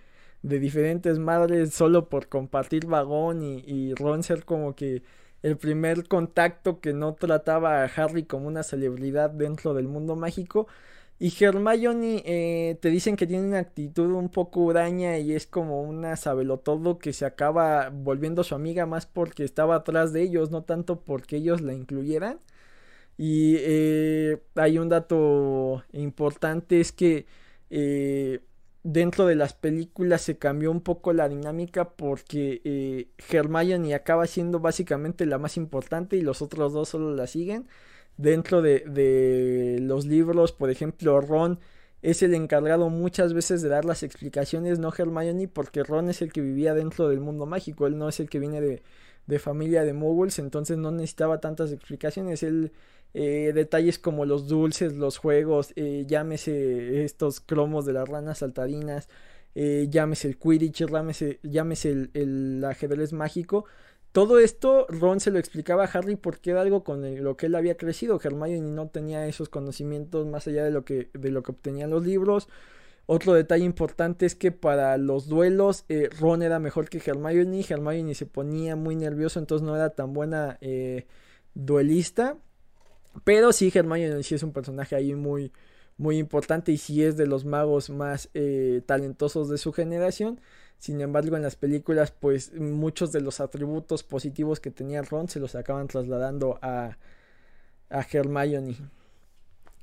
de 0.43 0.59
diferentes 0.61 1.19
madres 1.19 1.75
solo 1.75 2.09
por 2.09 2.29
compartir 2.29 2.87
vagón 2.87 3.43
y, 3.43 3.59
y 3.67 3.95
Ron 3.95 4.23
ser 4.23 4.45
como 4.45 4.75
que 4.75 5.03
el 5.43 5.57
primer 5.57 6.09
contacto 6.09 6.81
que 6.81 6.93
no 6.93 7.15
trataba 7.15 7.83
a 7.83 7.87
Harry 7.87 8.25
como 8.25 8.49
una 8.49 8.63
celebridad 8.63 9.31
dentro 9.31 9.75
del 9.75 9.89
mundo 9.89 10.17
mágico. 10.17 10.67
Y 11.21 11.33
Hermione 11.45 12.23
eh, 12.27 12.79
te 12.81 12.91
dicen 12.91 13.17
que 13.17 13.27
tiene 13.27 13.49
una 13.49 13.59
actitud 13.59 14.13
un 14.13 14.29
poco 14.29 14.61
huraña 14.61 15.19
y 15.19 15.33
es 15.35 15.47
como 15.47 15.83
una 15.83 16.17
sabelotodo 16.17 16.99
que 16.99 17.13
se 17.13 17.27
acaba 17.27 17.91
volviendo 17.91 18.45
su 18.45 18.55
amiga 18.55 18.87
más 18.87 19.07
porque 19.07 19.43
estaba 19.45 19.77
atrás 19.77 20.13
de 20.13 20.23
ellos, 20.23 20.51
no 20.53 20.63
tanto 20.63 21.01
porque 21.01 21.37
ellos 21.37 21.61
la 21.61 21.75
incluyeran. 21.75 22.39
Y 23.17 23.57
eh, 23.59 24.43
hay 24.55 24.79
un 24.79 24.89
dato 24.89 25.85
importante, 25.93 26.81
es 26.81 26.93
que 26.93 27.27
eh, 27.71 28.41
dentro 28.93 29.27
de 29.27 29.35
las 29.35 29.53
películas 29.53 30.23
se 30.23 30.39
cambió 30.39 30.71
un 30.71 30.81
poco 30.81 31.13
la 31.13 31.29
dinámica 31.29 31.91
porque 31.91 32.63
eh, 32.65 33.09
Hermione 33.31 33.95
acaba 33.95 34.27
siendo 34.27 34.61
básicamente 34.61 35.27
la 35.27 35.37
más 35.39 35.59
importante 35.59 36.17
y 36.17 36.23
los 36.23 36.41
otros 36.41 36.73
dos 36.73 36.89
solo 36.89 37.15
la 37.15 37.27
siguen. 37.27 37.69
dentro 38.17 38.63
de, 38.63 38.81
de 38.81 39.79
los 39.81 40.07
libros, 40.07 40.53
por 40.53 40.71
ejemplo, 40.71 41.21
Ron 41.21 41.61
es 42.03 42.23
el 42.23 42.35
encargado 42.35 42.91
muchas 42.91 43.35
veces 43.35 43.63
de 43.63 43.69
dar 43.69 43.85
las 43.85 44.03
explicaciones, 44.03 44.79
no 44.79 44.93
Hermione, 44.97 45.49
porque 45.49 45.83
Ron 45.85 46.09
es 46.09 46.23
el 46.23 46.33
que 46.33 46.41
vivía 46.41 46.75
dentro 46.75 47.09
del 47.09 47.21
mundo 47.21 47.47
mágico, 47.47 47.87
él 47.87 47.99
no 47.99 48.09
es 48.09 48.21
el 48.21 48.29
que 48.31 48.39
viene 48.41 48.61
de, 48.61 48.83
de 49.29 49.39
familia 49.39 49.85
de 49.85 49.93
muggles, 49.93 50.41
entonces 50.41 50.79
no 50.79 50.91
necesitaba 50.91 51.41
tantas 51.41 51.71
explicaciones, 51.71 52.43
él 52.43 52.73
eh, 53.15 53.53
detalles 53.55 53.99
como 53.99 54.25
los 54.25 54.49
dulces, 54.49 54.95
los 54.95 55.19
juegos, 55.19 55.73
eh, 55.77 56.05
llámese 56.07 57.05
estos 57.05 57.41
cromos 57.41 57.87
de 57.87 57.93
las 57.93 58.09
ranas 58.09 58.39
saltarinas, 58.39 59.09
eh, 59.55 59.87
llámese 59.91 60.29
el 60.29 60.39
Quidditch, 60.39 60.87
llámese, 60.87 61.41
llámese 61.43 61.91
el, 61.91 62.11
el 62.15 62.65
ajedrez 62.65 63.13
mágico, 63.13 63.67
todo 64.13 64.39
esto 64.39 64.87
Ron 64.89 65.21
se 65.21 65.31
lo 65.31 65.39
explicaba 65.39 65.85
a 65.85 65.87
Harry 65.87 66.17
porque 66.17 66.51
era 66.51 66.63
algo 66.63 66.83
con 66.83 67.23
lo 67.23 67.37
que 67.37 67.47
él 67.47 67.55
había 67.55 67.77
crecido. 67.77 68.19
Hermione 68.23 68.61
no 68.61 68.89
tenía 68.89 69.27
esos 69.27 69.49
conocimientos 69.49 70.27
más 70.27 70.47
allá 70.47 70.65
de 70.65 70.71
lo 70.71 70.85
que, 70.85 71.11
de 71.13 71.31
lo 71.31 71.43
que 71.43 71.53
obtenían 71.53 71.91
los 71.91 72.05
libros. 72.05 72.49
Otro 73.11 73.33
detalle 73.33 73.65
importante 73.65 74.27
es 74.27 74.35
que 74.35 74.53
para 74.53 74.99
los 74.99 75.29
duelos 75.29 75.87
eh, 75.89 76.11
Ron 76.21 76.43
era 76.43 76.59
mejor 76.59 76.91
que 76.91 76.99
Hermione. 76.99 77.65
Hermione 77.67 78.15
se 78.15 78.27
ponía 78.27 78.77
muy 78.77 78.97
nervioso, 78.97 79.39
entonces 79.39 79.67
no 79.67 79.75
era 79.75 79.89
tan 79.89 80.13
buena 80.13 80.59
eh, 80.61 81.07
duelista. 81.55 82.37
Pero 83.25 83.53
sí, 83.53 83.73
Hermione 83.75 84.23
sí 84.23 84.35
es 84.35 84.43
un 84.43 84.53
personaje 84.53 84.95
ahí 84.95 85.15
muy, 85.15 85.53
muy 85.97 86.19
importante 86.19 86.71
y 86.71 86.77
sí 86.77 87.03
es 87.03 87.17
de 87.17 87.27
los 87.27 87.47
magos 87.47 87.89
más 87.89 88.29
eh, 88.35 88.83
talentosos 88.85 89.49
de 89.49 89.57
su 89.57 89.73
generación. 89.73 90.39
Sin 90.77 91.01
embargo, 91.01 91.35
en 91.35 91.43
las 91.43 91.57
películas, 91.57 92.11
pues 92.11 92.53
muchos 92.53 93.11
de 93.11 93.23
los 93.23 93.41
atributos 93.41 94.03
positivos 94.03 94.61
que 94.61 94.71
tenía 94.71 95.01
Ron 95.01 95.31
se 95.31 95.41
los 95.41 95.55
acaban 95.55 95.89
trasladando 95.89 96.59
a, 96.61 96.99
a 97.89 98.07
Hermione. 98.13 98.77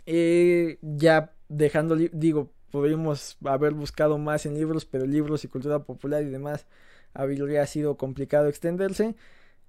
Eh, 0.06 0.78
ya 0.84 1.34
dejando, 1.50 1.96
digo, 1.96 2.52
podríamos 2.76 3.38
haber 3.46 3.74
buscado 3.74 4.18
más 4.18 4.46
en 4.46 4.56
libros, 4.56 4.84
pero 4.86 5.06
libros 5.06 5.46
y 5.46 5.48
cultura 5.48 5.80
popular 5.80 6.24
y 6.24 6.30
demás 6.30 6.66
habría 7.14 7.66
sido 7.68 7.96
complicado 7.96 8.50
extenderse. 8.50 9.16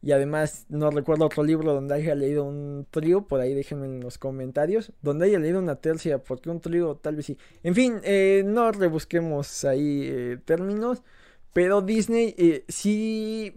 Y 0.03 0.11
además 0.11 0.67
no 0.69 0.91
recuerdo 0.91 1.27
otro 1.27 1.45
libro 1.45 1.73
donde 1.73 1.95
haya 1.95 2.17
leído 2.17 2.43
un 2.43 2.85
trío, 2.91 3.29
por 3.29 3.41
ahí 3.41 3.55
déjenme 3.55 3.87
en 3.87 4.01
los 4.01 4.19
comentarios, 4.19 4.93
donde 5.03 5.27
haya 5.27 5.39
leído 5.39 5.61
una 5.61 5.77
tercia, 5.77 6.19
porque 6.19 6.51
un 6.51 6.61
trío 6.61 6.97
tal 6.97 7.15
vez 7.15 7.27
sí. 7.27 7.39
En 7.63 7.77
fin, 7.77 8.01
eh, 8.03 8.43
no 8.45 8.73
rebusquemos 8.73 9.65
ahí 9.65 10.03
eh, 10.05 10.39
términos, 10.45 11.05
pero 11.53 11.81
Disney 11.81 12.35
eh, 12.37 12.65
sí 12.69 13.55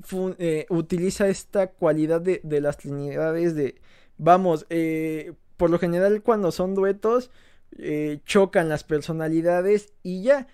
utiliza 0.69 1.27
esta 1.27 1.71
cualidad 1.71 2.21
de, 2.21 2.39
de, 2.43 2.61
las 2.61 2.77
trinidades 2.77 3.55
de, 3.55 3.81
vamos, 4.17 4.67
por 5.57 5.71
lo 5.71 5.79
general 5.79 6.21
cuando 6.21 6.51
son 6.51 6.75
duetos, 6.75 7.31
chocan 8.25 8.69
las 8.69 8.83
personalidades 8.83 9.93
y 10.03 10.23
ya. 10.23 10.47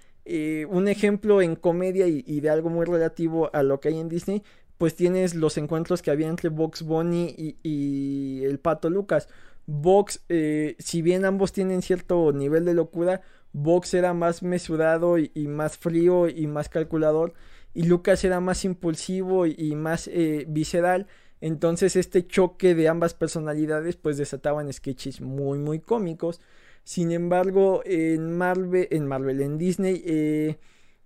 un 0.70 0.88
ejemplo 0.88 1.41
en 1.41 1.55
comedia 1.55 2.07
y, 2.07 2.39
de 2.41 2.49
algo 2.49 2.70
muy 2.70 2.86
relativo 2.86 3.49
a 3.53 3.63
lo 3.63 3.80
que 3.80 3.89
hay 3.89 3.99
en 3.99 4.09
Disney 4.09 4.43
pues 4.78 4.95
tienes 4.95 5.36
los 5.36 5.57
encuentros 5.57 6.01
que 6.01 6.11
había 6.11 6.28
entre 6.28 6.49
Box 6.49 6.82
Bunny 6.84 7.57
y, 7.63 8.43
el 8.43 8.59
Pato 8.59 8.89
Lucas. 8.89 9.30
Box, 9.68 10.24
eh, 10.30 10.76
si 10.80 11.01
bien 11.01 11.26
ambos 11.26 11.51
tienen 11.53 11.82
cierto 11.82 12.32
nivel 12.34 12.66
de 12.66 12.74
locura, 12.74 13.22
Box 13.53 13.93
era 13.93 14.13
más 14.13 14.43
mesurado 14.43 15.18
y, 15.18 15.32
más 15.47 15.78
frío 15.78 16.28
y 16.28 16.47
más 16.47 16.70
calculador. 16.70 17.34
Y 17.74 17.84
Lucas 17.84 18.24
era 18.24 18.39
más 18.39 18.66
impulsivo 18.66 19.45
y, 19.45 19.76
más 19.76 20.07
eh, 20.07 20.45
visceral. 20.47 21.07
Entonces 21.41 21.95
este 21.95 22.26
choque 22.26 22.76
de 22.76 22.88
ambas 22.88 23.13
personalidades 23.13 23.97
pues 23.97 24.18
desataban 24.18 24.72
sketches 24.72 25.22
muy 25.22 25.59
muy 25.59 25.80
cómicos. 25.80 26.41
Sin 26.86 27.11
embargo 27.11 27.81
en 27.83 28.38
Marvel, 28.38 28.88
en 28.91 29.07
Marvel, 29.07 29.41
en 29.41 29.57
Disney... 29.57 30.01
Eh, 30.05 30.57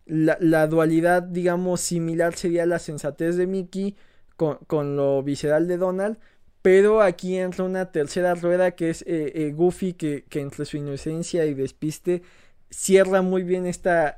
la, 0.05 0.65
dualidad, 0.65 1.21
digamos, 1.21 1.82
similar 1.82 2.36
sería 2.36 2.65
la 2.65 2.80
sensatez 2.80 3.36
de 3.38 3.45
Mickey 3.45 3.95
con, 4.36 4.95
lo 4.95 5.21
visceral 5.21 5.67
de 5.67 5.77
Donald. 5.77 6.17
Pero 6.63 7.01
aquí 7.03 7.38
entra 7.38 7.63
una 7.63 7.91
tercera 7.91 8.34
rueda 8.34 8.71
que 8.71 8.89
es 8.89 9.03
eh, 9.03 9.32
eh, 9.36 9.51
Goofy, 9.55 9.93
que, 9.93 10.25
entre 10.32 10.65
su 10.65 10.77
inocencia 10.77 11.45
y 11.45 11.53
despiste 11.53 12.23
cierra 12.71 13.21
muy 13.21 13.43
bien 13.43 13.67
esta 13.67 14.17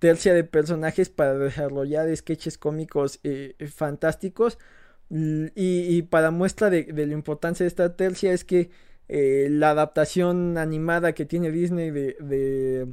tercia 0.00 0.34
de 0.34 0.42
personajes 0.42 1.10
para 1.10 1.38
desarrollar 1.38 2.14
sketches 2.16 2.58
cómicos 2.58 3.20
fantásticos. 3.72 4.58
Y, 5.10 6.02
para 6.02 6.32
muestra 6.32 6.70
de, 6.70 6.92
la 6.92 7.12
importancia 7.12 7.64
de 7.64 7.68
esta 7.68 7.96
tercia 7.96 8.32
es 8.32 8.44
que 8.44 8.70
la 9.08 9.70
adaptación 9.70 10.56
animada 10.58 11.12
que 11.12 11.26
tiene 11.26 11.50
Disney 11.50 11.90
de 11.90 12.88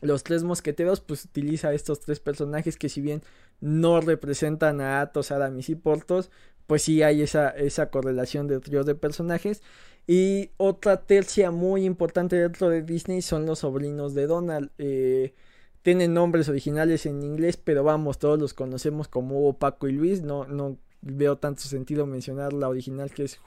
los 0.00 0.22
tres 0.22 0.44
mosqueteros 0.44 1.00
pues 1.00 1.24
utiliza 1.24 1.72
estos 1.72 2.00
tres 2.00 2.20
personajes 2.20 2.76
que 2.76 2.88
si 2.88 3.00
bien 3.00 3.22
no 3.60 4.00
representan 4.00 4.80
a 4.80 5.00
Athos, 5.00 5.32
Aramis 5.32 5.68
y 5.68 5.74
Portos, 5.74 6.30
pues 6.66 6.82
sí 6.82 7.02
hay 7.02 7.22
esa, 7.22 7.50
esa 7.50 7.90
correlación 7.90 8.46
de 8.46 8.60
tríos 8.60 8.86
de 8.86 8.94
personajes. 8.94 9.62
Y 10.06 10.50
otra 10.56 11.02
tercia 11.04 11.50
muy 11.50 11.84
importante 11.84 12.36
dentro 12.36 12.70
de 12.70 12.82
Disney 12.82 13.22
son 13.22 13.46
los 13.46 13.60
sobrinos 13.60 14.14
de 14.14 14.26
Donald. 14.26 14.70
Eh, 14.78 15.34
tienen 15.82 16.14
nombres 16.14 16.48
originales 16.48 17.06
en 17.06 17.22
inglés, 17.22 17.56
pero 17.56 17.84
vamos, 17.84 18.18
todos 18.18 18.38
los 18.38 18.54
conocemos 18.54 19.08
como 19.08 19.58
Paco 19.58 19.88
y 19.88 19.92
Luis. 19.92 20.22
No, 20.22 20.44
no 20.44 20.78
veo 21.00 21.36
tanto 21.38 21.62
sentido 21.62 22.06
mencionar 22.06 22.52
la 22.52 22.68
original 22.68 23.10
que 23.12 23.24
es 23.24 23.38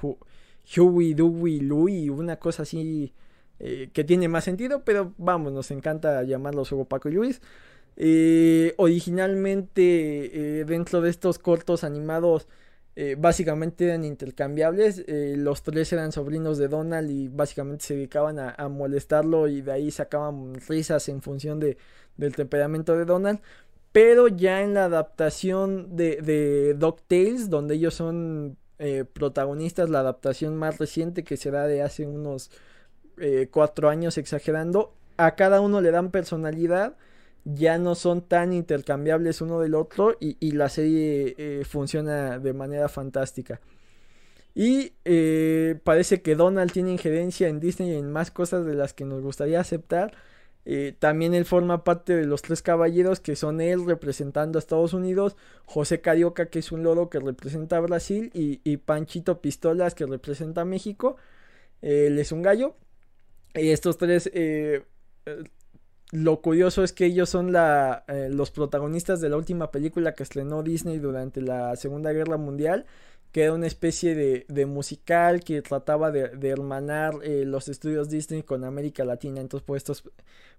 Huey, 0.76 1.14
Dewey, 1.14 1.60
Louie, 1.60 2.10
una 2.10 2.38
cosa 2.38 2.64
así 2.64 3.14
eh, 3.64 3.92
que 3.94 4.04
tiene 4.04 4.28
más 4.28 4.44
sentido, 4.44 4.84
pero 4.84 5.14
vamos, 5.20 5.54
nos 5.54 5.70
encanta 5.70 6.24
llamarlos 6.24 6.72
Hugo 6.72 6.86
Paco 6.86 7.10
y 7.10 7.14
Luis. 7.14 7.42
Eh, 7.96 8.74
originalmente, 8.78 10.62
eh, 10.62 10.66
dentro 10.66 11.00
de 11.02 11.12
estos 11.12 11.38
cortos 11.40 11.84
animados, 11.84 12.48
básicamente 13.18 13.86
eran 13.86 14.04
intercambiables. 14.04 15.06
los 15.08 15.64
tres 15.64 15.92
eran 15.94 16.12
sobrinos 16.12 16.58
de 16.60 16.68
Donald 16.68 17.10
y 17.10 17.30
básicamente 17.30 17.86
se 17.86 17.96
dedicaban 17.96 18.38
a, 18.38 18.68
molestarlo 18.70 19.48
y 19.48 19.62
de 19.62 19.72
ahí 19.72 19.92
sacaban 19.92 20.56
risas 20.68 21.10
en 21.10 21.22
función 21.22 21.60
de, 21.60 21.78
del 22.18 22.36
temperamento 22.36 22.96
de 22.96 23.06
Donald. 23.06 23.40
Pero 23.92 24.28
ya 24.28 24.62
en 24.62 24.74
la 24.76 24.86
adaptación 24.86 25.96
de, 25.96 26.18
de 26.22 26.76
DuckTales, 26.76 27.50
donde 27.50 27.76
ellos 27.76 27.96
son 27.96 28.58
protagonistas, 29.14 29.90
la 29.90 30.00
adaptación 30.00 30.56
más 30.56 30.80
reciente 30.80 31.24
que 31.24 31.38
se 31.38 31.52
da 31.52 31.68
de 31.68 31.84
hace 31.84 32.08
unos 32.08 32.50
eh, 33.24 33.50
cuatro 33.52 33.90
años 33.90 34.18
exagerando, 34.18 34.96
a 35.18 35.36
cada 35.36 35.62
uno 35.62 35.80
le 35.82 35.92
dan 35.92 36.10
personalidad, 36.10 36.96
ya 37.46 37.78
no 37.78 37.94
son 37.94 38.22
tan 38.22 38.52
intercambiables 38.52 39.42
uno 39.42 39.60
del 39.60 39.76
otro 39.76 40.18
y, 40.20 40.52
la 40.52 40.70
serie 40.70 41.36
eh, 41.38 41.64
funciona 41.64 42.40
de 42.40 42.54
manera 42.54 42.90
fantástica. 42.90 43.62
Y 44.56 44.94
eh, 45.06 45.80
parece 45.84 46.22
que 46.22 46.36
Donald 46.36 46.72
tiene 46.72 46.92
injerencia 46.92 47.48
en 47.48 47.60
Disney 47.60 47.92
y 47.92 47.96
en 47.96 48.12
más 48.12 48.32
cosas 48.32 48.66
de 48.66 48.74
las 48.74 48.94
que 48.94 49.06
nos 49.06 49.22
gustaría 49.22 49.60
aceptar. 49.60 50.14
También 51.00 51.34
él 51.34 51.46
forma 51.46 51.84
parte 51.84 52.16
de 52.16 52.26
los 52.26 52.42
tres 52.42 52.62
caballeros 52.62 53.20
que 53.20 53.36
son 53.36 53.62
él 53.62 53.86
representando 53.86 54.58
a 54.58 54.62
Estados 54.62 54.94
Unidos, 54.94 55.36
José 55.66 56.02
Carioca 56.02 56.48
que 56.48 56.60
es 56.60 56.72
un 56.72 56.84
loro 56.84 57.10
que 57.10 57.20
representa 57.20 57.78
a 57.78 57.80
Brasil 57.80 58.32
y, 58.34 58.78
Panchito 58.78 59.42
Pistolas 59.42 59.96
que 59.96 60.06
representa 60.06 60.62
a 60.62 60.66
México. 60.66 61.18
Él 61.82 62.20
es 62.20 62.32
un 62.32 62.42
gallo. 62.42 62.76
Y 63.54 63.70
estos 63.70 63.98
tres, 63.98 64.30
eh, 64.34 64.84
eh, 65.26 65.44
lo 66.12 66.42
curioso 66.42 66.84
es 66.84 66.92
que 66.94 67.06
ellos 67.06 67.30
son 67.30 67.54
la, 67.54 68.04
eh, 68.08 68.30
los 68.30 68.52
protagonistas 68.52 69.22
de 69.22 69.30
la 69.30 69.38
última 69.38 69.72
película 69.72 70.14
que 70.14 70.24
estrenó 70.24 70.62
Disney 70.62 71.00
durante 71.00 71.42
la 71.42 71.76
Segunda 71.78 72.12
Guerra 72.12 72.38
Mundial, 72.38 72.86
que 73.32 73.44
era 73.44 73.54
una 73.54 73.68
especie 73.68 74.16
de, 74.16 74.66
musical 74.66 75.44
que 75.44 75.62
trataba 75.62 76.12
de, 76.12 76.50
hermanar 76.50 77.16
los 77.24 77.68
estudios 77.68 78.10
Disney 78.10 78.44
con 78.44 78.64
América 78.64 79.06
Latina. 79.06 79.42
Entonces, 79.42 79.66
por, 79.66 79.78
estos, 79.78 80.04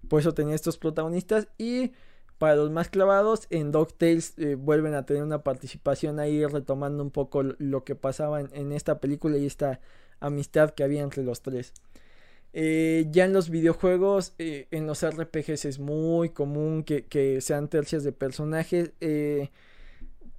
por 0.07 0.19
eso 0.19 0.33
tenía 0.33 0.55
estos 0.55 0.77
protagonistas. 0.77 1.47
Y 1.57 1.91
para 2.37 2.55
los 2.55 2.71
más 2.71 2.89
clavados, 2.89 3.47
en 3.49 3.71
DuckTales 3.71 4.35
vuelven 4.57 4.95
a 4.95 5.05
tener 5.05 5.23
una 5.23 5.43
participación 5.43 6.19
ahí, 6.19 6.45
retomando 6.45 7.03
un 7.03 7.11
poco 7.11 7.43
lo 7.43 7.83
que 7.83 7.95
pasaba 7.95 8.41
en 8.41 8.71
esta 8.71 8.99
película 8.99 9.37
y 9.37 9.45
esta 9.45 9.79
amistad 10.19 10.71
que 10.71 10.83
había 10.83 11.01
entre 11.01 11.23
los 11.23 11.41
tres. 11.41 11.73
Eh, 12.55 13.07
ya 13.09 13.25
en 13.25 13.33
los 13.33 13.49
videojuegos, 13.49 14.33
eh, 14.37 14.67
en 14.69 14.85
los 14.85 15.03
RPGs 15.03 15.65
es 15.65 15.79
muy 15.79 16.29
común 16.29 16.83
que, 16.83 17.39
sean 17.41 17.67
tercias 17.67 18.03
de 18.03 18.11
personajes. 18.11 18.91
Eh, 19.01 19.49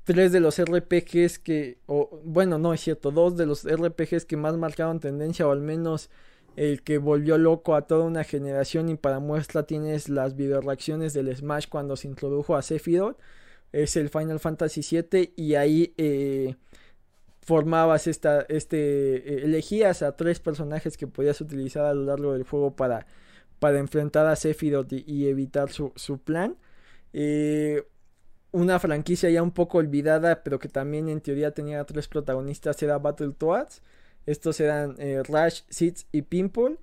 tres 0.05 0.33
de 0.33 0.41
los 0.41 0.59
RPGs 0.59 1.39
que, 1.39 1.79
o, 1.87 2.21
bueno, 2.25 2.59
no 2.59 2.75
es 2.75 2.81
cierto, 2.81 3.11
dos 3.11 3.37
de 3.37 3.47
los 3.47 3.65
RPGs 3.65 4.25
que 4.25 4.37
más 4.37 4.57
marcaron 4.57 5.01
tendencia, 5.01 5.47
o 5.49 5.53
al 5.53 5.61
menos 5.61 6.11
el 6.57 6.83
que 6.83 6.99
volvió 6.99 7.37
loco 7.39 7.75
a 7.75 7.83
toda 7.83 8.05
una 8.05 8.25
generación. 8.25 8.89
Y 8.89 8.97
para 8.97 9.19
muestra 9.19 9.65
tienes 9.65 10.09
las 10.09 10.37
videoreacciones 10.37 11.13
del 11.15 11.35
Smash 11.35 11.69
cuando 11.69 11.97
se 11.97 12.09
introdujo 12.09 12.57
a 12.57 12.63
Sephiroth. 12.63 13.19
Es 13.73 13.97
el 13.97 14.09
Final 14.09 14.39
Fantasy 14.39 14.83
VII 14.89 15.33
y 15.37 15.57
ahí 15.57 15.95
formabas 17.45 18.07
esta, 18.07 18.43
este, 18.49 19.17
eh, 19.17 19.45
elegías 19.45 20.03
a 20.03 20.17
tres 20.17 20.41
personajes 20.41 20.97
que 20.97 21.07
podías 21.07 21.41
utilizar 21.41 21.85
a 21.85 21.95
lo 21.95 22.05
largo 22.05 22.33
del 22.33 22.45
juego 22.45 22.75
para, 22.75 23.07
para 23.59 23.79
enfrentar 23.79 24.27
a 24.27 24.37
Sephiroth 24.37 24.93
y, 24.93 25.29
evitar 25.29 25.71
su, 25.71 25.93
su 25.95 26.19
plan. 26.19 26.57
Eh, 27.13 27.85
una 28.55 28.79
franquicia 28.79 29.29
ya 29.31 29.43
un 29.43 29.51
poco 29.51 29.79
olvidada, 29.79 30.45
pero 30.45 30.61
que 30.61 30.69
también 30.69 31.09
en 31.09 31.21
teoría 31.21 31.51
tenía 31.51 31.83
tres 31.85 32.07
protagonistas, 32.07 32.81
era 32.85 32.99
Battletoads. 32.99 33.83
Estos 34.27 34.61
eran 34.61 34.95
eh, 34.99 35.25
Rush, 35.25 35.63
Seeds 35.69 36.07
y 36.13 36.23
Pimple. 36.23 36.79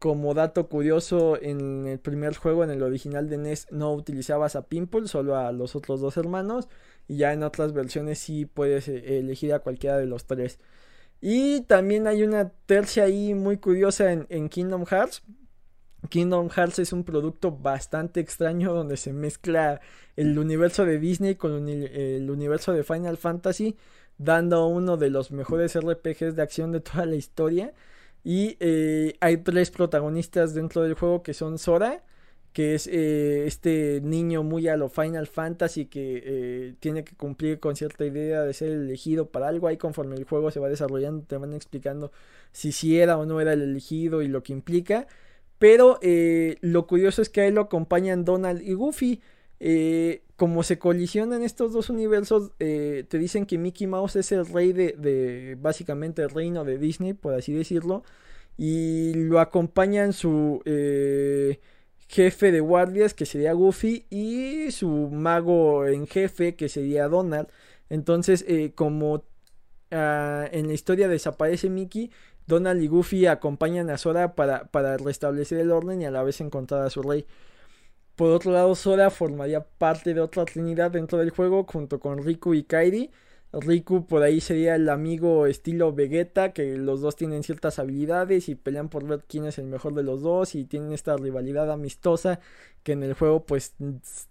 Como 0.00 0.34
dato 0.34 0.68
curioso, 0.68 1.40
en 1.40 1.86
el 1.86 2.00
primer 2.00 2.34
juego, 2.34 2.64
en 2.64 2.70
el 2.70 2.82
original 2.82 3.28
de 3.28 3.38
NES, 3.38 3.68
no 3.70 3.94
utilizabas 3.94 4.56
a 4.56 4.66
Pimple, 4.66 5.06
solo 5.06 5.36
a 5.36 5.52
los 5.52 5.76
otros 5.76 6.00
dos 6.00 6.16
hermanos. 6.16 6.68
Y 7.06 7.18
ya 7.18 7.32
en 7.32 7.44
otras 7.44 7.72
versiones 7.72 8.18
sí 8.18 8.44
puedes 8.44 8.88
eh, 8.88 9.20
elegir 9.20 9.54
a 9.54 9.60
cualquiera 9.60 9.98
de 9.98 10.06
los 10.06 10.24
tres. 10.24 10.58
Y 11.20 11.60
también 11.62 12.08
hay 12.08 12.24
una 12.24 12.48
tercia 12.66 13.04
ahí 13.04 13.32
muy 13.34 13.58
curiosa 13.58 14.10
en, 14.10 14.26
en 14.28 14.48
Kingdom 14.48 14.86
Hearts. 14.86 15.22
Kingdom 16.08 16.48
Hearts 16.50 16.78
es 16.80 16.92
un 16.92 17.04
producto 17.04 17.52
bastante 17.52 18.20
extraño 18.20 18.74
donde 18.74 18.96
se 18.96 19.12
mezcla 19.12 19.80
el 20.16 20.38
universo 20.38 20.84
de 20.84 20.98
Disney 20.98 21.36
con 21.36 21.68
el 21.68 22.30
universo 22.30 22.72
de 22.72 22.84
Final 22.84 23.16
Fantasy, 23.16 23.76
dando 24.18 24.66
uno 24.66 24.96
de 24.96 25.10
los 25.10 25.30
mejores 25.30 25.76
RPGs 25.76 26.36
de 26.36 26.42
acción 26.42 26.72
de 26.72 26.80
toda 26.80 27.06
la 27.06 27.16
historia. 27.16 27.72
Y 28.24 28.56
eh, 28.60 29.16
hay 29.20 29.38
tres 29.38 29.70
protagonistas 29.70 30.54
dentro 30.54 30.82
del 30.82 30.94
juego 30.94 31.22
que 31.22 31.34
son 31.34 31.58
Sora, 31.58 32.04
que 32.52 32.74
es 32.74 32.86
eh, 32.86 33.46
este 33.46 34.00
niño 34.02 34.42
muy 34.42 34.68
a 34.68 34.76
lo 34.76 34.88
Final 34.88 35.26
Fantasy 35.26 35.86
que 35.86 36.22
eh, 36.24 36.74
tiene 36.80 37.02
que 37.04 37.16
cumplir 37.16 37.58
con 37.60 37.76
cierta 37.76 38.04
idea 38.04 38.42
de 38.42 38.52
ser 38.52 38.70
elegido 38.70 39.30
para 39.30 39.48
algo. 39.48 39.68
Ahí 39.68 39.76
conforme 39.76 40.16
el 40.16 40.24
juego 40.24 40.50
se 40.50 40.60
va 40.60 40.68
desarrollando 40.68 41.24
te 41.24 41.36
van 41.36 41.54
explicando 41.54 42.12
si 42.52 42.72
sí 42.72 43.00
era 43.00 43.16
o 43.18 43.26
no 43.26 43.40
era 43.40 43.54
el 43.54 43.62
elegido 43.62 44.22
y 44.22 44.28
lo 44.28 44.42
que 44.42 44.52
implica. 44.52 45.06
Pero 45.62 46.00
lo 46.60 46.88
curioso 46.88 47.22
es 47.22 47.28
que 47.28 47.42
ahí 47.42 47.52
lo 47.52 47.60
acompañan 47.60 48.24
Donald 48.24 48.60
y 48.62 48.72
Goofy. 48.72 49.20
Eh, 49.64 50.24
como 50.34 50.64
se 50.64 50.80
colisionan 50.80 51.44
estos 51.44 51.72
dos 51.72 51.88
universos, 51.88 52.50
eh, 52.58 53.04
te 53.08 53.16
dicen 53.16 53.46
que 53.46 53.58
Mickey 53.58 53.86
Mouse 53.86 54.16
es 54.16 54.32
el 54.32 54.44
rey 54.44 54.72
de, 54.72 55.56
básicamente 55.60 56.22
el 56.22 56.30
reino 56.30 56.64
de 56.64 56.78
Disney, 56.78 57.12
por 57.12 57.34
así 57.34 57.52
decirlo, 57.52 58.02
y 58.58 59.14
lo 59.14 59.38
acompañan 59.38 60.14
su 60.14 60.62
eh, 60.64 61.60
jefe 62.08 62.50
de 62.50 62.58
guardias, 62.58 63.14
que 63.14 63.24
sería 63.24 63.52
Goofy, 63.52 64.04
y 64.10 64.72
su 64.72 64.88
mago 65.12 65.86
en 65.86 66.08
jefe, 66.08 66.56
que 66.56 66.68
sería 66.68 67.06
Donald. 67.06 67.46
Entonces, 67.88 68.44
como 68.74 69.22
ah, 69.92 70.48
en 70.50 70.66
la 70.66 70.72
historia 70.72 71.06
desaparece 71.06 71.70
Mickey, 71.70 72.10
Donald 72.46 72.82
y 72.82 72.88
Goofy 72.88 73.26
acompañan 73.26 73.90
a 73.90 73.98
Sora 73.98 74.34
para, 74.34 74.64
para 74.66 74.96
restablecer 74.96 75.58
el 75.58 75.70
orden 75.70 76.02
y 76.02 76.06
a 76.06 76.10
la 76.10 76.22
vez 76.22 76.40
encontrar 76.40 76.82
a 76.82 76.90
su 76.90 77.02
rey. 77.02 77.26
Por 78.16 78.30
otro 78.30 78.52
lado, 78.52 78.74
Sora 78.74 79.10
formaría 79.10 79.64
parte 79.64 80.14
de 80.14 80.20
otra 80.20 80.44
trinidad 80.44 80.90
dentro 80.90 81.18
del 81.18 81.30
juego 81.30 81.64
junto 81.64 81.98
con 81.98 82.22
Riku 82.22 82.54
y 82.54 82.64
Kairi. 82.64 83.10
Riku 83.52 84.06
por 84.06 84.22
ahí 84.22 84.40
sería 84.40 84.76
el 84.76 84.88
amigo 84.88 85.46
estilo 85.46 85.92
Vegeta, 85.92 86.52
que 86.52 86.76
los 86.76 87.00
dos 87.02 87.16
tienen 87.16 87.42
ciertas 87.42 87.78
habilidades 87.78 88.48
y 88.48 88.54
pelean 88.54 88.88
por 88.88 89.06
ver 89.06 89.24
quién 89.28 89.44
es 89.44 89.58
el 89.58 89.66
mejor 89.66 89.94
de 89.94 90.02
los 90.02 90.22
dos 90.22 90.54
y 90.54 90.64
tienen 90.64 90.92
esta 90.92 91.16
rivalidad 91.16 91.70
amistosa 91.70 92.40
que 92.82 92.92
en 92.92 93.02
el 93.02 93.14
juego 93.14 93.44
pues 93.44 93.74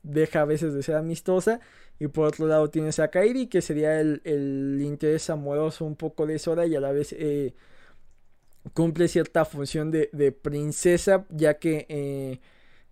deja 0.03 0.41
a 0.41 0.45
veces 0.45 0.73
de 0.73 0.83
ser 0.83 0.95
amistosa. 0.95 1.59
Y 1.99 2.07
por 2.07 2.27
otro 2.27 2.47
lado 2.47 2.69
tienes 2.69 2.99
a 2.99 3.09
Kairi, 3.09 3.47
que 3.47 3.61
sería 3.61 3.99
el, 3.99 4.79
interés 4.81 5.29
amoroso 5.29 5.85
un 5.85 5.95
poco 5.95 6.25
de 6.25 6.39
Sora 6.39 6.65
y 6.65 6.75
a 6.75 6.79
la 6.79 6.91
vez 6.91 7.13
eh, 7.13 7.53
cumple 8.73 9.07
cierta 9.07 9.45
función 9.45 9.91
de, 9.91 10.31
princesa, 10.31 11.25
ya 11.29 11.59
que... 11.59 11.85
Eh, 11.89 12.39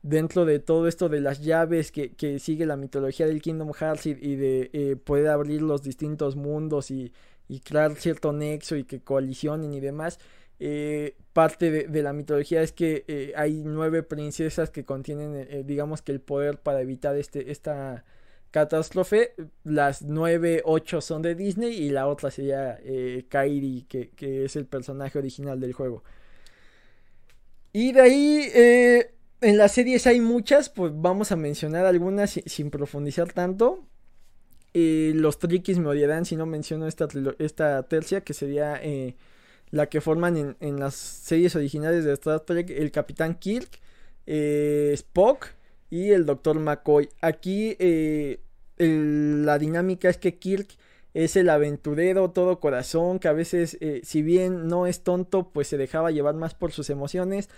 dentro 0.01 0.45
de 0.45 0.59
todo 0.59 0.87
esto 0.87 1.09
de 1.09 1.21
las 1.21 1.41
llaves 1.41 1.91
que, 1.91 2.39
sigue 2.39 2.65
la 2.65 2.77
mitología 2.77 3.27
del 3.27 3.41
Kingdom 3.41 3.73
Hearts 3.73 4.05
y, 4.05 4.13
de 4.13 4.69
eh, 4.73 4.95
poder 4.95 5.27
abrir 5.27 5.61
los 5.61 5.83
distintos 5.83 6.35
mundos 6.35 6.91
y, 6.91 7.13
crear 7.63 7.95
cierto 7.95 8.31
nexo 8.31 8.75
y 8.75 8.83
que 8.83 9.01
coalicionen 9.01 9.73
y 9.73 9.79
demás. 9.79 10.19
Eh, 10.59 11.15
parte 11.33 11.71
de, 11.71 12.03
la 12.03 12.13
mitología 12.13 12.61
es 12.61 12.71
que 12.71 13.05
eh, 13.07 13.33
hay 13.35 13.63
nueve 13.65 14.03
princesas 14.03 14.69
que 14.69 14.85
contienen, 14.85 15.65
digamos 15.65 16.01
que 16.01 16.11
el 16.11 16.21
poder 16.21 16.59
para 16.59 16.81
evitar 16.81 17.15
este, 17.15 17.51
esta 17.51 18.05
catástrofe. 18.51 19.33
Las 19.63 20.01
nueve, 20.01 20.61
ocho 20.65 21.01
son 21.01 21.21
de 21.21 21.35
Disney 21.35 21.73
y 21.73 21.89
la 21.89 22.07
otra 22.07 22.31
sería 22.31 22.79
Kairi, 23.29 23.85
que, 23.87 24.11
es 24.45 24.55
el 24.55 24.65
personaje 24.65 25.17
original 25.17 25.59
del 25.59 25.73
juego. 25.73 26.03
Y 27.71 27.91
de 27.91 28.01
ahí 28.01 29.09
en 29.41 29.57
las 29.57 29.71
series 29.71 30.05
hay 30.07 30.19
muchas, 30.19 30.69
pues 30.69 30.91
vamos 30.95 31.31
a 31.31 31.35
mencionar 31.35 31.85
algunas 31.85 32.31
sin, 32.45 32.69
profundizar 32.69 33.31
tanto. 33.31 33.85
Eh, 34.73 35.13
los 35.15 35.39
triquis 35.39 35.79
me 35.79 35.87
odiarán 35.87 36.25
si 36.25 36.35
no 36.35 36.45
menciono 36.45 36.87
esta, 36.87 37.83
tercia, 37.83 38.21
que 38.21 38.33
sería 38.33 38.79
eh, 38.83 39.15
la 39.71 39.87
que 39.87 40.01
forman 40.01 40.57
en, 40.59 40.79
las 40.79 40.95
series 40.95 41.55
originales 41.55 42.03
de 42.03 42.13
Star 42.13 42.41
Trek 42.41 42.69
el 42.69 42.91
Capitán 42.91 43.35
Kirk, 43.35 43.79
eh, 44.27 44.91
Spock 44.93 45.47
y 45.89 46.11
el 46.11 46.25
Dr. 46.25 46.59
McCoy. 46.59 47.09
Aquí 47.21 47.75
la 48.77 49.57
dinámica 49.57 50.09
es 50.09 50.17
que 50.17 50.37
Kirk 50.37 50.67
es 51.13 51.35
el 51.35 51.49
aventurero 51.49 52.31
todo 52.31 52.59
corazón, 52.59 53.19
que 53.19 53.27
a 53.27 53.33
veces, 53.33 53.77
si 54.03 54.21
bien 54.21 54.67
no 54.67 54.87
es 54.87 55.03
tonto, 55.03 55.51
pues 55.51 55.67
se 55.67 55.77
dejaba 55.77 56.11
llevar 56.11 56.35
más 56.35 56.53
por 56.53 56.71
sus 56.71 56.89
emociones 56.89 57.49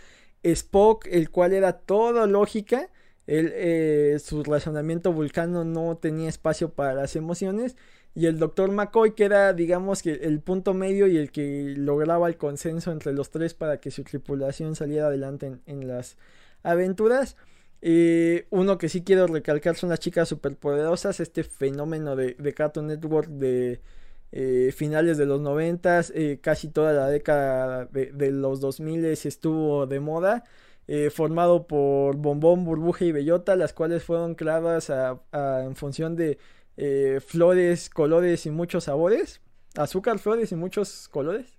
Spock, 0.43 1.07
el 1.09 1.29
cual 1.29 1.53
era 1.53 1.73
toda 1.73 2.25
lógica, 2.27 2.89
eh, 3.27 4.17
su 4.23 4.43
razonamiento 4.43 5.13
vulcano 5.13 5.63
no 5.63 5.97
tenía 5.97 6.29
espacio 6.29 6.73
para 6.73 6.93
las 6.93 7.15
emociones. 7.15 7.75
Y 8.13 8.25
el 8.25 8.39
doctor 8.39 8.71
McCoy, 8.71 9.13
que 9.15 9.23
era, 9.23 9.53
digamos, 9.53 10.01
que 10.01 10.11
el 10.11 10.41
punto 10.41 10.73
medio 10.73 11.07
y 11.07 11.17
el 11.17 11.31
que 11.31 11.73
lograba 11.77 12.27
el 12.27 12.35
consenso 12.35 12.91
entre 12.91 13.13
los 13.13 13.31
tres 13.31 13.53
para 13.53 13.79
que 13.79 13.89
su 13.89 14.03
tripulación 14.03 14.75
saliera 14.75 15.07
adelante 15.07 15.59
en, 15.65 15.87
las 15.87 16.17
aventuras. 16.61 17.37
Eh, 17.81 18.47
uno 18.51 18.77
que 18.77 18.89
sí 18.89 19.03
quiero 19.03 19.27
recalcar 19.27 19.75
son 19.75 19.89
las 19.89 19.99
chicas 19.99 20.29
superpoderosas, 20.29 21.19
este 21.19 21.43
fenómeno 21.43 22.15
de, 22.15 22.35
de 22.35 22.53
Cartoon 22.53 22.87
Network 22.87 23.27
de 23.27 23.81
eh, 24.33 24.71
finales 24.73 25.17
de 25.17 25.25
los 25.25 25.41
90, 25.41 26.01
eh, 26.13 26.39
casi 26.41 26.69
toda 26.69 26.93
la 26.93 27.07
década 27.09 27.85
de, 27.85 28.31
los 28.31 28.61
2000 28.61 29.05
estuvo 29.05 29.87
de 29.87 29.99
moda, 29.99 30.45
eh, 30.87 31.09
formado 31.09 31.67
por 31.67 32.15
Bombón, 32.15 32.63
Burbuja 32.63 33.03
y 33.05 33.11
Bellota, 33.11 33.57
las 33.57 33.73
cuales 33.73 34.03
fueron 34.03 34.35
creadas 34.35 34.89
en 35.33 35.75
función 35.75 36.15
de 36.15 36.37
flores, 37.25 37.89
colores 37.89 38.45
y 38.45 38.51
muchos 38.51 38.85
sabores, 38.85 39.41
azúcar, 39.75 40.17
flores 40.19 40.51
y 40.53 40.55
muchos 40.55 41.09
colores, 41.09 41.57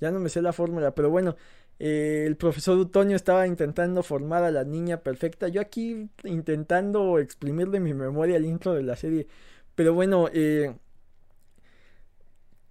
ya 0.00 0.10
no 0.10 0.20
me 0.20 0.28
sé 0.28 0.42
la 0.42 0.52
fórmula, 0.52 0.94
pero 0.94 1.10
bueno. 1.10 1.36
El 1.80 2.36
profesor 2.36 2.78
Utonio 2.78 3.16
estaba 3.16 3.46
intentando 3.46 4.02
formar 4.02 4.44
a 4.44 4.50
la 4.50 4.64
niña 4.64 4.98
perfecta. 5.02 5.48
Yo 5.48 5.60
aquí 5.60 6.10
intentando 6.24 7.18
exprimir 7.18 7.70
de 7.70 7.80
mi 7.80 7.94
memoria 7.94 8.36
el 8.36 8.44
intro 8.44 8.74
de 8.74 8.82
la 8.82 8.96
serie. 8.96 9.26
Pero 9.74 9.94
bueno, 9.94 10.28
eh, 10.32 10.74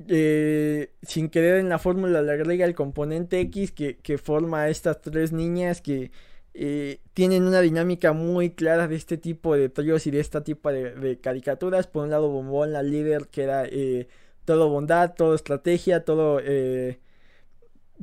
eh, 0.08 0.92
sin 1.02 1.30
querer 1.30 1.58
en 1.58 1.68
la 1.70 1.78
fórmula 1.78 2.22
le 2.22 2.32
agrega 2.32 2.66
el 2.66 2.74
componente 2.74 3.40
X 3.42 3.72
que, 3.72 4.18
forma 4.18 4.62
a 4.62 4.70
estas 4.70 5.02
tres 5.02 5.34
niñas 5.34 5.82
que 5.82 6.12
eh, 6.54 7.02
tienen 7.14 7.44
una 7.44 7.62
dinámica 7.62 8.14
muy 8.14 8.52
clara 8.52 8.88
de 8.88 8.96
este 8.96 9.18
tipo 9.18 9.56
de 9.56 9.70
tríos 9.70 10.08
y 10.08 10.12
de 10.12 10.22
este 10.22 10.42
tipo 10.42 10.72
de, 10.72 11.20
caricaturas. 11.22 11.88
Por 11.88 12.04
un 12.04 12.12
lado, 12.12 12.30
Bombón, 12.30 12.74
la 12.74 12.84
líder, 12.84 13.28
que 13.28 13.44
era 13.44 13.66
eh, 13.66 14.08
todo 14.46 14.70
bondad, 14.70 15.16
todo 15.16 15.36
estrategia, 15.36 16.06
todo, 16.06 16.40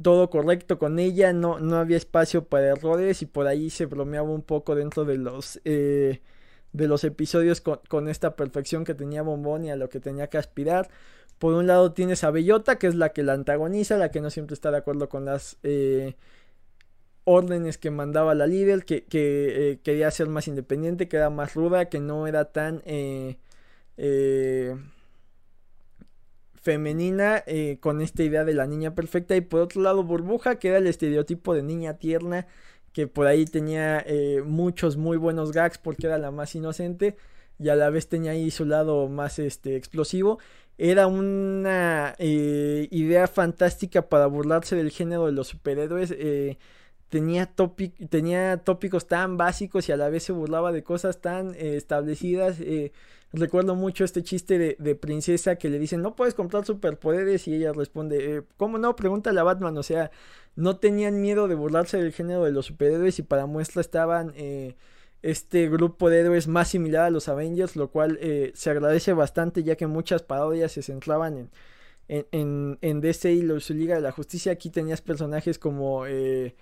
todo 0.02 0.30
correcto 0.30 0.78
con 0.78 0.98
ella. 0.98 1.32
No, 1.32 1.58
no 1.60 1.76
había 1.76 1.96
espacio 1.96 2.44
para 2.44 2.68
errores 2.68 3.22
y 3.22 3.26
por 3.26 3.46
ahí 3.46 3.70
se 3.70 3.86
bromeaba 3.86 4.30
un 4.30 4.42
poco 4.42 4.74
dentro 4.74 5.04
de 5.04 5.18
los 5.18 5.60
de 6.76 6.88
los 6.88 7.04
episodios 7.04 7.60
con, 7.60 7.80
con, 7.88 8.08
esta 8.08 8.36
perfección 8.36 8.84
que 8.84 8.94
tenía 8.94 9.22
Bombón 9.22 9.64
y 9.64 9.70
a 9.70 9.76
lo 9.76 9.88
que 9.88 10.00
tenía 10.00 10.28
que 10.28 10.38
aspirar. 10.38 10.90
Por 11.38 11.54
un 11.54 11.66
lado 11.66 11.92
tienes 11.92 12.24
a 12.24 12.30
Bellota, 12.30 12.78
que 12.78 12.86
es 12.86 12.94
la 12.94 13.10
que 13.10 13.22
la 13.22 13.34
antagoniza, 13.34 13.96
la 13.96 14.10
que 14.10 14.20
no 14.20 14.30
siempre 14.30 14.54
está 14.54 14.70
de 14.70 14.78
acuerdo 14.78 15.08
con 15.08 15.24
las 15.24 15.58
eh, 15.62 16.16
órdenes 17.24 17.76
que 17.76 17.90
mandaba 17.90 18.34
la 18.34 18.46
líder, 18.46 18.84
que, 18.84 19.04
eh, 19.10 19.80
quería 19.82 20.10
ser 20.10 20.28
más 20.28 20.48
independiente, 20.48 21.08
que 21.08 21.16
era 21.16 21.28
más 21.30 21.54
ruda, 21.54 21.86
que 21.86 22.00
no 22.00 22.26
era 22.26 22.46
tan 22.52 22.82
eh, 22.86 23.36
femenina 26.66 27.44
con 27.80 28.00
esta 28.00 28.22
idea 28.24 28.44
de 28.44 28.54
la 28.54 28.66
niña 28.66 28.94
perfecta. 28.94 29.36
Y 29.36 29.40
por 29.40 29.60
otro 29.60 29.82
lado 29.82 30.02
Burbuja, 30.02 30.58
que 30.58 30.68
era 30.68 30.78
el 30.78 30.86
estereotipo 30.86 31.54
de 31.54 31.62
niña 31.62 31.94
tierna, 31.94 32.46
que 32.92 33.06
por 33.06 33.26
ahí 33.26 33.44
tenía 33.44 34.04
muchos 34.44 34.96
muy 34.96 35.16
buenos 35.16 35.52
gags 35.52 35.78
porque 35.78 36.06
era 36.06 36.18
la 36.18 36.30
más 36.30 36.54
inocente. 36.54 37.16
y 37.58 37.68
a 37.68 37.76
la 37.76 37.90
vez 37.90 38.08
tenía 38.08 38.32
ahí 38.32 38.50
su 38.50 38.64
lado 38.66 39.08
más 39.08 39.38
este 39.38 39.76
explosivo 39.76 40.38
era 40.78 41.06
una 41.06 42.14
eh, 42.18 42.88
idea 42.90 43.26
fantástica 43.26 44.08
para 44.08 44.26
burlarse 44.26 44.76
del 44.76 44.90
género 44.90 45.26
de 45.26 45.32
los 45.32 45.48
superhéroes 45.48 46.14
eh, 46.16 46.58
tenía, 47.08 47.50
tenía 48.10 48.58
tópicos 48.58 49.06
tan 49.06 49.36
básicos 49.36 49.88
y 49.88 49.92
a 49.92 49.96
la 49.96 50.10
vez 50.10 50.24
se 50.24 50.32
burlaba 50.32 50.72
de 50.72 50.82
cosas 50.82 51.20
tan 51.20 51.54
eh, 51.54 51.76
establecidas 51.76 52.58
recuerdo 53.32 53.74
mucho 53.74 54.04
este 54.04 54.22
chiste 54.22 54.58
de, 54.58 54.76
de, 54.78 54.94
princesa 54.94 55.56
que 55.56 55.68
le 55.68 55.78
dicen 55.78 56.02
no 56.02 56.14
puedes 56.16 56.34
comprar 56.34 56.64
superpoderes 56.64 57.48
y 57.48 57.54
ella 57.54 57.72
responde 57.72 58.44
¿cómo 58.56 58.78
no? 58.78 58.96
pregúntale 58.96 59.40
a 59.40 59.42
Batman 59.42 59.76
o 59.76 59.82
sea 59.82 60.10
no 60.54 60.78
tenían 60.78 61.20
miedo 61.20 61.48
de 61.48 61.54
burlarse 61.54 61.98
del 61.98 62.12
género 62.12 62.44
de 62.44 62.52
los 62.52 62.66
superhéroes 62.66 63.18
y 63.18 63.22
para 63.22 63.46
muestra 63.46 63.80
estaban 63.80 64.32
este 65.26 65.68
grupo 65.68 66.08
de 66.08 66.20
héroes 66.20 66.46
más 66.46 66.68
similar 66.68 67.06
a 67.06 67.10
los 67.10 67.28
Avengers, 67.28 67.74
lo 67.74 67.90
cual 67.90 68.18
eh, 68.20 68.52
se 68.54 68.70
agradece 68.70 69.12
bastante 69.12 69.64
ya 69.64 69.76
que 69.76 69.86
muchas 69.88 70.22
parodias 70.22 70.72
se 70.72 70.82
centraban 70.82 71.50
en, 72.08 72.26
en, 72.30 72.78
en, 72.80 73.00
DC 73.00 73.32
y 73.32 73.60
su 73.60 73.74
Liga 73.74 73.96
de 73.96 74.02
la 74.02 74.12
Justicia. 74.12 74.52
Aquí 74.52 74.70
tenías 74.70 75.02
personajes 75.02 75.58
como 75.58 76.06
eh, 76.06 76.54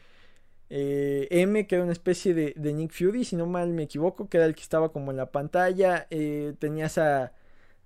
eh, 0.71 1.29
M, 1.31 1.67
que 1.67 1.75
era 1.77 1.85
una 1.85 1.93
especie 1.93 2.35
de, 2.35 2.55
Nick 2.75 2.93
Fury, 2.93 3.25
si 3.25 3.37
no 3.37 3.47
mal 3.47 3.71
me 3.73 3.85
equivoco, 3.85 4.29
que 4.29 4.39
era 4.39 4.47
el 4.47 4.55
que 4.55 4.63
estaba 4.63 4.93
como 4.93 5.11
en 5.11 5.17
la 5.19 5.31
pantalla. 5.31 6.09
tenías 6.59 6.99
a, 6.99 7.33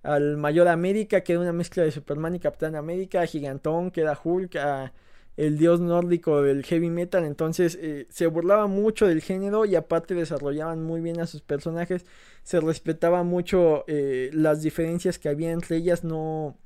al 0.03 0.37
Mayor 0.37 0.69
América, 0.69 1.23
que 1.23 1.33
era 1.33 1.43
una 1.43 1.53
mezcla 1.53 1.83
de 1.83 1.91
Superman 1.91 2.35
y 2.37 2.41
Capitán 2.41 2.77
América, 2.77 3.23
a 3.23 3.27
Gigantón, 3.27 3.91
que 3.91 4.03
era 4.03 4.19
Hulk, 4.23 4.57
a 4.57 4.93
el 5.39 5.57
dios 5.57 5.81
nórdico 5.81 6.43
del 6.43 6.65
heavy 6.65 6.91
metal, 6.91 7.25
entonces 7.25 7.79
eh, 7.81 8.07
se 8.11 8.27
burlaba 8.27 8.67
mucho 8.67 9.07
del 9.07 9.23
género 9.23 9.67
y 9.67 9.77
aparte 9.77 10.15
desarrollaban 10.15 10.83
muy 10.83 11.01
bien 11.01 11.21
a 11.21 11.29
sus 11.29 11.43
personajes, 11.43 12.05
se 12.43 12.61
respetaba 12.61 13.23
mucho 13.23 13.85
eh, 13.87 14.31
las 14.33 14.63
diferencias 14.63 15.19
que 15.21 15.29
había 15.29 15.53
entre 15.53 15.77
ellas, 15.77 16.03
no, 16.03 16.59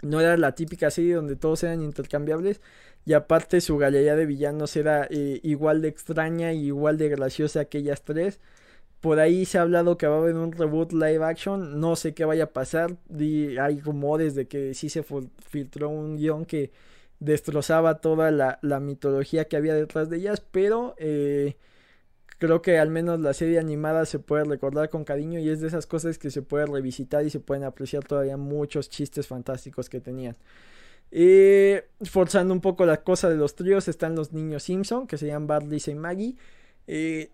no 0.00 0.20
era 0.20 0.38
la 0.38 0.54
típica 0.54 0.90
serie 0.90 1.14
donde 1.14 1.36
todos 1.36 1.62
eran 1.64 1.82
intercambiables 1.82 2.62
y 3.06 3.14
aparte 3.14 3.60
su 3.60 3.78
galería 3.78 4.16
de 4.16 4.26
villanos 4.26 4.76
era 4.76 5.06
eh, 5.10 5.40
igual 5.44 5.80
de 5.80 5.88
extraña 5.88 6.52
y 6.52 6.66
igual 6.66 6.98
de 6.98 7.08
graciosa 7.08 7.66
que 7.66 7.78
ellas 7.78 8.02
tres. 8.02 8.40
Por 9.00 9.20
ahí 9.20 9.44
se 9.44 9.58
ha 9.58 9.62
hablado 9.62 9.96
que 9.98 10.08
va 10.08 10.16
a 10.16 10.18
haber 10.18 10.34
un 10.34 10.52
reboot 10.52 10.92
live 10.92 11.24
action. 11.24 11.80
No 11.80 11.96
sé 11.96 12.14
qué 12.14 12.24
vaya 12.24 12.44
a 12.44 12.52
pasar. 12.52 12.96
hay 13.60 13.80
rumores 13.80 14.34
de 14.34 14.48
que 14.48 14.74
sí 14.74 14.88
se 14.90 15.04
filtró 15.48 15.88
un 15.88 16.16
guion 16.16 16.46
que 16.46 16.72
destrozaba 17.20 18.00
toda 18.00 18.30
la, 18.32 18.80
mitología 18.80 19.46
que 19.46 19.56
había 19.56 19.74
detrás 19.74 20.10
de 20.10 20.18
ellas, 20.18 20.40
pero 20.40 20.94
eh, 20.98 21.56
creo 22.38 22.62
que 22.62 22.78
al 22.78 22.90
menos 22.90 23.20
la 23.20 23.34
serie 23.34 23.58
animada 23.60 24.04
se 24.06 24.18
puede 24.18 24.44
recordar 24.44 24.90
con 24.90 25.04
cariño 25.04 25.38
y 25.40 25.48
es 25.48 25.60
de 25.60 25.68
esas 25.68 25.86
cosas 25.86 26.18
que 26.18 26.30
se 26.30 26.42
puede 26.42 26.66
revisitar 26.66 27.24
y 27.24 27.30
se 27.30 27.40
pueden 27.40 27.64
apreciar 27.64 28.04
todavía 28.04 28.36
muchos 28.36 28.90
chistes 28.90 29.28
fantásticos 29.28 29.88
que 29.88 30.00
tenían. 30.00 30.36
Eh, 31.10 31.88
forzando 32.02 32.52
un 32.52 32.60
poco 32.60 32.84
la 32.84 33.02
cosa 33.02 33.30
de 33.30 33.36
los 33.36 33.54
tríos 33.54 33.88
están 33.88 34.16
los 34.16 34.32
niños 34.32 34.64
Simpson, 34.64 35.06
que 35.06 35.18
se 35.18 35.26
llaman 35.26 35.46
Bart, 35.46 35.66
Lisa 35.66 35.90
y 35.90 35.94
Maggie. 35.94 36.36
Eh, 36.86 37.30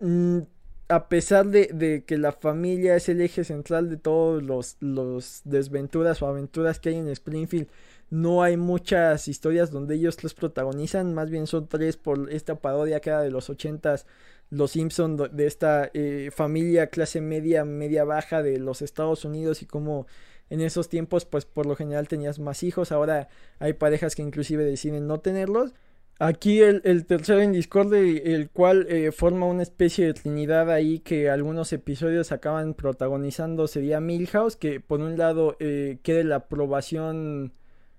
a 0.89 1.07
pesar 1.09 1.47
de, 1.47 2.03
que 2.05 2.17
la 2.17 2.31
familia 2.31 2.95
es 2.95 3.09
el 3.09 3.21
eje 3.21 3.43
central 3.43 3.89
de 3.89 3.97
todos 3.97 4.43
los, 4.79 5.41
desventuras 5.45 6.21
o 6.21 6.27
aventuras 6.27 6.79
que 6.79 6.89
hay 6.89 6.95
en 6.95 7.07
Springfield, 7.09 7.67
no 8.09 8.43
hay 8.43 8.57
muchas 8.57 9.27
historias 9.27 9.71
donde 9.71 9.95
ellos 9.95 10.23
los 10.23 10.33
protagonizan, 10.33 11.13
más 11.13 11.29
bien 11.29 11.47
son 11.47 11.67
tres 11.67 11.97
por 11.97 12.31
esta 12.31 12.55
parodia 12.55 12.99
que 12.99 13.09
era 13.09 13.21
de 13.21 13.31
los 13.31 13.49
ochentas, 13.49 14.05
los 14.49 14.71
Simpson 14.71 15.17
de 15.17 15.47
esta 15.47 15.89
eh, 15.93 16.29
familia 16.31 16.87
clase 16.87 17.21
media, 17.21 17.65
media 17.65 18.03
baja 18.03 18.43
de 18.43 18.59
los 18.59 18.83
Estados 18.83 19.25
Unidos 19.25 19.63
y 19.63 19.65
como 19.65 20.05
en 20.49 20.61
esos 20.61 20.89
tiempos 20.89 21.25
pues 21.25 21.45
por 21.45 21.65
lo 21.65 21.75
general 21.75 22.07
tenías 22.07 22.39
más 22.39 22.63
hijos, 22.63 22.91
ahora 22.91 23.29
hay 23.59 23.73
parejas 23.73 24.15
que 24.15 24.21
inclusive 24.21 24.63
deciden 24.63 25.07
no 25.07 25.19
tenerlos. 25.19 25.73
Aquí 26.19 26.61
el, 26.61 27.05
tercero 27.05 27.41
en 27.41 27.51
Discord, 27.51 27.93
el 27.93 28.49
cual 28.51 28.85
eh, 28.87 29.11
forma 29.11 29.47
una 29.47 29.63
especie 29.63 30.05
de 30.05 30.13
trinidad 30.13 30.69
ahí 30.69 30.99
que 30.99 31.29
algunos 31.29 31.73
episodios 31.73 32.31
acaban 32.31 32.75
protagonizando, 32.75 33.67
sería 33.67 33.99
Milhouse, 33.99 34.55
que 34.55 34.79
por 34.79 35.01
un 35.01 35.17
lado 35.17 35.57
eh, 35.59 35.97
quede 36.03 36.23
la 36.23 36.35
aprobación 36.35 37.53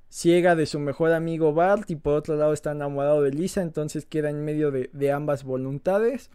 ciega 0.09 0.55
de 0.55 0.67
su 0.67 0.79
mejor 0.79 1.13
amigo 1.13 1.53
Bart 1.55 1.91
y 1.91 1.97
por 1.97 2.15
otro 2.15 2.37
lado 2.37 2.53
está 2.53 2.71
enamorado 2.71 3.21
de 3.23 3.33
Lisa, 3.33 3.63
entonces 3.63 4.07
queda 4.07 4.31
en 4.31 4.45
medio 4.45 4.71
de, 4.71 5.13
ambas 5.13 5.43
voluntades. 5.43 6.31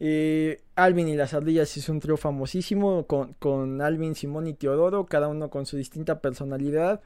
Eh, 0.00 0.62
Alvin 0.76 1.08
y 1.08 1.16
las 1.16 1.34
ardillas 1.34 1.76
es 1.76 1.88
un 1.88 2.00
trío 2.00 2.16
famosísimo 2.16 3.06
con, 3.06 3.34
con, 3.34 3.80
Alvin, 3.80 4.14
Simón 4.14 4.46
y 4.46 4.54
Teodoro, 4.54 5.06
cada 5.06 5.28
uno 5.28 5.50
con 5.50 5.66
su 5.66 5.76
distinta 5.76 6.20
personalidad, 6.20 7.00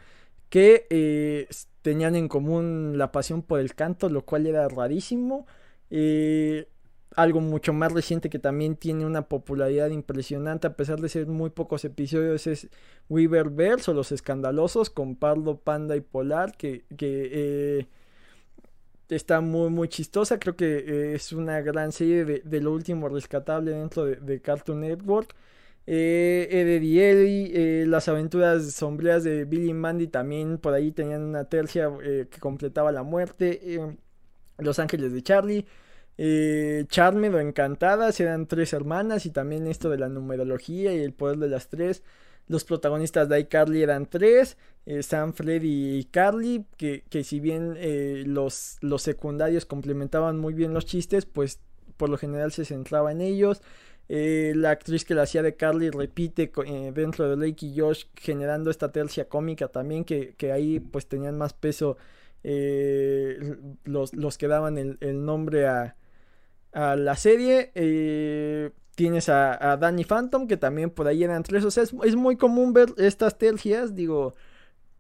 que 0.51 0.87
eh, 0.91 1.49
tenían 1.83 2.17
en 2.17 2.29
común 2.29 2.99
la 2.99 3.13
pasión 3.13 3.43
por 3.43 3.61
el 3.61 3.75
canto, 3.75 4.09
lo 4.09 4.25
cual 4.25 4.47
era 4.47 4.69
rarísimo. 4.69 5.47
Eh, 5.91 6.69
algo 7.17 7.41
mucho 7.41 7.73
más 7.73 7.93
reciente 7.93 8.31
que 8.31 8.39
también 8.39 8.77
tiene 8.77 9.05
una 9.07 9.29
popularidad 9.29 9.91
impresionante 9.91 10.67
a 10.67 10.77
pesar 10.77 11.01
de 11.01 11.09
ser 11.09 11.27
muy 11.27 11.51
pocos 11.51 11.85
episodios 11.85 12.47
es 12.47 12.69
Weaververse 13.09 13.91
o 13.91 13.95
Los 13.95 14.13
Escandalosos 14.13 14.91
con 14.91 15.17
Pardo, 15.17 15.59
Panda 15.59 15.97
y 15.97 16.01
Polar 16.01 16.57
que, 16.57 16.85
que 16.97 17.29
eh, 17.33 17.89
está 19.13 19.41
muy 19.41 19.71
muy 19.71 19.89
chistosa. 19.89 20.39
Creo 20.39 20.57
que 20.57 20.79
eh, 20.79 21.15
es 21.15 21.33
una 21.33 21.61
gran 21.61 21.93
serie 21.93 22.25
de, 22.25 22.61
lo 22.61 22.73
último 22.73 23.09
rescatable 23.09 23.73
dentro 23.73 24.05
de, 24.05 24.41
Cartoon 24.41 24.81
Network. 24.81 25.35
Eh, 25.87 26.49
Eddie 26.51 27.83
eh, 27.83 27.87
las 27.87 28.09
aventuras 28.09 28.73
sombrías 28.73 29.25
de 29.25 29.45
Billy 29.45 29.71
y 29.71 29.75
Mandy 29.75 30.07
también 30.07 30.59
por 30.59 30.75
ahí 30.75 30.93
tenían 30.93 31.23
una 31.23 31.45
tercia 31.47 31.91
que 32.31 32.41
completaba 32.41 32.93
la 32.93 33.03
muerte. 33.03 33.97
Los 34.59 34.79
Ángeles 34.79 35.13
de 35.13 35.23
Charlie 35.23 35.67
eh, 36.19 36.85
Charmed 36.89 37.35
o 37.35 37.41
Encantadas 37.41 38.21
eran 38.21 38.47
tres 38.47 38.73
hermanas 38.73 39.27
y 39.27 39.31
también 39.31 39.67
esto 39.67 39.91
de 39.91 39.99
la 39.99 40.09
numerología 40.09 40.95
y 40.95 41.01
el 41.01 41.13
poder 41.15 41.39
de 41.39 41.49
las 41.49 41.69
tres. 41.69 42.03
Los 42.49 42.65
protagonistas 42.65 43.29
de 43.29 43.41
iCarly 43.41 43.83
eran 43.83 44.07
tres, 44.07 44.57
eh, 44.87 45.03
Sam, 45.03 45.33
Freddy 45.33 45.99
y 45.99 46.05
Carly, 46.05 46.67
que, 46.77 47.05
que 47.09 47.25
si 47.25 47.41
bien 47.41 47.75
eh, 47.77 48.25
los, 48.27 48.79
los 48.81 49.03
secundarios 49.03 49.67
complementaban 49.67 50.39
muy 50.39 50.55
bien 50.55 50.75
los 50.75 50.87
chistes, 50.87 51.27
pues 51.27 51.61
por 51.97 52.09
lo 52.09 52.19
general 52.19 52.53
se 52.53 52.65
centraba 52.65 53.13
en 53.13 53.21
ellos. 53.21 53.63
Eh, 54.09 54.53
la 54.57 54.71
actriz 54.71 55.05
que 55.05 55.15
la 55.15 55.23
hacía 55.23 55.43
de 55.43 55.57
Carly 55.57 55.91
repite 55.91 56.53
dentro 56.93 57.29
de 57.29 57.37
Lake 57.37 57.67
y 57.67 57.79
Josh 57.79 58.05
generando 58.17 58.71
esta 58.71 58.91
tercia 58.91 59.29
cómica 59.29 59.69
también 59.69 60.05
que, 60.05 60.35
que 60.35 60.53
ahí 60.53 60.81
pues 60.81 61.07
tenían 61.07 61.39
más 61.39 61.55
peso 61.55 61.97
los, 62.43 64.15
los, 64.15 64.37
que 64.37 64.49
daban 64.49 64.77
el, 64.77 64.99
el 65.01 65.25
nombre 65.25 65.67
a, 65.67 65.97
a 66.73 66.97
la 66.97 67.17
serie. 67.17 67.71
Eh, 67.75 68.71
tienes 68.95 69.29
a, 69.29 69.77
Danny 69.79 70.05
Phantom, 70.05 70.47
que 70.47 70.57
también 70.57 70.91
por 70.91 71.07
ahí 71.07 71.25
eran 71.25 71.43
tres. 71.43 71.65
O 71.65 71.71
sea, 71.71 71.85
es, 71.85 72.17
muy 72.17 72.37
común 72.37 72.73
ver 72.73 72.93
estas 72.97 73.39
tercias. 73.39 73.95
Digo, 73.95 74.35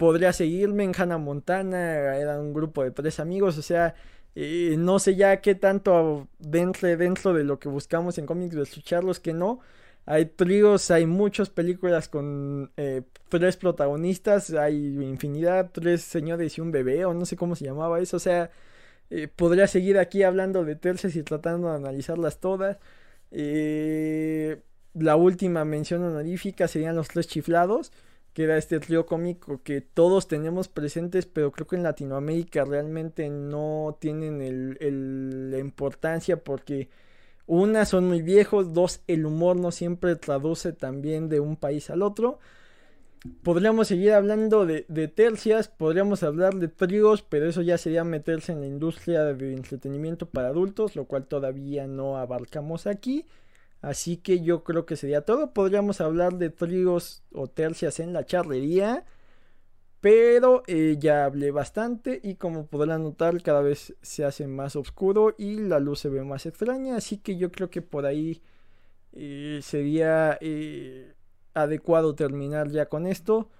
podría 0.02 0.32
seguirme 0.32 0.82
en 0.82 0.92
Hannah 0.98 1.18
Montana. 1.18 2.16
Era 2.16 2.40
un 2.40 2.52
grupo 2.52 2.82
de 2.82 2.90
tres 2.90 3.20
amigos. 3.20 3.56
O 3.56 3.62
sea, 3.62 3.94
eh, 4.34 4.74
no 4.76 4.98
sé 4.98 5.14
ya 5.14 5.40
qué 5.40 5.54
tanto 5.54 6.26
dentro, 6.40 6.88
dentro 6.96 7.32
de 7.32 7.44
lo 7.44 7.60
que 7.60 7.68
buscamos 7.68 8.18
en 8.18 8.26
cómics 8.26 8.56
de 8.56 8.62
escucharlos 8.62 9.20
que 9.20 9.32
no. 9.32 9.60
Hay 10.04 10.26
tríos, 10.26 10.90
hay 10.90 11.06
muchas 11.06 11.50
películas 11.50 12.08
con 12.08 12.72
eh, 12.76 13.02
tres 13.28 13.56
protagonistas, 13.56 14.50
hay 14.50 14.74
infinidad, 15.04 15.70
tres 15.72 16.02
señores 16.02 16.58
y 16.58 16.60
un 16.60 16.72
bebé, 16.72 17.04
o 17.04 17.14
no 17.14 17.24
sé 17.24 17.36
cómo 17.36 17.54
se 17.54 17.64
llamaba 17.64 18.00
eso. 18.00 18.16
O 18.16 18.20
sea, 18.20 18.50
eh, 19.10 19.28
podría 19.28 19.68
seguir 19.68 19.98
aquí 19.98 20.24
hablando 20.24 20.64
de 20.64 20.74
tercias 20.74 21.14
y 21.14 21.22
tratando 21.22 21.68
de 21.70 21.76
analizarlas 21.76 22.40
todas. 22.40 22.78
Eh, 23.30 24.60
la 24.94 25.14
última 25.16 25.64
mención 25.64 26.02
honorífica 26.02 26.66
serían 26.66 26.96
los 26.96 27.08
tres 27.08 27.28
chiflados, 27.28 27.92
que 28.32 28.44
era 28.44 28.56
este 28.56 28.80
trío 28.80 29.06
cómico 29.06 29.62
que 29.62 29.80
todos 29.80 30.28
tenemos 30.28 30.68
presentes, 30.68 31.26
pero 31.26 31.52
creo 31.52 31.66
que 31.66 31.76
en 31.76 31.82
Latinoamérica 31.82 32.64
realmente 32.64 33.28
no 33.28 33.96
tienen 34.00 34.40
el, 34.40 35.50
la 35.50 35.58
importancia 35.58 36.42
porque 36.42 36.88
una 37.46 37.84
son 37.84 38.08
muy 38.08 38.22
viejos, 38.22 38.72
dos 38.72 39.02
el 39.06 39.26
humor 39.26 39.56
no 39.56 39.70
siempre 39.70 40.16
traduce 40.16 40.72
también 40.72 41.28
de 41.28 41.40
un 41.40 41.56
país 41.56 41.90
al 41.90 42.02
otro. 42.02 42.38
Podríamos 43.42 43.86
seguir 43.88 44.12
hablando 44.12 44.66
de, 44.66 44.82
tercias, 45.08 45.68
podríamos 45.68 46.22
hablar 46.24 46.54
de 46.54 46.68
tríos, 46.68 47.22
pero 47.22 47.48
eso 47.48 47.62
ya 47.62 47.78
sería 47.78 48.02
meterse 48.02 48.52
en 48.52 48.60
la 48.60 48.66
industria 48.66 49.24
de 49.24 49.54
entretenimiento 49.54 50.26
para 50.26 50.48
adultos, 50.48 50.96
lo 50.96 51.04
cual 51.04 51.26
todavía 51.26 51.86
no 51.86 52.16
abarcamos 52.16 52.86
aquí. 52.88 53.26
Así 53.82 54.16
que 54.16 54.42
yo 54.42 54.64
creo 54.64 54.86
que 54.86 54.96
sería 54.96 55.22
todo. 55.22 55.52
Podríamos 55.52 56.00
hablar 56.00 56.34
de 56.38 56.50
tríos 56.50 57.22
o 57.32 57.48
tercias 57.48 58.00
en 58.00 58.12
la 58.12 58.24
charrería. 58.24 59.04
Pero 60.00 60.64
eh, 60.66 60.96
ya 60.98 61.24
hablé 61.24 61.52
bastante 61.52 62.20
y 62.24 62.34
como 62.36 62.66
podrán 62.66 63.04
notar 63.04 63.40
cada 63.42 63.60
vez 63.60 63.94
se 64.02 64.24
hace 64.24 64.48
más 64.48 64.74
oscuro 64.74 65.34
y 65.38 65.60
la 65.60 65.78
luz 65.78 66.00
se 66.00 66.08
ve 66.08 66.24
más 66.24 66.46
extraña. 66.46 66.96
Así 66.96 67.18
que 67.18 67.36
yo 67.36 67.52
creo 67.52 67.70
que 67.70 67.82
por 67.82 68.06
ahí 68.06 68.42
eh, 69.12 69.60
sería... 69.62 70.38
Eh, 70.40 71.14
adecuado 71.54 72.14
terminar 72.14 72.70
ya 72.70 72.86
con 72.86 73.06
esto. 73.06 73.50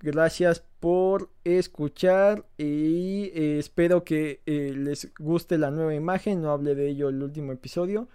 Gracias 0.00 0.64
por 0.80 1.30
escuchar 1.44 2.46
y 2.58 3.30
espero 3.34 4.02
que 4.02 4.40
les 4.46 5.12
guste 5.18 5.58
la 5.58 5.70
nueva 5.70 5.94
imagen. 5.94 6.42
No 6.42 6.50
hablé 6.50 6.74
de 6.74 6.88
ello 6.88 7.08
el 7.08 7.22
último 7.22 7.52
episodio. 7.52 8.08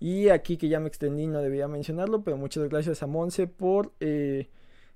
Y 0.00 0.30
aquí 0.30 0.56
que 0.56 0.68
ya 0.68 0.80
me 0.80 0.88
extendí 0.88 1.26
no 1.26 1.40
debía 1.40 1.68
mencionarlo, 1.68 2.24
pero 2.24 2.38
muchas 2.38 2.68
gracias 2.70 3.02
a 3.02 3.06
Monse 3.06 3.46
por 3.46 3.92
eh, 4.00 4.48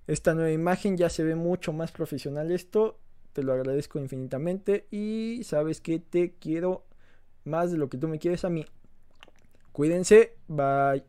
esta 0.07 0.35
nueva 0.35 0.51
imagen. 0.51 0.97
Ya 0.97 1.11
se 1.11 1.23
ve 1.23 1.35
mucho 1.35 1.75
más 1.75 1.93
profesional 1.93 2.51
esto. 2.51 2.99
Te 3.35 3.43
lo 3.43 3.53
agradezco 3.53 3.99
infinitamente 3.99 4.87
y 4.91 5.43
sabes 5.45 5.83
que 5.83 5.99
te 5.99 6.33
quiero 6.41 6.87
más 7.45 7.71
de 7.71 7.77
lo 7.77 7.91
que 7.91 7.99
tú 7.99 8.09
me 8.09 8.19
quieres 8.19 8.47
a 8.47 8.49
mí. 8.49 8.65
Cuídense, 9.73 10.37
bye. 10.49 11.05